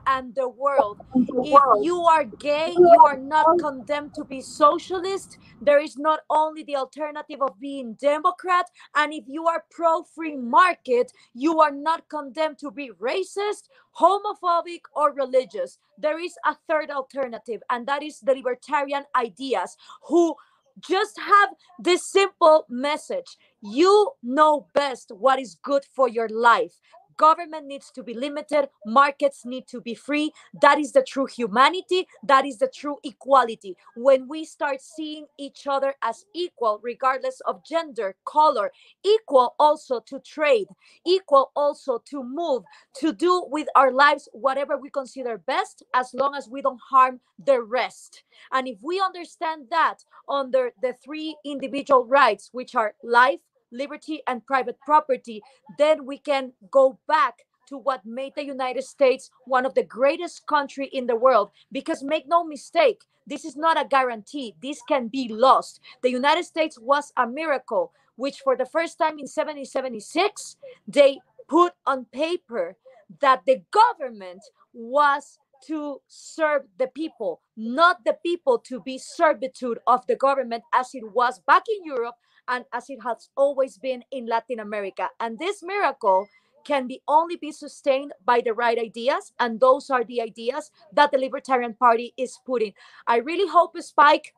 And 0.07 0.33
the 0.33 0.47
world. 0.47 1.01
If 1.13 1.61
you 1.81 2.01
are 2.03 2.23
gay, 2.23 2.73
you 2.77 3.01
are 3.05 3.17
not 3.17 3.45
condemned 3.59 4.13
to 4.15 4.23
be 4.23 4.39
socialist. 4.39 5.37
There 5.61 5.79
is 5.79 5.97
not 5.97 6.21
only 6.29 6.63
the 6.63 6.77
alternative 6.77 7.41
of 7.41 7.59
being 7.59 7.95
Democrat. 7.95 8.69
And 8.95 9.13
if 9.13 9.25
you 9.27 9.47
are 9.47 9.65
pro 9.69 10.03
free 10.03 10.37
market, 10.37 11.11
you 11.33 11.59
are 11.59 11.71
not 11.71 12.07
condemned 12.07 12.59
to 12.59 12.71
be 12.71 12.91
racist, 12.91 13.67
homophobic, 13.97 14.81
or 14.95 15.11
religious. 15.13 15.79
There 15.97 16.19
is 16.19 16.35
a 16.45 16.55
third 16.67 16.89
alternative, 16.89 17.61
and 17.69 17.85
that 17.87 18.03
is 18.03 18.21
the 18.21 18.35
libertarian 18.35 19.03
ideas 19.15 19.75
who 20.03 20.35
just 20.79 21.19
have 21.19 21.49
this 21.79 22.05
simple 22.09 22.65
message. 22.69 23.37
You 23.61 24.11
know 24.21 24.67
best 24.73 25.11
what 25.11 25.39
is 25.39 25.55
good 25.63 25.83
for 25.95 26.07
your 26.09 26.29
life 26.29 26.79
government 27.17 27.67
needs 27.67 27.91
to 27.91 28.03
be 28.03 28.13
limited 28.13 28.69
markets 28.85 29.45
need 29.45 29.67
to 29.67 29.81
be 29.81 29.95
free. 29.95 30.31
That 30.61 30.79
is 30.79 30.91
the 30.91 31.03
true 31.03 31.25
humanity 31.25 32.07
that 32.23 32.45
is 32.45 32.57
the 32.57 32.67
true 32.67 32.97
equality. 33.03 33.75
When 33.95 34.27
we 34.27 34.45
start 34.45 34.81
seeing 34.81 35.25
each 35.37 35.67
other 35.67 35.95
as 36.01 36.25
equal 36.33 36.79
regardless 36.83 37.41
of 37.41 37.63
gender 37.65 38.15
color 38.25 38.71
equal 39.03 39.55
also 39.59 39.99
to 40.01 40.19
trade 40.19 40.67
equal 41.05 41.51
also 41.55 41.99
to 42.05 42.23
move 42.23 42.63
to 42.95 43.13
do 43.13 43.45
with 43.49 43.67
our 43.75 43.91
lives 43.91 44.29
whatever 44.33 44.77
we 44.77 44.89
consider 44.89 45.37
best 45.37 45.83
as 45.93 46.13
long 46.13 46.35
as 46.35 46.47
we 46.49 46.61
don't 46.61 46.81
harm 46.89 47.19
the 47.45 47.61
rest. 47.61 48.23
And 48.51 48.67
if 48.67 48.77
we 48.81 48.99
understand 48.99 49.67
that 49.69 50.03
under 50.29 50.71
the 50.81 50.95
three 51.03 51.35
individual 51.45 52.05
rights 52.05 52.49
which 52.51 52.75
are 52.75 52.93
life 53.03 53.39
liberty 53.73 54.21
and 54.27 54.45
private 54.45 54.77
property, 54.85 55.41
then 55.77 56.05
we 56.05 56.17
can 56.17 56.53
go 56.71 56.99
back 57.07 57.39
to 57.67 57.77
what 57.77 58.05
made 58.05 58.33
the 58.35 58.45
United 58.45 58.83
States 58.83 59.31
one 59.45 59.65
of 59.65 59.73
the 59.73 59.83
greatest 59.83 60.45
country 60.47 60.87
in 60.87 61.07
the 61.07 61.15
world. 61.15 61.51
Because 61.71 62.03
make 62.03 62.27
no 62.27 62.43
mistake, 62.43 63.03
this 63.25 63.45
is 63.45 63.55
not 63.55 63.79
a 63.79 63.87
guarantee. 63.87 64.55
This 64.61 64.81
can 64.87 65.07
be 65.07 65.27
lost. 65.29 65.79
The 66.01 66.11
United 66.11 66.45
States 66.45 66.77
was 66.79 67.11
a 67.17 67.25
miracle, 67.25 67.91
which 68.15 68.39
for 68.39 68.55
the 68.55 68.65
first 68.65 68.97
time 68.97 69.13
in 69.13 69.27
1776, 69.27 70.57
they 70.87 71.19
put 71.47 71.73
on 71.85 72.05
paper 72.05 72.75
that 73.21 73.41
the 73.45 73.61
government 73.71 74.41
was 74.73 75.39
to 75.67 76.01
serve 76.07 76.63
the 76.77 76.87
people, 76.87 77.41
not 77.55 78.03
the 78.03 78.17
people 78.25 78.59
to 78.59 78.81
be 78.81 78.97
servitude 78.97 79.79
of 79.87 80.05
the 80.07 80.15
government 80.15 80.63
as 80.73 80.89
it 80.93 81.03
was 81.13 81.39
back 81.39 81.63
in 81.69 81.85
Europe 81.85 82.15
and 82.47 82.65
as 82.73 82.89
it 82.89 82.99
has 83.03 83.29
always 83.35 83.77
been 83.77 84.03
in 84.11 84.25
Latin 84.25 84.59
America. 84.59 85.09
And 85.19 85.39
this 85.39 85.63
miracle 85.63 86.27
can 86.63 86.87
be 86.87 87.01
only 87.07 87.35
be 87.35 87.51
sustained 87.51 88.13
by 88.25 88.41
the 88.41 88.53
right 88.53 88.79
ideas 88.79 89.33
and 89.39 89.59
those 89.59 89.89
are 89.89 90.03
the 90.05 90.21
ideas 90.21 90.71
that 90.93 91.11
the 91.11 91.17
libertarian 91.17 91.73
party 91.73 92.13
is 92.15 92.39
putting 92.45 92.71
i 93.05 93.17
really 93.17 93.49
hope 93.49 93.75
spike 93.81 94.33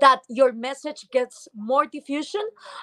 that 0.00 0.20
your 0.28 0.52
message 0.52 1.08
gets 1.10 1.48
more 1.54 1.86
diffusion 1.86 2.42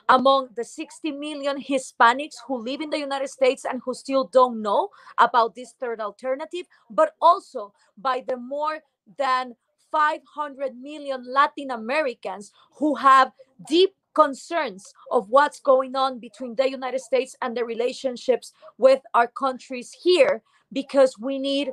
among 0.09 0.49
the 0.55 0.63
60 0.63 1.11
million 1.13 1.59
Hispanics 1.61 2.35
who 2.45 2.61
live 2.63 2.81
in 2.81 2.89
the 2.89 2.99
United 2.99 3.29
States 3.29 3.65
and 3.65 3.81
who 3.83 3.93
still 3.93 4.25
don't 4.25 4.61
know 4.61 4.89
about 5.17 5.55
this 5.55 5.73
third 5.79 6.01
alternative, 6.01 6.67
but 6.89 7.15
also 7.21 7.73
by 7.97 8.23
the 8.27 8.37
more 8.37 8.79
than 9.17 9.55
500 9.91 10.75
million 10.77 11.23
Latin 11.25 11.71
Americans 11.71 12.51
who 12.77 12.95
have 12.95 13.31
deep 13.67 13.95
concerns 14.19 14.83
of 15.11 15.29
what's 15.29 15.59
going 15.61 15.95
on 15.95 16.19
between 16.19 16.55
the 16.55 16.69
United 16.69 16.99
States 16.99 17.35
and 17.41 17.55
the 17.55 17.63
relationships 17.63 18.51
with 18.77 19.01
our 19.13 19.27
countries 19.27 19.95
here 20.03 20.41
because 20.73 21.15
we 21.19 21.39
need 21.39 21.71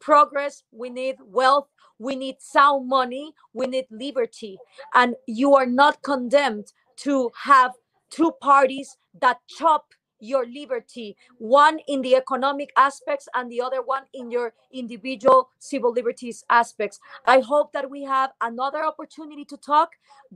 progress, 0.00 0.62
we 0.70 0.90
need 0.90 1.16
wealth, 1.24 1.68
we 1.98 2.14
need 2.14 2.36
sound 2.38 2.88
money, 2.88 3.32
we 3.52 3.66
need 3.66 3.86
liberty. 3.90 4.58
And 4.94 5.16
you 5.26 5.54
are 5.56 5.66
not 5.66 6.02
condemned 6.02 6.72
to 6.98 7.30
have 7.44 7.72
two 8.10 8.32
parties 8.40 8.96
that 9.20 9.38
chop 9.48 9.86
your 10.20 10.46
liberty, 10.46 11.16
one 11.38 11.78
in 11.88 12.02
the 12.02 12.16
economic 12.16 12.72
aspects 12.76 13.28
and 13.34 13.50
the 13.50 13.60
other 13.60 13.82
one 13.82 14.02
in 14.14 14.30
your 14.30 14.52
individual 14.72 15.50
civil 15.58 15.92
liberties 15.92 16.44
aspects. 16.50 17.00
I 17.26 17.40
hope 17.40 17.72
that 17.72 17.90
we 17.90 18.02
have 18.04 18.30
another 18.40 18.84
opportunity 18.84 19.44
to 19.46 19.56
talk. 19.56 19.90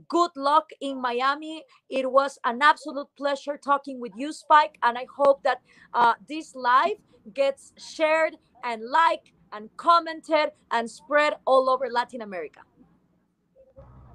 Good 0.07 0.31
luck 0.35 0.69
in 0.81 1.01
Miami. 1.01 1.63
It 1.89 2.11
was 2.11 2.39
an 2.45 2.61
absolute 2.61 3.07
pleasure 3.17 3.57
talking 3.57 3.99
with 3.99 4.13
you, 4.15 4.33
Spike, 4.33 4.77
and 4.83 4.97
I 4.97 5.05
hope 5.15 5.43
that 5.43 5.61
uh, 5.93 6.13
this 6.27 6.55
live 6.55 6.97
gets 7.33 7.73
shared 7.77 8.35
and 8.63 8.83
liked 8.89 9.31
and 9.51 9.69
commented 9.77 10.51
and 10.71 10.89
spread 10.89 11.35
all 11.45 11.69
over 11.69 11.87
Latin 11.89 12.21
America. 12.21 12.61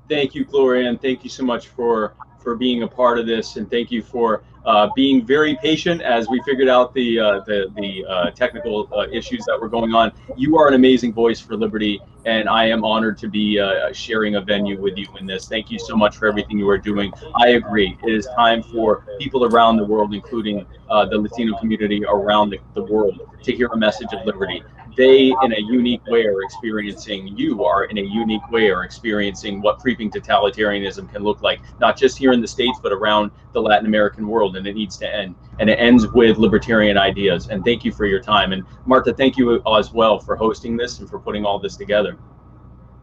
Thank 0.09 0.35
you, 0.35 0.45
Gloria, 0.45 0.89
and 0.89 1.01
thank 1.01 1.23
you 1.23 1.31
so 1.31 1.45
much 1.45 1.69
for 1.69 2.15
for 2.39 2.55
being 2.55 2.83
a 2.83 2.89
part 2.89 3.19
of 3.19 3.27
this, 3.27 3.57
and 3.57 3.69
thank 3.71 3.91
you 3.91 4.03
for 4.03 4.43
uh, 4.69 4.91
being 4.95 5.25
very 5.25 5.57
patient 5.57 6.03
as 6.03 6.29
we 6.29 6.43
figured 6.43 6.69
out 6.69 6.93
the 6.93 7.19
uh, 7.19 7.41
the, 7.47 7.73
the 7.77 8.05
uh, 8.07 8.31
technical 8.33 8.87
uh, 8.95 9.07
issues 9.11 9.43
that 9.47 9.59
were 9.59 9.69
going 9.69 9.95
on. 9.95 10.13
You 10.37 10.59
are 10.59 10.69
an 10.69 10.75
amazing 10.75 11.15
voice 11.15 11.41
for 11.41 11.57
liberty, 11.57 12.01
and 12.27 12.51
I 12.51 12.67
am 12.67 12.85
honored 12.85 13.17
to 13.19 13.29
be 13.29 13.59
uh, 13.59 13.91
sharing 13.95 14.35
a 14.35 14.43
venue 14.43 14.79
with 14.79 14.99
you 14.99 15.09
in 15.19 15.25
this. 15.27 15.49
Thank 15.49 15.71
you 15.71 15.79
so 15.79 15.97
much 15.97 16.19
for 16.19 16.29
everything 16.29 16.59
you 16.59 16.69
are 16.69 16.77
doing. 16.77 17.11
I 17.37 17.49
agree. 17.61 17.97
It 18.07 18.13
is 18.13 18.29
time 18.37 18.63
for 18.63 19.07
people 19.19 19.47
around 19.47 19.79
the 19.79 19.87
world, 19.87 20.13
including 20.13 20.67
uh, 20.91 21.07
the 21.07 21.17
Latino 21.17 21.57
community 21.57 22.05
around 22.05 22.51
the, 22.51 22.59
the 22.75 22.85
world, 22.85 23.27
to 23.43 23.53
hear 23.57 23.69
a 23.69 23.77
message 23.77 24.13
of 24.13 24.27
liberty 24.27 24.63
they 24.97 25.33
in 25.43 25.53
a 25.53 25.61
unique 25.61 26.05
way 26.07 26.27
are 26.27 26.43
experiencing 26.43 27.29
you 27.37 27.65
are 27.65 27.85
in 27.85 27.99
a 27.99 28.03
unique 28.03 28.49
way 28.51 28.71
are 28.71 28.85
experiencing 28.85 29.61
what 29.61 29.79
creeping 29.79 30.11
totalitarianism 30.11 31.11
can 31.13 31.23
look 31.23 31.43
like 31.43 31.61
not 31.81 31.97
just 31.97 32.19
here 32.19 32.33
in 32.33 32.41
the 32.41 32.49
states 32.49 32.79
but 32.83 32.93
around 32.93 33.31
the 33.53 33.61
latin 33.61 33.87
american 33.87 34.27
world 34.27 34.57
and 34.57 34.67
it 34.67 34.75
needs 34.75 34.97
to 34.99 35.15
end. 35.15 35.35
And 35.59 35.69
it 35.69 35.75
ends 35.75 36.07
with 36.13 36.39
libertarian 36.39 36.97
ideas. 36.97 37.49
And 37.49 37.65
thank 37.65 37.85
you 37.85 37.93
for 37.93 38.07
your 38.07 38.21
time. 38.21 38.53
And 38.53 38.65
martha 38.87 39.13
thank 39.13 39.37
you 39.37 39.63
as 39.67 39.93
well 39.93 40.19
for 40.19 40.37
hosting 40.37 40.77
this 40.77 41.01
and 41.01 41.09
for 41.09 41.19
putting 41.19 41.45
all 41.45 41.59
this 41.59 41.77
together. 41.77 42.17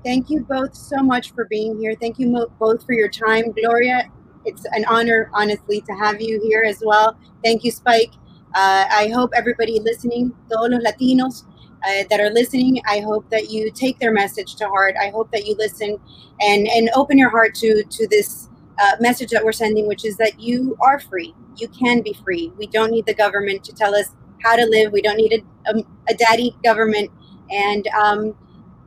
Thank 0.04 0.30
you 0.30 0.42
both 0.42 0.76
so 0.76 1.02
much 1.02 1.34
for 1.34 1.46
being 1.46 1.78
here. 1.80 1.96
Thank 2.00 2.20
you 2.20 2.48
both 2.60 2.86
for 2.86 2.94
your 2.94 3.10
time. 3.10 3.52
Gloria 3.52 4.12
it's 4.46 4.64
an 4.74 4.86
honor 4.88 5.32
honestly 5.34 5.82
to 5.82 5.94
have 5.94 6.22
you 6.22 6.40
here 6.44 6.64
as 6.64 6.82
well. 6.86 7.18
Thank 7.44 7.64
you 7.64 7.72
spike. 7.72 8.12
Uh, 8.54 8.86
I 8.90 9.12
hope 9.14 9.32
everybody 9.36 9.80
listening, 9.80 10.34
todos 10.50 10.70
los 10.70 10.84
latinos, 10.84 11.46
uh, 11.86 12.04
that 12.10 12.20
are 12.20 12.30
listening. 12.32 12.82
I 12.88 13.00
hope 13.00 13.30
that 13.30 13.50
you 13.50 13.72
take 13.72 14.00
their 14.00 14.12
message 14.12 14.56
to 14.56 14.68
heart. 14.68 14.96
I 15.00 15.10
hope 15.10 15.32
that 15.32 15.46
you 15.46 15.56
listen 15.58 16.00
and 16.42 16.68
and 16.68 16.90
open 16.96 17.18
your 17.18 17.30
heart 17.30 17.56
to 17.56 17.84
to 17.84 18.08
this 18.08 18.50
uh, 18.82 18.96
message 19.00 19.30
that 19.30 19.44
we're 19.44 19.52
sending, 19.52 19.88
which 19.88 20.06
is 20.06 20.18
that 20.18 20.40
you 20.40 20.76
are 20.82 21.00
free. 21.00 21.34
You 21.58 21.68
can 21.70 22.02
be 22.02 22.14
free. 22.24 22.52
We 22.58 22.68
don't 22.68 22.92
need 22.92 23.06
the 23.06 23.14
government 23.14 23.64
to 23.66 23.74
tell 23.74 23.96
us 23.96 24.10
how 24.44 24.56
to 24.56 24.66
live. 24.66 24.92
We 24.92 25.02
don't 25.02 25.18
need 25.18 25.34
a, 25.34 25.72
a, 25.72 25.84
a 26.10 26.14
daddy 26.14 26.56
government. 26.64 27.10
And 27.50 27.88
um, 27.88 28.36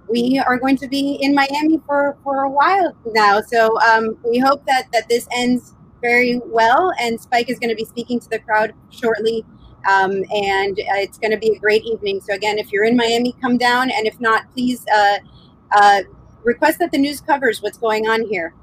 we 0.09 0.43
are 0.45 0.59
going 0.59 0.77
to 0.79 0.89
be 0.89 1.19
in 1.21 1.35
Miami 1.35 1.81
for, 1.87 2.17
for 2.23 2.45
a 2.45 2.51
while 2.51 2.97
now. 3.07 3.41
So 3.41 3.79
um, 3.81 4.19
we 4.25 4.39
hope 4.39 4.65
that, 4.67 4.87
that 4.93 5.09
this 5.09 5.27
ends 5.33 5.75
very 6.01 6.41
well. 6.45 6.93
And 7.01 7.21
Spike 7.21 7.51
is 7.51 7.59
going 7.59 7.71
to 7.71 7.77
be 7.77 7.85
speaking 7.85 8.21
to 8.21 8.29
the 8.29 8.39
crowd 8.39 8.75
shortly 8.91 9.45
um, 9.89 10.13
and 10.13 10.75
it's 11.05 11.19
going 11.19 11.31
to 11.31 11.39
be 11.39 11.51
a 11.57 11.59
great 11.59 11.85
evening. 11.85 12.21
So 12.21 12.35
again, 12.35 12.59
if 12.59 12.71
you're 12.73 12.85
in 12.85 12.97
Miami, 12.97 13.35
come 13.41 13.57
down, 13.57 13.91
and 13.91 14.07
if 14.07 14.21
not, 14.21 14.51
please 14.53 14.85
uh, 14.95 15.19
uh, 15.73 16.03
request 16.45 16.79
that 16.81 16.91
the 16.93 16.99
news 16.99 17.21
covers 17.21 17.63
what's 17.63 17.79
going 17.79 18.09
on 18.09 18.27
here. 18.27 18.55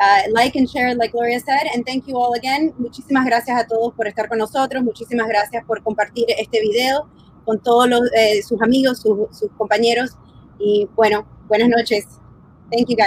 Uh, 0.00 0.22
like 0.30 0.56
and 0.56 0.68
share, 0.68 0.92
like 0.96 1.12
Gloria 1.12 1.38
said, 1.38 1.68
and 1.72 1.86
thank 1.86 2.08
you 2.08 2.16
all 2.16 2.34
again. 2.34 2.74
Muchísimas 2.78 3.24
gracias 3.26 3.56
a 3.56 3.64
todos 3.64 3.94
por 3.94 4.06
estar 4.06 4.28
con 4.28 4.38
nosotros. 4.38 4.82
Muchísimas 4.82 5.28
gracias 5.28 5.64
por 5.64 5.82
compartir 5.84 6.26
este 6.36 6.60
video 6.60 7.08
con 7.44 7.60
todos 7.60 7.88
los, 7.88 8.02
eh, 8.12 8.42
sus 8.42 8.60
amigos, 8.60 9.00
sus, 9.00 9.36
sus 9.38 9.50
compañeros. 9.52 10.16
Y 10.58 10.88
bueno, 10.96 11.24
buenas 11.46 11.68
noches. 11.68 12.06
Thank 12.72 12.88
you 12.88 12.96
guys. 12.96 13.02